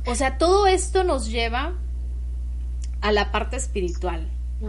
O 0.08 0.14
sea, 0.14 0.38
todo 0.38 0.66
esto 0.66 1.04
nos 1.04 1.30
lleva 1.30 1.74
a 3.00 3.12
la 3.12 3.30
parte 3.30 3.56
espiritual. 3.56 4.26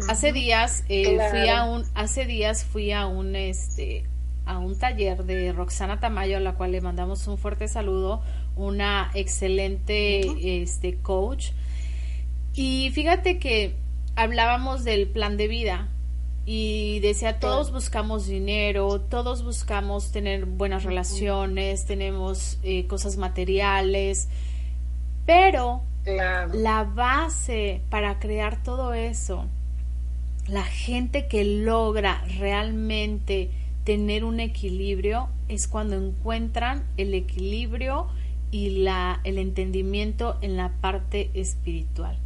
Hace 0.07 0.33
días 0.33 0.83
eh, 0.89 1.17
fui 1.31 1.49
a 1.49 1.63
un, 1.63 1.83
hace 1.95 2.25
días 2.25 2.63
fui 2.63 2.91
a 2.91 3.07
un 3.07 3.35
este 3.35 4.05
a 4.45 4.57
un 4.59 4.77
taller 4.77 5.23
de 5.23 5.51
Roxana 5.53 5.99
Tamayo, 5.99 6.37
a 6.37 6.39
la 6.39 6.55
cual 6.55 6.71
le 6.71 6.81
mandamos 6.81 7.27
un 7.27 7.37
fuerte 7.37 7.67
saludo, 7.67 8.21
una 8.55 9.11
excelente 9.13 10.61
este 10.61 10.97
coach. 10.97 11.51
Y 12.53 12.91
fíjate 12.93 13.39
que 13.39 13.75
hablábamos 14.15 14.83
del 14.83 15.07
plan 15.07 15.37
de 15.37 15.47
vida 15.47 15.87
y 16.45 16.99
decía 16.99 17.39
todos 17.39 17.71
buscamos 17.71 18.27
dinero, 18.27 19.01
todos 19.01 19.43
buscamos 19.43 20.11
tener 20.11 20.45
buenas 20.45 20.83
relaciones, 20.83 21.85
tenemos 21.85 22.57
eh, 22.63 22.87
cosas 22.87 23.17
materiales, 23.17 24.29
pero 25.29 25.83
la 26.05 26.83
base 26.83 27.83
para 27.91 28.17
crear 28.17 28.63
todo 28.63 28.95
eso 28.95 29.45
la 30.47 30.63
gente 30.63 31.27
que 31.27 31.43
logra 31.43 32.23
realmente 32.39 33.51
tener 33.83 34.23
un 34.23 34.39
equilibrio 34.39 35.29
es 35.47 35.67
cuando 35.67 35.95
encuentran 35.95 36.83
el 36.97 37.13
equilibrio 37.13 38.07
y 38.49 38.81
la, 38.81 39.21
el 39.23 39.37
entendimiento 39.37 40.39
en 40.41 40.57
la 40.57 40.71
parte 40.81 41.29
espiritual. 41.35 42.17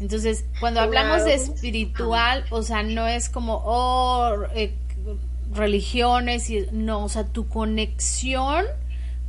Entonces, 0.00 0.44
cuando 0.60 0.80
hablamos 0.80 1.24
de 1.24 1.32
espiritual, 1.32 2.44
o 2.50 2.62
sea, 2.62 2.82
no 2.82 3.06
es 3.06 3.30
como, 3.30 3.62
oh, 3.64 4.44
eh, 4.54 4.74
religiones, 5.54 6.50
y, 6.50 6.66
no, 6.72 7.04
o 7.04 7.08
sea, 7.08 7.24
tu 7.24 7.48
conexión 7.48 8.66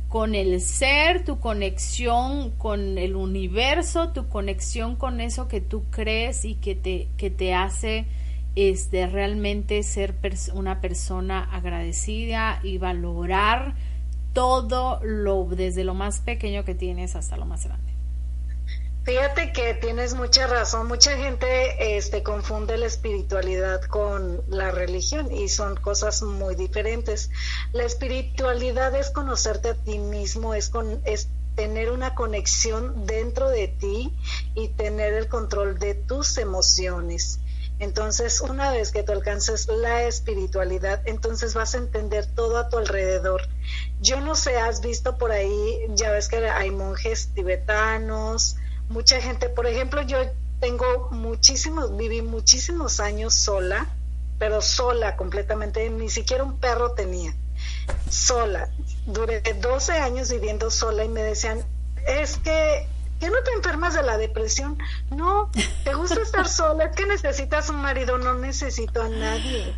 con 0.08 0.34
el 0.34 0.60
ser, 0.60 1.24
tu 1.24 1.38
conexión 1.38 2.50
con 2.52 2.96
el 2.96 3.14
universo, 3.14 4.10
tu 4.12 4.28
conexión 4.28 4.96
con 4.96 5.20
eso 5.20 5.48
que 5.48 5.60
tú 5.60 5.84
crees 5.90 6.44
y 6.44 6.54
que 6.54 6.74
te, 6.74 7.08
que 7.18 7.30
te 7.30 7.54
hace 7.54 8.06
este, 8.56 9.06
realmente 9.06 9.82
ser 9.82 10.14
una 10.54 10.80
persona 10.80 11.44
agradecida 11.52 12.60
y 12.62 12.78
valorar 12.78 13.74
todo 14.32 15.00
lo, 15.04 15.44
desde 15.44 15.84
lo 15.84 15.94
más 15.94 16.20
pequeño 16.20 16.64
que 16.64 16.74
tienes 16.74 17.14
hasta 17.14 17.36
lo 17.36 17.44
más 17.44 17.66
grande. 17.66 17.87
Fíjate 19.08 19.54
que 19.54 19.72
tienes 19.72 20.12
mucha 20.12 20.46
razón. 20.46 20.86
Mucha 20.86 21.16
gente 21.16 21.96
este, 21.96 22.22
confunde 22.22 22.76
la 22.76 22.84
espiritualidad 22.84 23.80
con 23.84 24.42
la 24.48 24.70
religión 24.70 25.32
y 25.32 25.48
son 25.48 25.76
cosas 25.76 26.22
muy 26.22 26.56
diferentes. 26.56 27.30
La 27.72 27.84
espiritualidad 27.84 28.94
es 28.94 29.08
conocerte 29.08 29.70
a 29.70 29.74
ti 29.74 29.98
mismo, 29.98 30.52
es, 30.52 30.68
con, 30.68 31.00
es 31.06 31.30
tener 31.54 31.90
una 31.90 32.14
conexión 32.14 33.06
dentro 33.06 33.48
de 33.48 33.68
ti 33.68 34.12
y 34.54 34.68
tener 34.68 35.14
el 35.14 35.26
control 35.28 35.78
de 35.78 35.94
tus 35.94 36.36
emociones. 36.36 37.40
Entonces, 37.78 38.42
una 38.42 38.72
vez 38.72 38.92
que 38.92 39.04
tú 39.04 39.12
alcances 39.12 39.68
la 39.68 40.02
espiritualidad, 40.02 41.00
entonces 41.06 41.54
vas 41.54 41.74
a 41.74 41.78
entender 41.78 42.26
todo 42.26 42.58
a 42.58 42.68
tu 42.68 42.76
alrededor. 42.76 43.48
Yo 44.02 44.20
no 44.20 44.34
sé, 44.34 44.58
has 44.58 44.82
visto 44.82 45.16
por 45.16 45.32
ahí, 45.32 45.78
ya 45.94 46.12
ves 46.12 46.28
que 46.28 46.46
hay 46.46 46.70
monjes 46.70 47.30
tibetanos, 47.32 48.56
mucha 48.88 49.20
gente, 49.20 49.48
por 49.48 49.66
ejemplo, 49.66 50.02
yo 50.02 50.18
tengo 50.60 51.08
muchísimos, 51.10 51.96
viví 51.96 52.22
muchísimos 52.22 53.00
años 53.00 53.34
sola, 53.34 53.86
pero 54.38 54.60
sola 54.60 55.16
completamente, 55.16 55.88
ni 55.90 56.08
siquiera 56.08 56.44
un 56.44 56.58
perro 56.58 56.92
tenía, 56.92 57.34
sola. 58.10 58.70
Duré 59.06 59.40
12 59.40 59.92
años 59.92 60.30
viviendo 60.30 60.70
sola 60.70 61.04
y 61.04 61.08
me 61.08 61.22
decían, 61.22 61.64
es 62.06 62.36
que 62.38 62.86
¿qué 63.20 63.30
no 63.30 63.42
te 63.42 63.52
enfermas 63.52 63.94
de 63.94 64.02
la 64.02 64.16
depresión? 64.16 64.78
No, 65.10 65.50
te 65.84 65.94
gusta 65.94 66.20
estar 66.20 66.48
sola, 66.48 66.84
es 66.84 66.96
que 66.96 67.06
necesitas 67.06 67.68
un 67.68 67.76
marido, 67.76 68.18
no 68.18 68.34
necesito 68.34 69.02
a 69.02 69.08
nadie. 69.08 69.74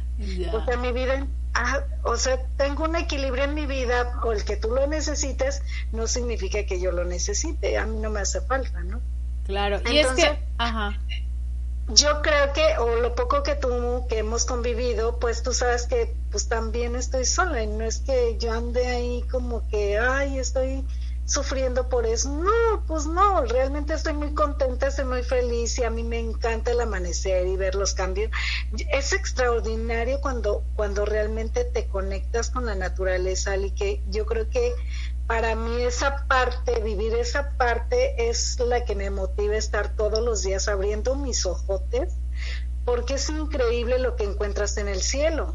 O 0.52 0.64
sea, 0.64 0.76
mi 0.76 0.92
vida, 0.92 1.26
ah, 1.54 1.80
o 2.02 2.16
sea, 2.16 2.38
tengo 2.56 2.84
un 2.84 2.96
equilibrio 2.96 3.44
en 3.44 3.54
mi 3.54 3.66
vida, 3.66 4.20
o 4.22 4.32
el 4.32 4.44
que 4.44 4.56
tú 4.56 4.68
lo 4.68 4.86
necesites, 4.86 5.62
no 5.92 6.06
significa 6.06 6.64
que 6.64 6.80
yo 6.80 6.92
lo 6.92 7.04
necesite, 7.04 7.78
a 7.78 7.86
mí 7.86 7.98
no 7.98 8.10
me 8.10 8.20
hace 8.20 8.40
falta, 8.40 8.82
¿no? 8.82 9.00
Claro, 9.46 9.80
y 9.90 9.98
es 9.98 10.08
que, 10.08 10.38
ajá. 10.58 10.98
Yo 11.88 12.22
creo 12.22 12.52
que, 12.52 12.78
o 12.78 12.96
lo 13.00 13.16
poco 13.16 13.42
que 13.42 13.56
tú, 13.56 14.06
que 14.08 14.18
hemos 14.18 14.44
convivido, 14.44 15.18
pues 15.18 15.42
tú 15.42 15.52
sabes 15.52 15.86
que 15.86 16.14
pues 16.30 16.48
también 16.48 16.94
estoy 16.94 17.24
sola 17.24 17.64
y 17.64 17.66
no 17.66 17.84
es 17.84 17.98
que 17.98 18.36
yo 18.38 18.52
ande 18.52 18.86
ahí 18.86 19.24
como 19.28 19.66
que, 19.68 19.98
ay, 19.98 20.38
estoy 20.38 20.84
sufriendo 21.30 21.88
por 21.88 22.06
eso. 22.06 22.28
No, 22.28 22.84
pues 22.88 23.06
no, 23.06 23.44
realmente 23.44 23.94
estoy 23.94 24.14
muy 24.14 24.34
contenta, 24.34 24.88
estoy 24.88 25.04
muy 25.04 25.22
feliz 25.22 25.78
y 25.78 25.84
a 25.84 25.90
mí 25.90 26.02
me 26.02 26.18
encanta 26.18 26.72
el 26.72 26.80
amanecer 26.80 27.46
y 27.46 27.56
ver 27.56 27.76
los 27.76 27.94
cambios. 27.94 28.32
Es 28.92 29.12
extraordinario 29.12 30.20
cuando, 30.20 30.64
cuando 30.74 31.04
realmente 31.04 31.64
te 31.64 31.86
conectas 31.86 32.50
con 32.50 32.66
la 32.66 32.74
naturaleza 32.74 33.56
y 33.56 33.70
que 33.70 34.02
yo 34.08 34.26
creo 34.26 34.50
que 34.50 34.74
para 35.28 35.54
mí 35.54 35.82
esa 35.82 36.26
parte, 36.26 36.80
vivir 36.80 37.14
esa 37.14 37.56
parte 37.56 38.28
es 38.28 38.58
la 38.58 38.84
que 38.84 38.96
me 38.96 39.10
motiva 39.10 39.54
a 39.54 39.58
estar 39.58 39.94
todos 39.94 40.18
los 40.24 40.42
días 40.42 40.66
abriendo 40.66 41.14
mis 41.14 41.46
ojotes 41.46 42.12
porque 42.84 43.14
es 43.14 43.30
increíble 43.30 44.00
lo 44.00 44.16
que 44.16 44.24
encuentras 44.24 44.76
en 44.78 44.88
el 44.88 45.00
cielo. 45.00 45.54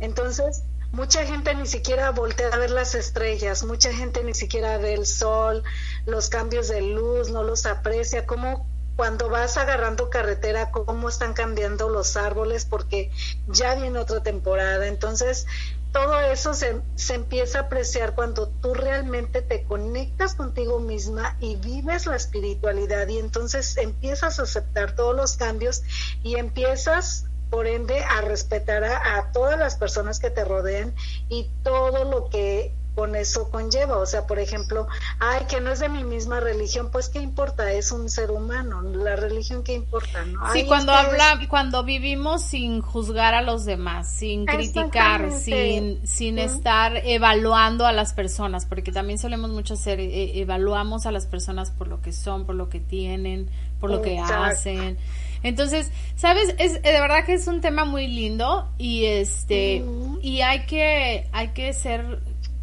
Entonces, 0.00 0.62
Mucha 0.90 1.26
gente 1.26 1.54
ni 1.54 1.66
siquiera 1.66 2.10
voltea 2.10 2.48
a 2.48 2.56
ver 2.56 2.70
las 2.70 2.94
estrellas, 2.94 3.62
mucha 3.64 3.92
gente 3.92 4.24
ni 4.24 4.34
siquiera 4.34 4.78
ve 4.78 4.94
el 4.94 5.06
sol, 5.06 5.62
los 6.06 6.28
cambios 6.30 6.68
de 6.68 6.80
luz, 6.80 7.28
no 7.30 7.42
los 7.42 7.66
aprecia, 7.66 8.26
como 8.26 8.66
cuando 8.96 9.28
vas 9.28 9.56
agarrando 9.58 10.10
carretera, 10.10 10.72
cómo 10.72 11.08
están 11.08 11.32
cambiando 11.32 11.88
los 11.88 12.16
árboles, 12.16 12.64
porque 12.64 13.12
ya 13.46 13.76
viene 13.76 13.96
otra 13.98 14.24
temporada. 14.24 14.88
Entonces, 14.88 15.46
todo 15.92 16.18
eso 16.20 16.52
se, 16.52 16.80
se, 16.96 17.14
empieza 17.14 17.58
a 17.58 17.62
apreciar 17.62 18.16
cuando 18.16 18.48
tú 18.48 18.74
realmente 18.74 19.40
te 19.40 19.62
conectas 19.62 20.34
contigo 20.34 20.80
misma 20.80 21.36
y 21.38 21.54
vives 21.54 22.06
la 22.06 22.16
espiritualidad 22.16 23.06
y 23.06 23.18
entonces 23.18 23.76
empiezas 23.76 24.40
a 24.40 24.42
aceptar 24.42 24.96
todos 24.96 25.14
los 25.14 25.36
cambios 25.36 25.82
y 26.24 26.34
empiezas 26.34 27.27
por 27.50 27.66
ende 27.66 27.98
a 28.00 28.20
respetar 28.20 28.84
a, 28.84 29.30
todas 29.32 29.58
las 29.58 29.76
personas 29.76 30.18
que 30.18 30.30
te 30.30 30.44
rodean 30.44 30.94
y 31.28 31.50
todo 31.62 32.04
lo 32.04 32.28
que 32.28 32.74
con 32.98 33.14
eso 33.14 33.48
conlleva. 33.48 33.96
O 33.98 34.06
sea, 34.06 34.26
por 34.26 34.40
ejemplo, 34.40 34.88
ay, 35.20 35.44
que 35.48 35.60
no 35.60 35.70
es 35.70 35.78
de 35.78 35.88
mi 35.88 36.02
misma 36.02 36.40
religión, 36.40 36.88
pues 36.90 37.08
qué 37.08 37.20
importa, 37.20 37.70
es 37.72 37.92
un 37.92 38.10
ser 38.10 38.32
humano, 38.32 38.82
la 38.82 39.14
religión 39.14 39.62
qué 39.62 39.74
importa, 39.74 40.24
¿no? 40.24 40.52
Sí, 40.52 40.64
cuando 40.66 40.90
habla, 40.90 41.38
cuando 41.48 41.84
vivimos 41.84 42.42
sin 42.42 42.80
juzgar 42.80 43.34
a 43.34 43.42
los 43.42 43.64
demás, 43.64 44.10
sin 44.12 44.46
criticar, 44.46 45.30
sin, 45.30 46.04
sin 46.04 46.40
estar 46.40 46.96
evaluando 47.06 47.86
a 47.86 47.92
las 47.92 48.14
personas, 48.14 48.66
porque 48.66 48.90
también 48.90 49.20
solemos 49.20 49.50
mucho 49.50 49.74
hacer, 49.74 50.00
eh, 50.00 50.40
evaluamos 50.40 51.06
a 51.06 51.12
las 51.12 51.28
personas 51.28 51.70
por 51.70 51.86
lo 51.86 52.02
que 52.02 52.12
son, 52.12 52.46
por 52.46 52.56
lo 52.56 52.68
que 52.68 52.80
tienen, 52.80 53.48
por 53.78 53.90
lo 53.90 54.02
que 54.02 54.18
hacen. 54.18 54.98
Entonces, 55.44 55.92
¿sabes? 56.16 56.52
Es, 56.58 56.82
de 56.82 57.00
verdad 57.00 57.24
que 57.24 57.34
es 57.34 57.46
un 57.46 57.60
tema 57.60 57.84
muy 57.84 58.08
lindo 58.08 58.68
y 58.76 59.04
este, 59.04 59.84
y 60.20 60.40
hay 60.40 60.66
que, 60.66 61.28
hay 61.30 61.48
que 61.50 61.72
ser 61.72 62.18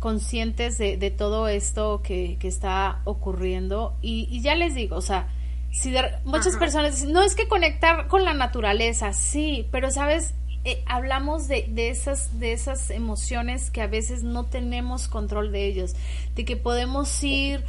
conscientes 0.05 0.77
de, 0.77 0.97
de 0.97 1.09
todo 1.09 1.47
esto 1.47 2.03
que, 2.03 2.37
que 2.39 2.47
está 2.47 3.01
ocurriendo 3.05 3.97
y, 4.03 4.27
y, 4.29 4.41
ya 4.41 4.53
les 4.53 4.75
digo, 4.75 4.97
o 4.97 5.01
sea, 5.01 5.29
si 5.71 5.91
muchas 6.25 6.57
personas 6.57 6.93
dicen, 6.93 7.11
no 7.11 7.23
es 7.23 7.33
que 7.33 7.47
conectar 7.47 8.07
con 8.07 8.23
la 8.23 8.35
naturaleza, 8.35 9.13
sí, 9.13 9.67
pero 9.71 9.89
sabes, 9.89 10.35
eh, 10.63 10.83
hablamos 10.85 11.47
de, 11.47 11.65
de, 11.69 11.89
esas, 11.89 12.39
de 12.39 12.53
esas 12.53 12.91
emociones 12.91 13.71
que 13.71 13.81
a 13.81 13.87
veces 13.87 14.21
no 14.21 14.43
tenemos 14.43 15.07
control 15.07 15.51
de 15.51 15.65
ellos, 15.65 15.95
de 16.35 16.45
que 16.45 16.55
podemos 16.55 17.23
ir 17.23 17.63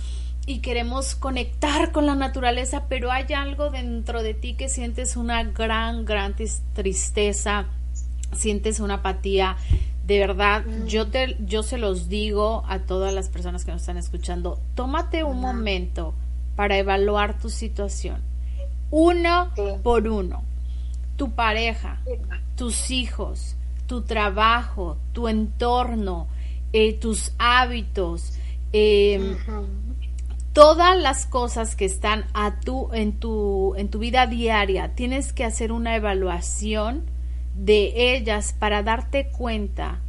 y 0.44 0.58
queremos 0.58 1.14
conectar 1.14 1.90
con 1.90 2.04
la 2.04 2.16
naturaleza, 2.16 2.84
pero 2.86 3.12
hay 3.12 3.32
algo 3.32 3.70
dentro 3.70 4.22
de 4.22 4.34
ti 4.34 4.56
que 4.56 4.68
sientes 4.68 5.16
una 5.16 5.42
gran, 5.42 6.04
gran 6.04 6.34
tristeza, 6.74 7.64
sientes 8.34 8.78
una 8.78 8.96
apatía. 8.96 9.56
De 10.06 10.20
verdad, 10.20 10.64
yo 10.86 11.08
te, 11.08 11.36
yo 11.40 11.64
se 11.64 11.78
los 11.78 12.08
digo 12.08 12.62
a 12.68 12.78
todas 12.80 13.12
las 13.12 13.28
personas 13.28 13.64
que 13.64 13.72
nos 13.72 13.80
están 13.80 13.96
escuchando, 13.96 14.60
tómate 14.76 15.24
un 15.24 15.40
momento 15.40 16.14
para 16.54 16.78
evaluar 16.78 17.38
tu 17.38 17.50
situación, 17.50 18.22
uno 18.92 19.50
por 19.82 20.06
uno, 20.06 20.44
tu 21.16 21.32
pareja, 21.32 22.00
tus 22.54 22.92
hijos, 22.92 23.56
tu 23.88 24.02
trabajo, 24.02 24.96
tu 25.12 25.26
entorno, 25.26 26.28
eh, 26.72 26.92
tus 26.92 27.32
hábitos, 27.38 28.34
eh, 28.72 29.36
todas 30.52 30.96
las 30.96 31.26
cosas 31.26 31.74
que 31.74 31.84
están 31.84 32.26
a 32.32 32.60
tu, 32.60 32.92
en, 32.92 33.18
tu, 33.18 33.74
en 33.76 33.88
tu 33.88 33.98
vida 33.98 34.28
diaria, 34.28 34.94
tienes 34.94 35.32
que 35.32 35.44
hacer 35.44 35.72
una 35.72 35.96
evaluación 35.96 37.15
de 37.56 38.14
ellas 38.14 38.54
para 38.58 38.82
darte 38.82 39.28
cuenta 39.28 40.00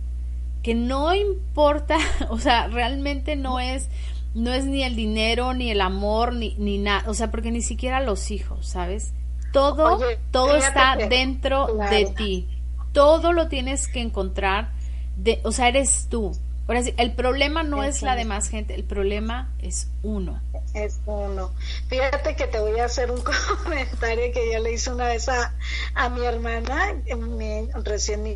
que 0.63 0.75
no 0.75 1.13
importa, 1.15 1.97
o 2.29 2.39
sea, 2.39 2.67
realmente 2.67 3.35
no 3.35 3.59
es, 3.59 3.89
no 4.33 4.53
es 4.53 4.65
ni 4.65 4.83
el 4.83 4.95
dinero, 4.95 5.53
ni 5.53 5.71
el 5.71 5.81
amor, 5.81 6.33
ni, 6.33 6.55
ni 6.57 6.77
nada, 6.77 7.09
o 7.09 7.13
sea, 7.13 7.31
porque 7.31 7.51
ni 7.51 7.61
siquiera 7.61 8.01
los 8.01 8.31
hijos, 8.31 8.67
¿sabes? 8.67 9.13
Todo, 9.53 9.99
todo 10.31 10.55
está 10.57 10.97
dentro 11.09 11.67
de 11.89 12.05
ti. 12.15 12.47
Todo 12.91 13.31
lo 13.31 13.47
tienes 13.47 13.87
que 13.87 14.01
encontrar, 14.01 14.71
de, 15.15 15.39
o 15.43 15.51
sea, 15.51 15.69
eres 15.69 16.07
tú. 16.09 16.31
Ahora 16.67 16.83
sí, 16.83 16.93
el 16.97 17.13
problema 17.13 17.63
no 17.63 17.83
es 17.83 18.01
la 18.01 18.15
demás 18.15 18.49
gente, 18.49 18.75
el 18.75 18.83
problema 18.83 19.53
es 19.59 19.89
uno. 20.03 20.41
Es 20.83 20.99
uno. 21.07 21.51
Fíjate 21.87 22.35
que 22.35 22.45
te 22.45 22.59
voy 22.59 22.79
a 22.79 22.85
hacer 22.85 23.09
un 23.09 23.21
comentario 23.63 24.31
que 24.31 24.53
yo 24.53 24.59
le 24.59 24.73
hice 24.73 24.91
una 24.91 25.07
vez 25.07 25.27
a, 25.27 25.55
a 25.95 26.09
mi 26.09 26.23
hermana, 26.23 26.93
mi, 27.15 27.67
recién 27.83 28.35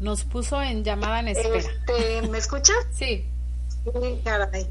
Nos 0.00 0.24
puso 0.24 0.60
en 0.60 0.82
llamada 0.82 1.20
en 1.20 1.28
espera. 1.28 1.58
Este, 1.58 2.22
¿Me 2.28 2.38
escuchas? 2.38 2.76
Sí. 2.92 3.26
Sí, 3.84 4.20
caray. 4.24 4.66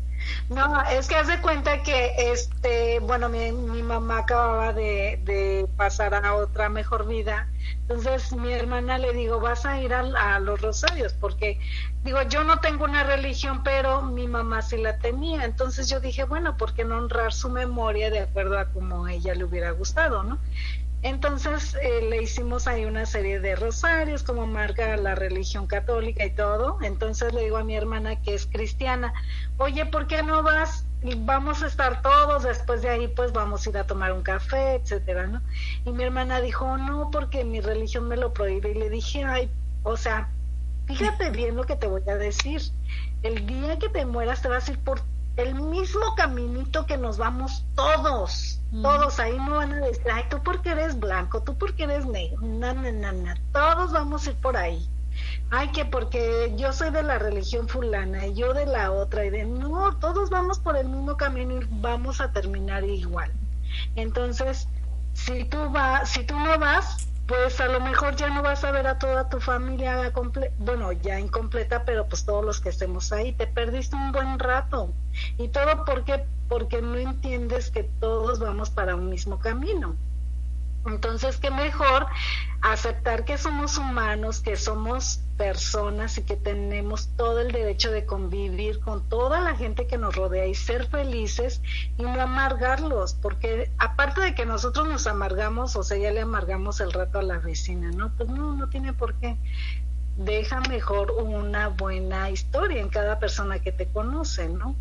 No, 0.49 0.81
es 0.89 1.07
que 1.07 1.15
haz 1.15 1.27
de 1.27 1.41
cuenta 1.41 1.83
que, 1.83 2.31
este, 2.31 2.99
bueno, 2.99 3.29
mi, 3.29 3.51
mi 3.51 3.81
mamá 3.81 4.19
acababa 4.19 4.73
de, 4.73 5.19
de, 5.23 5.67
pasar 5.75 6.13
a 6.13 6.35
otra 6.35 6.69
mejor 6.69 7.07
vida. 7.07 7.49
Entonces 7.81 8.33
mi 8.33 8.51
hermana 8.51 8.97
le 8.97 9.13
digo, 9.13 9.39
vas 9.39 9.65
a 9.65 9.81
ir 9.81 9.93
a, 9.93 9.99
a, 9.99 10.39
los 10.39 10.61
rosarios, 10.61 11.13
porque 11.13 11.59
digo, 12.03 12.21
yo 12.23 12.43
no 12.43 12.59
tengo 12.59 12.85
una 12.85 13.03
religión, 13.03 13.63
pero 13.63 14.01
mi 14.01 14.27
mamá 14.27 14.61
sí 14.61 14.77
la 14.77 14.97
tenía. 14.99 15.43
Entonces 15.45 15.89
yo 15.89 15.99
dije, 15.99 16.23
bueno, 16.23 16.57
¿por 16.57 16.73
qué 16.73 16.85
no 16.85 16.97
honrar 16.97 17.33
su 17.33 17.49
memoria 17.49 18.09
de 18.09 18.19
acuerdo 18.19 18.57
a 18.57 18.65
como 18.65 19.07
ella 19.07 19.35
le 19.35 19.43
hubiera 19.43 19.71
gustado, 19.71 20.23
no? 20.23 20.39
Entonces 21.07 21.73
eh, 21.81 22.01
le 22.09 22.21
hicimos 22.21 22.67
ahí 22.67 22.83
una 22.83 23.05
serie 23.05 23.39
de 23.39 23.55
rosarios, 23.55 24.23
como 24.23 24.45
marca 24.45 24.97
la 24.97 25.15
religión 25.15 25.65
católica 25.65 26.25
y 26.25 26.31
todo. 26.31 26.79
Entonces 26.81 27.33
le 27.33 27.45
digo 27.45 27.55
a 27.55 27.63
mi 27.63 27.77
hermana 27.77 28.21
que 28.21 28.33
es 28.33 28.45
cristiana, 28.45 29.13
oye, 29.57 29.85
¿por 29.85 30.07
qué 30.07 30.21
no 30.21 30.43
vas? 30.43 30.85
Vamos 31.19 31.63
a 31.63 31.67
estar 31.67 32.01
todos, 32.01 32.43
después 32.43 32.81
de 32.81 32.89
ahí 32.89 33.07
pues 33.07 33.31
vamos 33.31 33.65
a 33.65 33.69
ir 33.69 33.77
a 33.77 33.87
tomar 33.87 34.11
un 34.11 34.21
café, 34.21 34.75
etcétera, 34.75 35.27
¿no? 35.27 35.41
Y 35.85 35.93
mi 35.93 36.03
hermana 36.03 36.41
dijo, 36.41 36.75
no, 36.75 37.09
porque 37.09 37.45
mi 37.45 37.61
religión 37.61 38.09
me 38.09 38.17
lo 38.17 38.33
prohíbe. 38.33 38.71
Y 38.71 38.73
le 38.73 38.89
dije, 38.89 39.23
ay, 39.23 39.49
o 39.83 39.95
sea, 39.95 40.29
fíjate 40.87 41.29
bien 41.29 41.55
lo 41.55 41.63
que 41.63 41.77
te 41.77 41.87
voy 41.87 42.03
a 42.09 42.15
decir. 42.15 42.61
El 43.23 43.47
día 43.47 43.79
que 43.79 43.87
te 43.87 44.05
mueras 44.05 44.41
te 44.41 44.49
vas 44.49 44.67
a 44.67 44.71
ir 44.71 44.79
por 44.79 45.01
el 45.37 45.55
mismo 45.55 46.15
caminito 46.17 46.85
que 46.85 46.97
nos 46.97 47.17
vamos 47.17 47.63
todos, 47.75 48.56
todos 48.71 49.19
ahí 49.19 49.37
no 49.37 49.55
van 49.55 49.73
a 49.73 49.77
decir, 49.77 50.03
ay, 50.11 50.25
tú 50.29 50.41
porque 50.43 50.71
eres 50.71 50.99
blanco, 50.99 51.41
tú 51.41 51.57
porque 51.57 51.83
eres 51.83 52.05
negro, 52.05 52.41
na, 52.41 52.73
na, 52.73 52.91
na, 52.91 53.11
na, 53.11 53.35
todos 53.53 53.91
vamos 53.91 54.27
a 54.27 54.31
ir 54.31 54.35
por 54.37 54.57
ahí. 54.57 54.87
Ay, 55.49 55.71
que 55.71 55.85
porque 55.85 56.53
yo 56.57 56.73
soy 56.73 56.91
de 56.91 57.01
la 57.01 57.17
religión 57.17 57.67
fulana 57.67 58.27
y 58.27 58.35
yo 58.35 58.53
de 58.53 58.65
la 58.65 58.91
otra, 58.91 59.25
y 59.25 59.29
de 59.29 59.45
no, 59.45 59.95
todos 59.97 60.29
vamos 60.29 60.59
por 60.59 60.77
el 60.77 60.87
mismo 60.89 61.17
camino 61.17 61.59
y 61.61 61.67
vamos 61.69 62.21
a 62.21 62.31
terminar 62.31 62.83
igual. 62.83 63.31
Entonces, 63.95 64.67
si 65.13 65.45
tú 65.45 65.69
vas, 65.69 66.09
si 66.09 66.23
tú 66.23 66.37
no 66.37 66.59
vas, 66.59 67.07
pues 67.27 67.59
a 67.59 67.67
lo 67.67 67.81
mejor 67.81 68.15
ya 68.15 68.29
no 68.29 68.41
vas 68.41 68.63
a 68.63 68.71
ver 68.71 68.87
a 68.87 68.97
toda 68.97 69.29
tu 69.29 69.39
familia 69.41 70.13
bueno, 70.59 70.91
ya 70.93 71.19
incompleta, 71.19 71.83
pero 71.83 72.07
pues 72.07 72.25
todos 72.25 72.43
los 72.43 72.61
que 72.61 72.69
estemos 72.69 73.11
ahí, 73.11 73.33
te 73.33 73.47
perdiste 73.47 73.95
un 73.95 74.11
buen 74.11 74.39
rato. 74.39 74.93
Y 75.37 75.49
todo 75.49 75.83
porque 75.85 76.25
porque 76.47 76.81
no 76.81 76.95
entiendes 76.95 77.71
que 77.71 77.83
todos 77.83 78.39
vamos 78.39 78.69
para 78.69 78.95
un 78.95 79.09
mismo 79.09 79.39
camino. 79.39 79.95
Entonces, 80.87 81.37
qué 81.37 81.51
mejor 81.51 82.07
aceptar 82.61 83.25
que 83.25 83.37
somos 83.37 83.77
humanos, 83.77 84.41
que 84.41 84.55
somos 84.55 85.21
personas 85.37 86.17
y 86.17 86.23
que 86.23 86.35
tenemos 86.35 87.09
todo 87.15 87.39
el 87.41 87.51
derecho 87.51 87.91
de 87.91 88.05
convivir 88.05 88.79
con 88.79 89.07
toda 89.07 89.39
la 89.39 89.55
gente 89.55 89.85
que 89.85 89.97
nos 89.97 90.15
rodea 90.15 90.47
y 90.47 90.55
ser 90.55 90.87
felices 90.87 91.61
y 91.97 92.03
no 92.03 92.19
amargarlos, 92.19 93.13
porque 93.13 93.71
aparte 93.77 94.21
de 94.21 94.35
que 94.35 94.45
nosotros 94.45 94.87
nos 94.87 95.05
amargamos, 95.05 95.75
o 95.75 95.83
sea, 95.83 95.97
ya 95.97 96.11
le 96.11 96.21
amargamos 96.21 96.79
el 96.79 96.91
rato 96.91 97.19
a 97.19 97.23
la 97.23 97.37
vecina, 97.37 97.91
¿no? 97.91 98.11
Pues 98.17 98.29
no, 98.29 98.53
no 98.53 98.67
tiene 98.69 98.93
por 98.93 99.13
qué. 99.15 99.37
Deja 100.17 100.61
mejor 100.61 101.11
una 101.11 101.67
buena 101.67 102.31
historia 102.31 102.81
en 102.81 102.89
cada 102.89 103.19
persona 103.19 103.59
que 103.59 103.71
te 103.71 103.87
conoce, 103.87 104.49
¿no? 104.49 104.75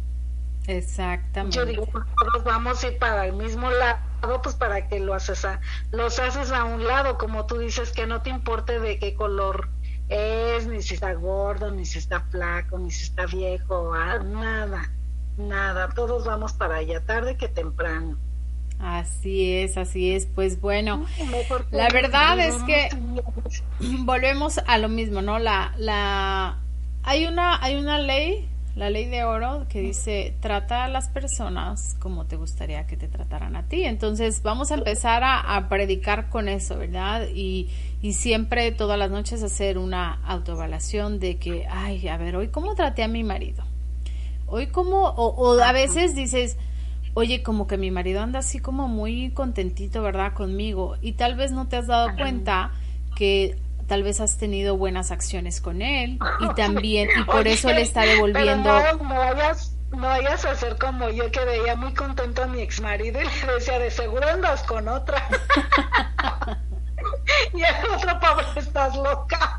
Exactamente. 0.67 1.57
Yo 1.57 1.65
digo, 1.65 1.87
pues, 1.87 2.05
todos 2.19 2.45
vamos 2.45 2.83
a 2.83 2.89
ir 2.89 2.99
para 2.99 3.27
el 3.27 3.35
mismo 3.35 3.71
lado, 3.71 4.43
pues 4.43 4.55
para 4.57 4.89
que 4.89 4.99
lo 4.99 5.15
haces 5.15 5.45
a, 5.45 5.61
los 5.93 6.19
haces 6.19 6.51
a 6.51 6.65
un 6.65 6.85
lado, 6.85 7.19
como 7.19 7.47
tú 7.47 7.59
dices, 7.59 7.93
que 7.93 8.07
no 8.07 8.23
te 8.23 8.31
importe 8.31 8.81
de 8.81 8.99
qué 8.99 9.15
color 9.15 9.69
es, 10.09 10.67
ni 10.67 10.83
si 10.83 10.95
está 10.95 11.13
gordo, 11.15 11.71
ni 11.71 11.85
si 11.85 11.99
está 11.99 12.21
flaco, 12.21 12.79
ni 12.79 12.91
si 12.91 13.05
está 13.05 13.27
viejo, 13.27 13.93
ah, 13.95 14.19
nada, 14.19 14.91
nada, 15.37 15.89
todos 15.91 16.25
vamos 16.25 16.53
para 16.53 16.77
allá, 16.77 17.05
tarde 17.05 17.37
que 17.37 17.49
temprano. 17.49 18.17
Así 18.79 19.55
es, 19.55 19.79
así 19.79 20.13
es. 20.13 20.27
Pues 20.27 20.61
bueno, 20.61 21.07
la 21.71 21.89
verdad 21.89 22.39
es 22.41 22.57
que 22.65 22.89
volvemos 24.01 24.59
a 24.67 24.79
lo 24.79 24.89
mismo, 24.89 25.23
¿no? 25.23 25.39
La, 25.39 25.73
la, 25.79 26.59
hay 27.03 27.27
una, 27.27 27.63
hay 27.63 27.77
una 27.77 27.99
ley 27.99 28.51
la 28.77 28.91
ley 28.91 29.07
de 29.07 29.25
oro 29.25 29.67
que 29.71 29.81
dice 29.81 30.37
trata 30.41 30.85
a 30.85 30.89
las 30.89 31.09
personas 31.09 31.97
como 31.99 32.27
te 32.27 32.37
gustaría 32.37 32.87
que 32.87 32.99
te 32.99 33.09
trataran 33.09 33.57
a 33.57 33.67
ti. 33.67 33.85
Entonces 33.85 34.43
vamos 34.43 34.71
a 34.71 34.75
empezar 34.75 35.23
a, 35.25 35.69
predicar 35.71 36.29
con 36.29 36.49
eso, 36.49 36.77
¿verdad? 36.77 37.27
Y, 37.35 37.69
y, 38.03 38.13
siempre 38.13 38.71
todas 38.73 38.99
las 38.99 39.11
noches 39.11 39.43
hacer 39.43 39.79
una 39.79 40.21
autoevaluación 40.27 41.19
de 41.19 41.39
que, 41.39 41.67
ay, 41.71 42.07
a 42.07 42.19
ver, 42.19 42.37
hoy 42.37 42.49
cómo 42.49 42.75
traté 42.75 43.03
a 43.03 43.09
mi 43.09 43.25
marido. 43.25 43.65
Hoy 44.47 44.67
cómo, 44.67 45.09
o, 45.09 45.29
o 45.29 45.59
a 45.61 45.73
veces 45.73 46.15
dices, 46.15 46.59
oye, 47.15 47.43
como 47.43 47.67
que 47.67 47.79
mi 47.79 47.91
marido 47.91 48.21
anda 48.21 48.41
así 48.41 48.59
como 48.59 48.89
muy 48.89 49.31
contentito, 49.31 50.03
¿verdad? 50.03 50.35
Conmigo. 50.35 50.97
Y 51.01 51.13
tal 51.13 51.35
vez 51.35 51.51
no 51.51 51.67
te 51.67 51.77
has 51.77 51.87
dado 51.87 52.15
cuenta 52.15 52.73
que 53.17 53.57
tal 53.87 54.03
vez 54.03 54.21
has 54.21 54.37
tenido 54.37 54.77
buenas 54.77 55.11
acciones 55.11 55.61
con 55.61 55.83
él 55.83 56.19
y 56.41 56.55
también 56.57 57.09
y 57.19 57.25
por 57.25 57.47
eso 57.47 57.69
le 57.69 57.83
está 57.83 58.03
devolviendo 58.03 58.71
no, 59.03 59.15
vayas 59.15 59.73
no 59.91 60.07
vayas 60.07 60.45
a 60.45 60.55
ser 60.55 60.77
como 60.79 61.09
yo 61.11 61.31
que 61.31 61.45
veía 61.45 61.77
muy 61.77 61.95
contento 61.95 62.43
a 62.43 62.47
mi 62.47 62.61
ex 62.61 62.81
marido 62.81 63.21
y 63.21 63.47
le 63.47 63.55
decía 63.55 63.79
de 63.79 63.91
seguro 63.91 64.27
andas 64.29 64.63
con 64.65 64.89
otra 64.89 65.27
y 67.55 67.63
el 67.63 67.91
otro 67.95 68.21
pobre 68.21 68.47
estás 68.57 68.97
loca 68.97 69.59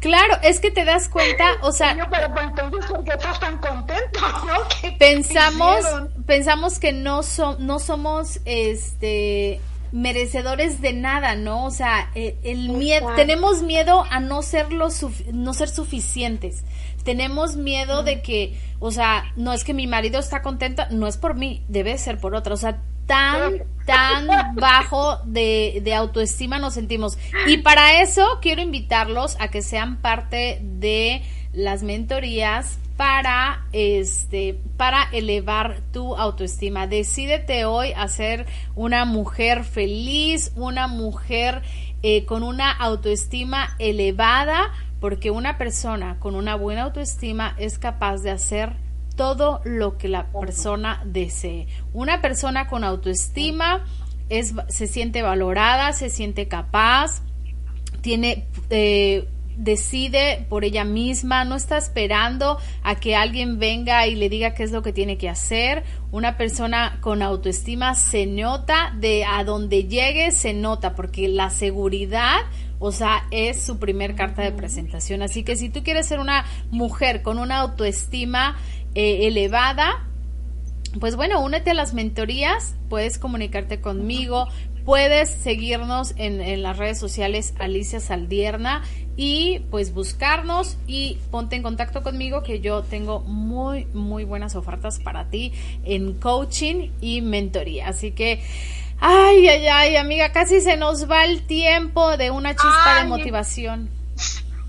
Claro, 0.00 0.38
es 0.42 0.60
que 0.60 0.70
te 0.70 0.84
das 0.84 1.08
cuenta, 1.08 1.56
o 1.62 1.72
sea, 1.72 2.08
pero 2.10 2.32
pues, 2.32 2.46
entonces 2.46 2.86
¿por 2.86 3.04
qué 3.04 3.12
estás 3.12 3.38
tan 3.40 3.58
contento? 3.58 4.20
¿no? 4.46 4.96
Pensamos, 4.98 5.84
pensamos 6.26 6.78
que 6.78 6.92
no 6.92 7.22
so, 7.22 7.56
no 7.58 7.78
somos 7.78 8.40
este 8.44 9.60
merecedores 9.92 10.80
de 10.80 10.94
nada, 10.94 11.36
¿no? 11.36 11.66
O 11.66 11.70
sea, 11.70 12.10
eh, 12.14 12.36
el, 12.42 12.70
miedo, 12.70 13.14
tenemos 13.14 13.62
miedo 13.62 14.04
a 14.10 14.20
no 14.20 14.42
ser 14.42 14.72
lo 14.72 14.88
no 15.32 15.54
ser 15.54 15.68
suficientes. 15.68 16.64
Tenemos 17.04 17.56
miedo 17.56 18.02
de 18.02 18.22
que, 18.22 18.58
o 18.80 18.90
sea, 18.90 19.32
no 19.36 19.52
es 19.52 19.64
que 19.64 19.74
mi 19.74 19.86
marido 19.86 20.18
está 20.18 20.40
contento, 20.42 20.84
no 20.90 21.06
es 21.06 21.16
por 21.16 21.34
mí, 21.34 21.62
debe 21.68 21.98
ser 21.98 22.18
por 22.18 22.34
otra. 22.34 22.54
O 22.54 22.56
sea, 22.56 22.80
tan, 23.06 23.62
tan 23.84 24.26
bajo 24.54 25.18
de, 25.24 25.80
de 25.84 25.94
autoestima 25.94 26.58
nos 26.58 26.74
sentimos. 26.74 27.18
Y 27.46 27.58
para 27.58 28.00
eso 28.00 28.38
quiero 28.40 28.62
invitarlos 28.62 29.36
a 29.40 29.48
que 29.48 29.62
sean 29.62 30.00
parte 30.00 30.60
de 30.62 31.22
las 31.52 31.82
mentorías 31.82 32.78
para 33.02 33.66
este 33.72 34.60
para 34.76 35.02
elevar 35.10 35.80
tu 35.92 36.14
autoestima. 36.14 36.86
Decídete 36.86 37.64
hoy 37.64 37.92
a 37.96 38.06
ser 38.06 38.46
una 38.76 39.04
mujer 39.04 39.64
feliz, 39.64 40.52
una 40.54 40.86
mujer 40.86 41.62
eh, 42.04 42.24
con 42.26 42.44
una 42.44 42.70
autoestima 42.70 43.74
elevada, 43.80 44.70
porque 45.00 45.32
una 45.32 45.58
persona 45.58 46.20
con 46.20 46.36
una 46.36 46.54
buena 46.54 46.84
autoestima 46.84 47.56
es 47.58 47.80
capaz 47.80 48.18
de 48.18 48.30
hacer 48.30 48.76
todo 49.16 49.62
lo 49.64 49.98
que 49.98 50.06
la 50.06 50.30
persona 50.30 51.02
desee. 51.04 51.66
Una 51.92 52.22
persona 52.22 52.68
con 52.68 52.84
autoestima 52.84 53.84
es, 54.28 54.54
se 54.68 54.86
siente 54.86 55.22
valorada, 55.22 55.92
se 55.92 56.08
siente 56.08 56.46
capaz, 56.46 57.20
tiene 58.00 58.46
eh, 58.70 59.26
decide 59.56 60.46
por 60.48 60.64
ella 60.64 60.84
misma, 60.84 61.44
no 61.44 61.54
está 61.54 61.78
esperando 61.78 62.58
a 62.82 62.96
que 62.96 63.16
alguien 63.16 63.58
venga 63.58 64.06
y 64.06 64.14
le 64.14 64.28
diga 64.28 64.54
qué 64.54 64.62
es 64.62 64.72
lo 64.72 64.82
que 64.82 64.92
tiene 64.92 65.18
que 65.18 65.28
hacer. 65.28 65.84
Una 66.10 66.36
persona 66.36 66.98
con 67.00 67.22
autoestima 67.22 67.94
se 67.94 68.26
nota, 68.26 68.94
de 68.98 69.24
a 69.24 69.44
donde 69.44 69.84
llegue 69.84 70.30
se 70.30 70.54
nota, 70.54 70.94
porque 70.94 71.28
la 71.28 71.50
seguridad, 71.50 72.40
o 72.78 72.92
sea, 72.92 73.26
es 73.30 73.62
su 73.62 73.78
primer 73.78 74.14
carta 74.14 74.42
de 74.42 74.52
presentación. 74.52 75.22
Así 75.22 75.42
que 75.42 75.56
si 75.56 75.68
tú 75.68 75.82
quieres 75.82 76.06
ser 76.06 76.20
una 76.20 76.44
mujer 76.70 77.22
con 77.22 77.38
una 77.38 77.58
autoestima 77.58 78.56
eh, 78.94 79.26
elevada, 79.26 80.06
pues 81.00 81.16
bueno, 81.16 81.40
únete 81.40 81.70
a 81.70 81.74
las 81.74 81.94
mentorías, 81.94 82.74
puedes 82.90 83.18
comunicarte 83.18 83.80
conmigo, 83.80 84.48
puedes 84.84 85.30
seguirnos 85.30 86.14
en, 86.16 86.40
en, 86.40 86.62
las 86.62 86.76
redes 86.76 86.98
sociales 86.98 87.54
Alicia 87.58 88.00
Saldierna 88.00 88.82
y 89.16 89.60
pues 89.70 89.92
buscarnos 89.92 90.78
y 90.86 91.18
ponte 91.30 91.56
en 91.56 91.62
contacto 91.62 92.02
conmigo 92.02 92.42
que 92.42 92.60
yo 92.60 92.82
tengo 92.82 93.20
muy 93.20 93.86
muy 93.92 94.24
buenas 94.24 94.56
ofertas 94.56 94.98
para 94.98 95.28
ti 95.28 95.52
en 95.84 96.14
coaching 96.14 96.90
y 97.00 97.20
mentoría. 97.20 97.88
Así 97.88 98.12
que 98.12 98.42
ay 99.00 99.48
ay 99.48 99.66
ay 99.66 99.96
amiga 99.96 100.32
casi 100.32 100.60
se 100.60 100.76
nos 100.76 101.10
va 101.10 101.24
el 101.24 101.42
tiempo 101.42 102.16
de 102.16 102.30
una 102.30 102.50
chispa 102.50 103.00
de 103.00 103.08
motivación 103.08 104.01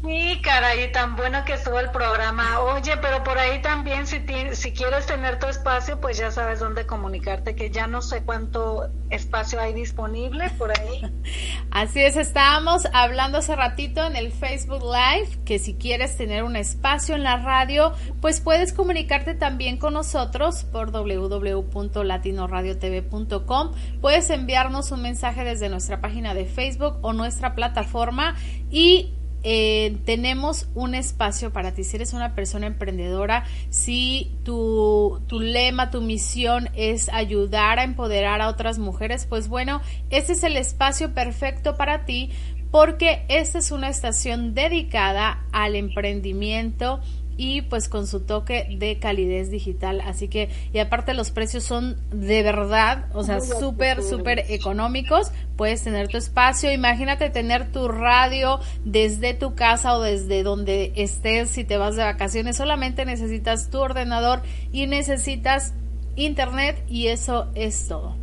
Sí, 0.03 0.39
caray, 0.41 0.91
tan 0.91 1.15
bueno 1.15 1.45
que 1.45 1.53
estuvo 1.53 1.79
el 1.79 1.89
programa. 1.91 2.59
Oye, 2.59 2.97
pero 2.97 3.23
por 3.23 3.37
ahí 3.37 3.61
también, 3.61 4.05
si, 4.05 4.21
si 4.51 4.73
quieres 4.73 5.05
tener 5.05 5.39
tu 5.39 5.47
espacio, 5.47 6.01
pues 6.01 6.17
ya 6.17 6.29
sabes 6.29 6.59
dónde 6.59 6.85
comunicarte, 6.85 7.55
que 7.55 7.71
ya 7.71 7.87
no 7.87 8.01
sé 8.01 8.21
cuánto 8.23 8.89
espacio 9.09 9.61
hay 9.61 9.73
disponible 9.73 10.49
por 10.57 10.77
ahí. 10.77 11.09
Así 11.71 12.01
es, 12.01 12.17
estábamos 12.17 12.85
hablando 12.91 13.37
hace 13.37 13.55
ratito 13.55 14.05
en 14.05 14.17
el 14.17 14.33
Facebook 14.33 14.83
Live, 14.83 15.39
que 15.45 15.57
si 15.57 15.75
quieres 15.75 16.17
tener 16.17 16.43
un 16.43 16.57
espacio 16.57 17.15
en 17.15 17.23
la 17.23 17.37
radio, 17.37 17.93
pues 18.19 18.41
puedes 18.41 18.73
comunicarte 18.73 19.35
también 19.35 19.77
con 19.77 19.93
nosotros 19.93 20.65
por 20.65 20.91
www.latinoradiotv.com. 20.91 23.71
Puedes 24.01 24.29
enviarnos 24.29 24.91
un 24.91 25.01
mensaje 25.01 25.45
desde 25.45 25.69
nuestra 25.69 26.01
página 26.01 26.33
de 26.33 26.45
Facebook 26.45 26.97
o 27.03 27.13
nuestra 27.13 27.55
plataforma 27.55 28.35
y 28.69 29.13
eh, 29.43 29.97
tenemos 30.05 30.67
un 30.73 30.95
espacio 30.95 31.51
para 31.51 31.73
ti. 31.73 31.83
Si 31.83 31.95
eres 31.97 32.13
una 32.13 32.33
persona 32.33 32.67
emprendedora, 32.67 33.45
si 33.69 34.31
tu, 34.43 35.21
tu 35.27 35.39
lema, 35.39 35.91
tu 35.91 36.01
misión 36.01 36.69
es 36.73 37.09
ayudar 37.09 37.79
a 37.79 37.83
empoderar 37.83 38.41
a 38.41 38.47
otras 38.47 38.79
mujeres, 38.79 39.25
pues 39.25 39.47
bueno, 39.47 39.81
este 40.09 40.33
es 40.33 40.43
el 40.43 40.57
espacio 40.57 41.13
perfecto 41.13 41.75
para 41.75 42.05
ti 42.05 42.31
porque 42.71 43.23
esta 43.27 43.59
es 43.59 43.69
una 43.69 43.87
estación 43.87 44.55
dedicada 44.55 45.43
al 45.51 45.75
emprendimiento 45.75 47.01
y 47.37 47.61
pues 47.63 47.89
con 47.89 48.07
su 48.07 48.21
toque 48.21 48.67
de 48.77 48.99
calidez 48.99 49.49
digital. 49.49 50.01
Así 50.01 50.27
que, 50.27 50.49
y 50.73 50.79
aparte 50.79 51.13
los 51.13 51.31
precios 51.31 51.63
son 51.63 51.97
de 52.11 52.43
verdad, 52.43 53.05
o 53.13 53.23
sea, 53.23 53.41
súper, 53.41 54.03
súper 54.03 54.45
económicos. 54.49 55.31
Puedes 55.55 55.83
tener 55.83 56.07
tu 56.07 56.17
espacio. 56.17 56.71
Imagínate 56.71 57.29
tener 57.29 57.71
tu 57.71 57.87
radio 57.87 58.59
desde 58.85 59.33
tu 59.33 59.55
casa 59.55 59.95
o 59.95 60.01
desde 60.01 60.43
donde 60.43 60.93
estés 60.95 61.49
si 61.49 61.63
te 61.63 61.77
vas 61.77 61.95
de 61.95 62.03
vacaciones. 62.03 62.57
Solamente 62.57 63.05
necesitas 63.05 63.69
tu 63.69 63.79
ordenador 63.79 64.41
y 64.71 64.87
necesitas 64.87 65.73
internet 66.15 66.83
y 66.87 67.07
eso 67.07 67.49
es 67.55 67.87
todo. 67.87 68.15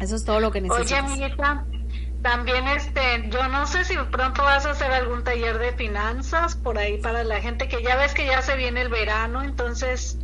Eso 0.00 0.16
es 0.16 0.24
todo 0.24 0.40
lo 0.40 0.50
que 0.50 0.60
necesitas. 0.60 1.12
Oye, 1.12 1.32
también, 2.22 2.68
este, 2.68 3.28
yo 3.30 3.48
no 3.48 3.66
sé 3.66 3.84
si 3.84 3.96
pronto 4.10 4.42
vas 4.42 4.64
a 4.64 4.70
hacer 4.70 4.92
algún 4.92 5.24
taller 5.24 5.58
de 5.58 5.72
finanzas 5.72 6.54
por 6.54 6.78
ahí 6.78 6.98
para 6.98 7.24
la 7.24 7.40
gente 7.40 7.68
que 7.68 7.82
ya 7.82 7.96
ves 7.96 8.14
que 8.14 8.26
ya 8.26 8.42
se 8.42 8.56
viene 8.56 8.80
el 8.80 8.88
verano, 8.88 9.42
entonces, 9.42 10.18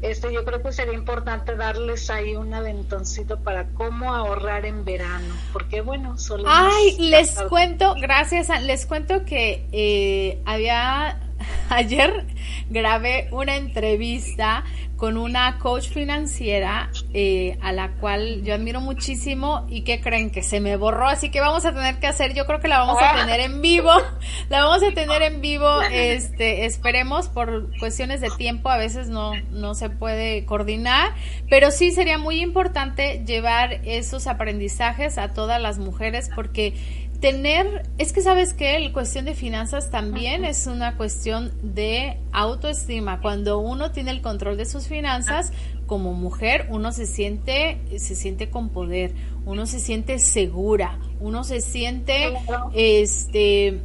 este, 0.00 0.32
yo 0.32 0.44
creo 0.46 0.62
que 0.62 0.72
sería 0.72 0.94
importante 0.94 1.54
darles 1.54 2.08
ahí 2.08 2.36
un 2.36 2.54
aventoncito 2.54 3.38
para 3.40 3.68
cómo 3.68 4.14
ahorrar 4.14 4.64
en 4.64 4.84
verano, 4.84 5.34
porque 5.52 5.82
bueno, 5.82 6.18
solo. 6.18 6.44
Ay, 6.46 6.96
les 6.98 7.32
cuento, 7.42 7.94
gracias, 8.00 8.48
les 8.62 8.86
cuento 8.86 9.24
que 9.26 9.68
eh, 9.72 10.42
había 10.46 11.20
ayer 11.68 12.26
grabé 12.70 13.28
una 13.30 13.56
entrevista 13.56 14.64
con 15.02 15.16
una 15.16 15.58
coach 15.58 15.88
financiera 15.88 16.88
eh, 17.12 17.58
a 17.60 17.72
la 17.72 17.90
cual 17.94 18.44
yo 18.44 18.54
admiro 18.54 18.80
muchísimo 18.80 19.66
y 19.68 19.82
que 19.82 20.00
creen 20.00 20.30
que 20.30 20.44
se 20.44 20.60
me 20.60 20.76
borró, 20.76 21.08
así 21.08 21.28
que 21.28 21.40
vamos 21.40 21.64
a 21.64 21.74
tener 21.74 21.98
que 21.98 22.06
hacer, 22.06 22.34
yo 22.34 22.46
creo 22.46 22.60
que 22.60 22.68
la 22.68 22.78
vamos 22.78 22.98
a 23.02 23.16
tener 23.16 23.40
en 23.40 23.60
vivo, 23.60 23.90
la 24.48 24.62
vamos 24.62 24.80
a 24.84 24.94
tener 24.94 25.22
en 25.22 25.40
vivo, 25.40 25.82
este, 25.90 26.66
esperemos 26.66 27.28
por 27.28 27.76
cuestiones 27.80 28.20
de 28.20 28.30
tiempo, 28.30 28.68
a 28.68 28.76
veces 28.76 29.08
no, 29.08 29.32
no 29.50 29.74
se 29.74 29.90
puede 29.90 30.44
coordinar, 30.44 31.10
pero 31.50 31.72
sí 31.72 31.90
sería 31.90 32.16
muy 32.16 32.40
importante 32.40 33.24
llevar 33.26 33.80
esos 33.84 34.28
aprendizajes 34.28 35.18
a 35.18 35.32
todas 35.32 35.60
las 35.60 35.78
mujeres 35.78 36.30
porque 36.32 36.74
tener, 37.22 37.88
es 37.98 38.12
que 38.12 38.20
sabes 38.20 38.52
que 38.52 38.80
la 38.80 38.92
cuestión 38.92 39.24
de 39.24 39.34
finanzas 39.34 39.90
también 39.90 40.44
es 40.44 40.66
una 40.66 40.96
cuestión 40.96 41.52
de 41.62 42.18
autoestima. 42.32 43.20
Cuando 43.20 43.60
uno 43.60 43.92
tiene 43.92 44.10
el 44.10 44.20
control 44.20 44.56
de 44.56 44.64
sus 44.64 44.88
finanzas, 44.88 45.52
como 45.86 46.14
mujer, 46.14 46.66
uno 46.68 46.90
se 46.90 47.06
siente, 47.06 47.80
se 47.96 48.16
siente 48.16 48.50
con 48.50 48.70
poder, 48.70 49.14
uno 49.46 49.66
se 49.66 49.78
siente 49.78 50.18
segura, 50.18 50.98
uno 51.20 51.44
se 51.44 51.60
siente, 51.60 52.34
este, 52.74 53.78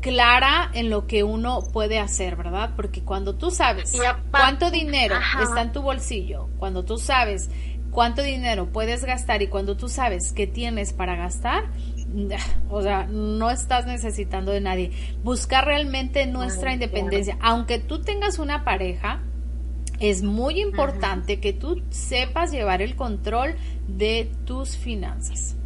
clara 0.00 0.68
en 0.74 0.90
lo 0.90 1.06
que 1.06 1.22
uno 1.22 1.62
puede 1.72 2.00
hacer, 2.00 2.34
¿verdad? 2.34 2.72
Porque 2.74 3.00
cuando 3.02 3.36
tú 3.36 3.52
sabes 3.52 3.92
cuánto 4.32 4.72
dinero 4.72 5.14
está 5.40 5.62
en 5.62 5.70
tu 5.70 5.82
bolsillo, 5.82 6.48
cuando 6.58 6.84
tú 6.84 6.98
sabes 6.98 7.48
cuánto 7.92 8.22
dinero 8.22 8.66
puedes 8.66 9.04
gastar 9.04 9.40
y 9.40 9.46
cuando 9.46 9.76
tú 9.76 9.88
sabes 9.88 10.32
qué 10.32 10.46
tienes 10.46 10.92
para 10.92 11.16
gastar, 11.16 11.64
o 12.70 12.82
sea, 12.82 13.06
no 13.06 13.50
estás 13.50 13.86
necesitando 13.86 14.52
de 14.52 14.60
nadie. 14.60 14.90
Buscar 15.22 15.64
realmente 15.64 16.26
nuestra 16.26 16.72
independencia. 16.72 17.36
Aunque 17.40 17.78
tú 17.78 18.00
tengas 18.00 18.38
una 18.38 18.64
pareja, 18.64 19.20
es 20.00 20.22
muy 20.22 20.60
importante 20.60 21.40
que 21.40 21.52
tú 21.52 21.82
sepas 21.90 22.52
llevar 22.52 22.82
el 22.82 22.96
control 22.96 23.56
de 23.88 24.30
tus 24.44 24.76
finanzas. 24.76 25.56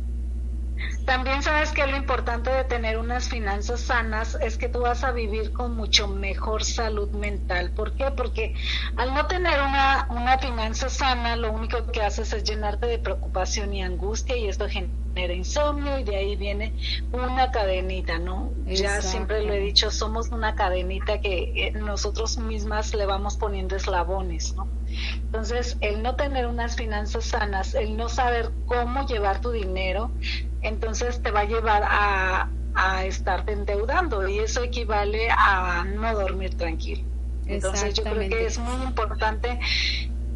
También 1.11 1.43
sabes 1.43 1.73
que 1.73 1.85
lo 1.89 1.97
importante 1.97 2.51
de 2.51 2.63
tener 2.63 2.97
unas 2.97 3.29
finanzas 3.29 3.81
sanas 3.81 4.39
es 4.41 4.57
que 4.57 4.69
tú 4.69 4.83
vas 4.83 5.03
a 5.03 5.11
vivir 5.11 5.53
con 5.53 5.75
mucho 5.75 6.07
mejor 6.07 6.63
salud 6.63 7.11
mental. 7.11 7.73
¿Por 7.73 7.95
qué? 7.97 8.13
Porque 8.13 8.55
al 8.97 9.13
no 9.13 9.27
tener 9.27 9.61
una, 9.61 10.07
una 10.11 10.39
finanza 10.39 10.89
sana, 10.89 11.35
lo 11.35 11.51
único 11.51 11.85
que 11.91 12.01
haces 12.01 12.33
es 12.33 12.45
llenarte 12.45 12.87
de 12.87 13.01
preocupación 13.01 13.75
y 13.75 13.83
angustia 13.83 14.37
y 14.37 14.47
esto 14.47 14.69
genera 14.69 15.35
insomnio 15.35 15.99
y 15.99 16.05
de 16.05 16.15
ahí 16.15 16.37
viene 16.37 16.75
una 17.11 17.51
cadenita, 17.51 18.21
¿no? 18.21 18.53
Ya 18.67 19.03
siempre 19.03 19.45
lo 19.45 19.53
he 19.53 19.59
dicho, 19.59 19.91
somos 19.91 20.29
una 20.29 20.55
cadenita 20.55 21.21
que 21.21 21.67
eh, 21.67 21.73
nosotros 21.73 22.39
mismas 22.39 22.95
le 22.95 23.05
vamos 23.07 23.37
poniendo 23.37 23.75
eslabones, 23.75 24.55
¿no? 24.55 24.69
Entonces, 25.17 25.77
el 25.81 26.03
no 26.03 26.15
tener 26.15 26.47
unas 26.47 26.77
finanzas 26.77 27.25
sanas, 27.25 27.75
el 27.75 27.97
no 27.97 28.09
saber 28.09 28.51
cómo 28.67 29.07
llevar 29.07 29.41
tu 29.41 29.51
dinero, 29.51 30.13
entonces 30.63 31.23
te 31.23 31.31
va 31.31 31.41
a 31.41 31.45
llevar 31.45 31.83
a, 31.85 32.49
a 32.75 33.05
estarte 33.05 33.53
endeudando 33.53 34.29
y 34.29 34.39
eso 34.39 34.63
equivale 34.63 35.29
a 35.31 35.85
no 35.85 36.15
dormir 36.15 36.57
tranquilo. 36.57 37.05
Entonces 37.47 37.95
yo 37.95 38.05
creo 38.05 38.29
que 38.29 38.47
es 38.47 38.59
muy 38.59 38.83
importante 38.85 39.59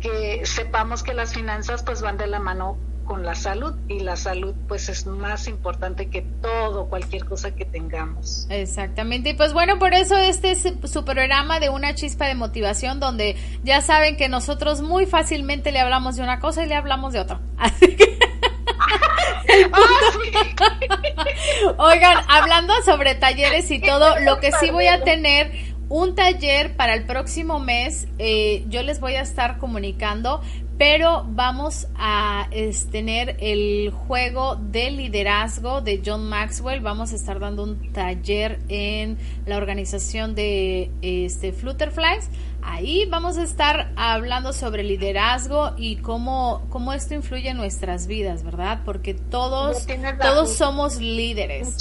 que 0.00 0.44
sepamos 0.44 1.02
que 1.02 1.14
las 1.14 1.32
finanzas 1.32 1.82
pues 1.82 2.02
van 2.02 2.16
de 2.16 2.26
la 2.26 2.40
mano 2.40 2.76
con 3.04 3.22
la 3.22 3.34
salud 3.34 3.74
y 3.88 4.00
la 4.00 4.16
salud 4.16 4.54
pues 4.66 4.88
es 4.88 5.06
más 5.06 5.46
importante 5.46 6.08
que 6.08 6.22
todo, 6.42 6.88
cualquier 6.88 7.24
cosa 7.24 7.54
que 7.54 7.64
tengamos. 7.64 8.46
Exactamente, 8.50 9.30
y 9.30 9.34
pues 9.34 9.52
bueno, 9.52 9.78
por 9.78 9.94
eso 9.94 10.16
este 10.16 10.50
es 10.50 10.66
su 10.84 11.04
programa 11.04 11.60
de 11.60 11.68
una 11.68 11.94
chispa 11.94 12.26
de 12.26 12.34
motivación 12.34 13.00
donde 13.00 13.36
ya 13.62 13.80
saben 13.80 14.16
que 14.16 14.28
nosotros 14.28 14.82
muy 14.82 15.06
fácilmente 15.06 15.70
le 15.70 15.80
hablamos 15.80 16.16
de 16.16 16.22
una 16.22 16.40
cosa 16.40 16.64
y 16.64 16.68
le 16.68 16.74
hablamos 16.74 17.12
de 17.12 17.20
otra. 17.20 17.40
Así 17.58 17.94
que... 17.94 18.18
Oigan, 21.78 22.18
hablando 22.28 22.74
sobre 22.84 23.14
talleres 23.14 23.70
y 23.70 23.80
todo, 23.80 24.18
lo 24.20 24.40
que 24.40 24.52
sí 24.52 24.70
voy 24.70 24.86
a 24.86 25.02
tener 25.02 25.74
un 25.88 26.14
taller 26.14 26.76
para 26.76 26.94
el 26.94 27.04
próximo 27.04 27.60
mes, 27.60 28.08
eh, 28.18 28.64
yo 28.68 28.82
les 28.82 29.00
voy 29.00 29.14
a 29.14 29.20
estar 29.20 29.58
comunicando, 29.58 30.40
pero 30.78 31.24
vamos 31.28 31.86
a 31.96 32.48
tener 32.90 33.36
el 33.38 33.90
juego 33.90 34.56
de 34.56 34.90
liderazgo 34.90 35.82
de 35.82 36.02
John 36.04 36.28
Maxwell. 36.28 36.80
Vamos 36.80 37.12
a 37.12 37.16
estar 37.16 37.38
dando 37.38 37.62
un 37.62 37.92
taller 37.92 38.58
en 38.68 39.18
la 39.46 39.56
organización 39.56 40.34
de 40.34 40.90
este 41.00 41.52
Flutterflies. 41.52 42.28
Ahí 42.66 43.06
vamos 43.10 43.36
a 43.36 43.42
estar 43.42 43.92
hablando 43.94 44.52
sobre 44.52 44.82
liderazgo 44.82 45.72
y 45.76 45.96
cómo, 45.96 46.66
cómo 46.70 46.92
esto 46.92 47.14
influye 47.14 47.50
en 47.50 47.56
nuestras 47.58 48.06
vidas, 48.06 48.42
¿verdad? 48.42 48.80
Porque 48.84 49.14
todos, 49.14 49.86
todos 50.20 50.54
somos 50.56 50.96
líderes. 50.96 51.76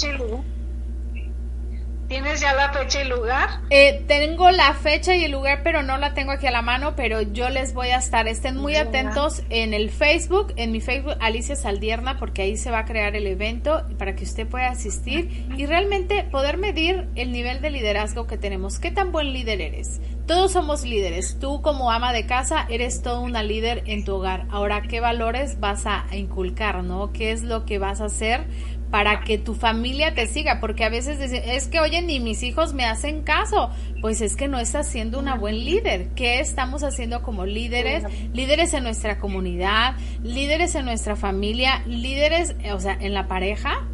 ¿Tienes 2.08 2.40
ya 2.40 2.52
la 2.52 2.70
fecha 2.72 3.02
y 3.02 3.08
lugar? 3.08 3.48
Eh, 3.70 4.04
tengo 4.06 4.50
la 4.50 4.74
fecha 4.74 5.16
y 5.16 5.24
el 5.24 5.32
lugar, 5.32 5.62
pero 5.64 5.82
no 5.82 5.96
la 5.96 6.12
tengo 6.12 6.32
aquí 6.32 6.46
a 6.46 6.50
la 6.50 6.60
mano, 6.60 6.94
pero 6.96 7.22
yo 7.22 7.48
les 7.48 7.72
voy 7.72 7.88
a 7.88 7.96
estar, 7.96 8.28
estén 8.28 8.56
muy 8.56 8.76
atentos 8.76 9.42
en 9.48 9.72
el 9.72 9.90
Facebook, 9.90 10.52
en 10.56 10.70
mi 10.70 10.80
Facebook 10.80 11.16
Alicia 11.20 11.56
Saldierna, 11.56 12.18
porque 12.18 12.42
ahí 12.42 12.56
se 12.56 12.70
va 12.70 12.80
a 12.80 12.84
crear 12.84 13.16
el 13.16 13.26
evento 13.26 13.82
para 13.98 14.14
que 14.14 14.24
usted 14.24 14.46
pueda 14.46 14.68
asistir 14.68 15.46
y 15.56 15.64
realmente 15.66 16.24
poder 16.24 16.58
medir 16.58 17.08
el 17.14 17.32
nivel 17.32 17.62
de 17.62 17.70
liderazgo 17.70 18.26
que 18.26 18.36
tenemos. 18.36 18.78
¿Qué 18.78 18.90
tan 18.90 19.10
buen 19.10 19.32
líder 19.32 19.60
eres? 19.62 20.00
Todos 20.26 20.52
somos 20.52 20.84
líderes. 20.84 21.38
Tú 21.38 21.60
como 21.60 21.90
ama 21.90 22.14
de 22.14 22.24
casa 22.24 22.66
eres 22.70 23.02
toda 23.02 23.20
una 23.20 23.42
líder 23.42 23.82
en 23.86 24.04
tu 24.04 24.14
hogar. 24.14 24.46
Ahora, 24.50 24.80
¿qué 24.80 25.00
valores 25.00 25.60
vas 25.60 25.84
a 25.86 26.06
inculcar, 26.12 26.82
no? 26.82 27.12
¿Qué 27.12 27.30
es 27.30 27.42
lo 27.42 27.66
que 27.66 27.78
vas 27.78 28.00
a 28.00 28.06
hacer? 28.06 28.46
Para 28.94 29.22
que 29.22 29.38
tu 29.38 29.54
familia 29.56 30.14
te 30.14 30.28
siga, 30.28 30.60
porque 30.60 30.84
a 30.84 30.88
veces 30.88 31.18
dicen, 31.18 31.42
es 31.44 31.66
que 31.66 31.80
oye, 31.80 32.00
ni 32.00 32.20
mis 32.20 32.44
hijos 32.44 32.74
me 32.74 32.84
hacen 32.84 33.24
caso, 33.24 33.70
pues 34.00 34.20
es 34.20 34.36
que 34.36 34.46
no 34.46 34.60
estás 34.60 34.88
siendo 34.88 35.18
una 35.18 35.34
buen 35.34 35.64
líder. 35.64 36.10
¿Qué 36.10 36.38
estamos 36.38 36.84
haciendo 36.84 37.20
como 37.20 37.44
líderes? 37.44 38.04
Líderes 38.32 38.72
en 38.72 38.84
nuestra 38.84 39.18
comunidad, 39.18 39.96
líderes 40.22 40.76
en 40.76 40.84
nuestra 40.84 41.16
familia, 41.16 41.82
líderes, 41.86 42.54
o 42.72 42.78
sea, 42.78 42.96
en 43.00 43.14
la 43.14 43.26
pareja. 43.26 43.84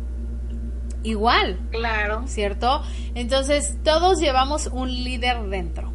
igual. 1.02 1.58
Claro. 1.70 2.24
¿Cierto? 2.26 2.82
Entonces, 3.14 3.78
todos 3.82 4.20
llevamos 4.20 4.66
un 4.66 4.92
líder 4.92 5.44
dentro. 5.44 5.94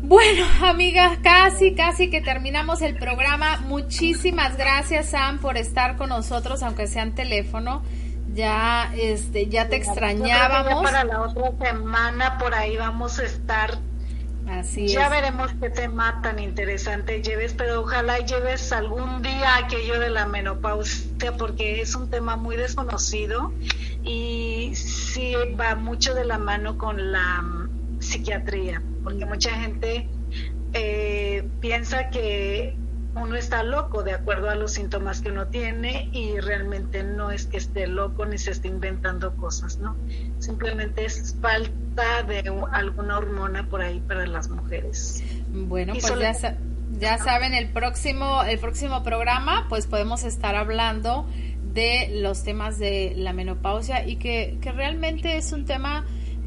Bueno, 0.00 0.44
amigas, 0.64 1.18
casi, 1.24 1.74
casi 1.74 2.08
que 2.08 2.20
terminamos 2.20 2.82
el 2.82 2.94
programa. 2.94 3.58
Muchísimas 3.66 4.56
gracias, 4.56 5.06
Sam, 5.06 5.40
por 5.40 5.56
estar 5.56 5.96
con 5.96 6.10
nosotros, 6.10 6.62
aunque 6.62 6.86
sea 6.86 7.02
en 7.02 7.16
teléfono. 7.16 7.82
Ya, 8.34 8.92
este, 8.96 9.48
ya 9.48 9.68
te 9.68 9.76
extrañábamos. 9.76 10.82
para 10.82 11.04
la 11.04 11.22
otra 11.22 11.52
semana 11.60 12.38
por 12.38 12.54
ahí 12.54 12.76
vamos 12.76 13.18
a 13.18 13.24
estar. 13.24 13.78
Así 14.48 14.88
ya 14.88 15.04
es. 15.04 15.10
veremos 15.10 15.52
qué 15.60 15.70
tema 15.70 16.20
tan 16.22 16.38
interesante 16.38 17.22
lleves, 17.22 17.54
pero 17.54 17.82
ojalá 17.82 18.18
lleves 18.18 18.72
algún 18.72 19.22
día 19.22 19.56
aquello 19.56 20.00
de 20.00 20.10
la 20.10 20.26
menopausia, 20.26 21.36
porque 21.38 21.80
es 21.80 21.94
un 21.94 22.10
tema 22.10 22.36
muy 22.36 22.56
desconocido 22.56 23.52
y 24.02 24.72
sí 24.74 25.34
va 25.58 25.76
mucho 25.76 26.14
de 26.14 26.24
la 26.24 26.38
mano 26.38 26.76
con 26.76 27.12
la 27.12 27.42
mm, 27.42 28.00
psiquiatría, 28.00 28.82
porque 29.04 29.24
mucha 29.26 29.50
gente 29.50 30.08
eh, 30.72 31.46
piensa 31.60 32.08
que 32.10 32.76
uno 33.14 33.36
está 33.36 33.62
loco 33.62 34.02
de 34.02 34.12
acuerdo 34.12 34.48
a 34.48 34.54
los 34.54 34.72
síntomas 34.72 35.20
que 35.20 35.30
uno 35.30 35.46
tiene 35.48 36.08
y 36.12 36.40
realmente 36.40 37.02
no 37.02 37.30
es 37.30 37.46
que 37.46 37.58
esté 37.58 37.86
loco 37.86 38.24
ni 38.26 38.38
se 38.38 38.50
esté 38.52 38.68
inventando 38.68 39.36
cosas, 39.36 39.78
¿no? 39.78 39.96
Simplemente 40.38 41.04
es 41.04 41.36
falta 41.40 42.22
de 42.22 42.42
alguna 42.72 43.18
hormona 43.18 43.68
por 43.68 43.82
ahí 43.82 44.00
para 44.00 44.26
las 44.26 44.48
mujeres. 44.48 45.22
Bueno, 45.50 45.92
Y 45.94 46.00
pues 46.00 46.06
solo- 46.06 46.22
ya, 46.22 46.34
sa- 46.34 46.56
ya 46.98 47.18
saben, 47.18 47.52
el 47.54 47.68
próximo, 47.70 48.42
el 48.44 48.58
próximo 48.58 49.02
programa, 49.02 49.66
pues 49.68 49.86
podemos 49.86 50.24
estar 50.24 50.54
hablando 50.56 51.26
de 51.74 52.18
los 52.20 52.44
temas 52.44 52.78
de 52.78 53.12
la 53.16 53.32
menopausia 53.32 54.06
y 54.06 54.16
que, 54.16 54.58
que 54.60 54.72
realmente 54.72 55.36
es 55.36 55.52
un 55.52 55.64
tema 55.64 56.04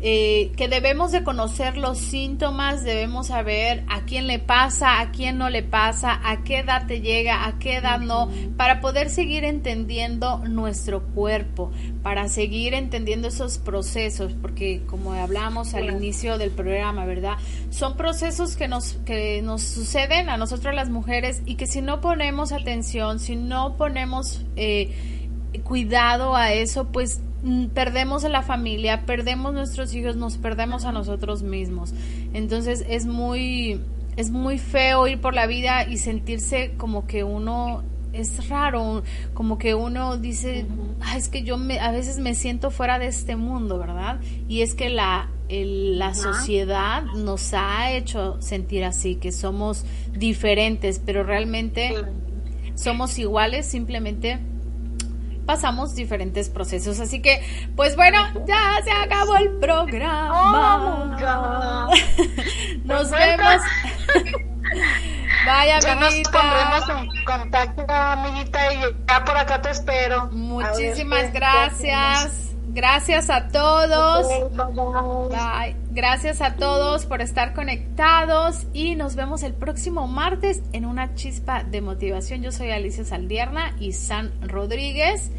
eh, 0.07 0.51
que 0.55 0.67
debemos 0.67 1.11
de 1.11 1.23
conocer 1.23 1.77
los 1.77 1.97
síntomas, 1.97 2.83
debemos 2.83 3.25
saber 3.25 3.83
a 3.87 4.01
quién 4.01 4.27
le 4.27 4.37
pasa, 4.37 4.99
a 5.01 5.09
quién 5.09 5.39
no 5.39 5.49
le 5.49 5.63
pasa, 5.63 6.21
a 6.23 6.43
qué 6.43 6.59
edad 6.59 6.85
te 6.85 7.01
llega, 7.01 7.47
a 7.47 7.57
qué 7.57 7.77
edad 7.77 7.99
no, 7.99 8.29
para 8.55 8.81
poder 8.81 9.09
seguir 9.09 9.43
entendiendo 9.43 10.43
nuestro 10.47 11.07
cuerpo, 11.07 11.71
para 12.03 12.27
seguir 12.27 12.75
entendiendo 12.75 13.29
esos 13.29 13.57
procesos, 13.57 14.33
porque 14.39 14.83
como 14.85 15.13
hablamos 15.13 15.73
al 15.73 15.89
inicio 15.89 16.37
del 16.37 16.51
programa, 16.51 17.05
¿verdad? 17.05 17.39
Son 17.71 17.97
procesos 17.97 18.55
que 18.55 18.67
nos, 18.67 18.99
que 19.07 19.41
nos 19.41 19.63
suceden 19.63 20.29
a 20.29 20.37
nosotros 20.37 20.75
las 20.75 20.91
mujeres 20.91 21.41
y 21.47 21.55
que 21.55 21.65
si 21.65 21.81
no 21.81 21.99
ponemos 21.99 22.51
atención, 22.51 23.17
si 23.17 23.35
no 23.35 23.75
ponemos 23.75 24.45
eh, 24.55 24.93
cuidado 25.63 26.35
a 26.35 26.53
eso, 26.53 26.91
pues 26.91 27.21
perdemos 27.73 28.23
a 28.25 28.29
la 28.29 28.41
familia, 28.41 29.05
perdemos 29.05 29.53
nuestros 29.53 29.93
hijos, 29.93 30.15
nos 30.15 30.37
perdemos 30.37 30.85
a 30.85 30.91
nosotros 30.91 31.43
mismos. 31.43 31.93
Entonces 32.33 32.85
es 32.89 33.05
muy 33.05 33.79
es 34.17 34.31
muy 34.31 34.57
feo 34.59 35.07
ir 35.07 35.19
por 35.19 35.33
la 35.33 35.45
vida 35.45 35.85
y 35.89 35.97
sentirse 35.97 36.71
como 36.77 37.05
que 37.05 37.23
uno 37.25 37.83
es 38.13 38.47
raro, 38.47 39.03
como 39.33 39.57
que 39.57 39.75
uno 39.75 40.15
dice, 40.17 40.65
"Ay, 41.01 41.17
es 41.17 41.27
que 41.27 41.43
yo 41.43 41.57
me, 41.57 41.79
a 41.81 41.91
veces 41.91 42.17
me 42.19 42.33
siento 42.33 42.71
fuera 42.71 42.97
de 42.97 43.07
este 43.07 43.35
mundo, 43.35 43.77
¿verdad? 43.77 44.21
Y 44.47 44.61
es 44.61 44.73
que 44.73 44.89
la 44.89 45.29
el- 45.49 45.99
la 45.99 46.15
sociedad 46.15 47.03
nos 47.03 47.53
ha 47.53 47.91
hecho 47.91 48.41
sentir 48.41 48.83
así, 48.85 49.15
que 49.15 49.31
somos 49.31 49.85
diferentes, 50.17 50.99
pero 51.05 51.23
realmente 51.23 51.89
somos 52.73 53.19
iguales, 53.19 53.65
simplemente 53.67 54.39
pasamos 55.45 55.95
diferentes 55.95 56.49
procesos. 56.49 56.99
Así 56.99 57.21
que, 57.21 57.41
pues 57.75 57.95
bueno, 57.95 58.19
ya 58.45 58.81
se 58.83 58.91
acabó 58.91 59.35
el 59.37 59.51
programa. 59.57 61.87
Nos 62.83 63.09
vemos. 63.11 63.61
Vaya, 65.45 65.79
Ya 65.79 65.95
nos 65.95 66.07
amiguita. 66.07 66.31
pondremos 66.31 66.89
en 66.89 67.23
contacto, 67.23 67.85
amiguita, 67.93 68.73
y 68.73 68.79
ya 69.07 69.23
por 69.23 69.37
acá 69.37 69.61
te 69.61 69.69
espero. 69.69 70.27
Muchísimas 70.31 71.21
ver 71.21 71.31
qué- 71.33 71.39
gracias. 71.39 72.44
Gracias 72.75 73.29
a 73.29 73.47
todos. 73.47 74.27
Bye. 75.29 75.77
Gracias 75.91 76.41
a 76.41 76.57
todos 76.57 77.05
por 77.05 77.21
estar 77.21 77.53
conectados 77.53 78.67
y 78.73 78.95
nos 78.95 79.15
vemos 79.15 79.43
el 79.43 79.53
próximo 79.53 80.07
martes 80.07 80.61
en 80.73 80.83
una 80.83 81.15
chispa 81.15 81.63
de 81.63 81.79
motivación. 81.79 82.41
Yo 82.41 82.51
soy 82.51 82.71
Alicia 82.71 83.05
Saldierna 83.05 83.77
y 83.79 83.93
San 83.93 84.33
Rodríguez 84.41 85.31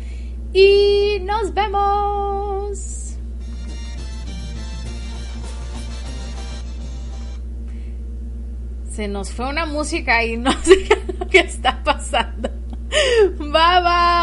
y 0.55 1.19
nos 1.25 1.53
vemos. 1.53 3.19
Se 8.91 9.09
nos 9.09 9.31
fue 9.31 9.47
una 9.51 9.67
música 9.67 10.25
y 10.25 10.37
no 10.39 10.53
sé 10.63 10.89
que 11.31 11.41
está 11.41 11.85
pasando. 11.85 12.49
Bye 13.39 13.83
bye. 13.83 14.07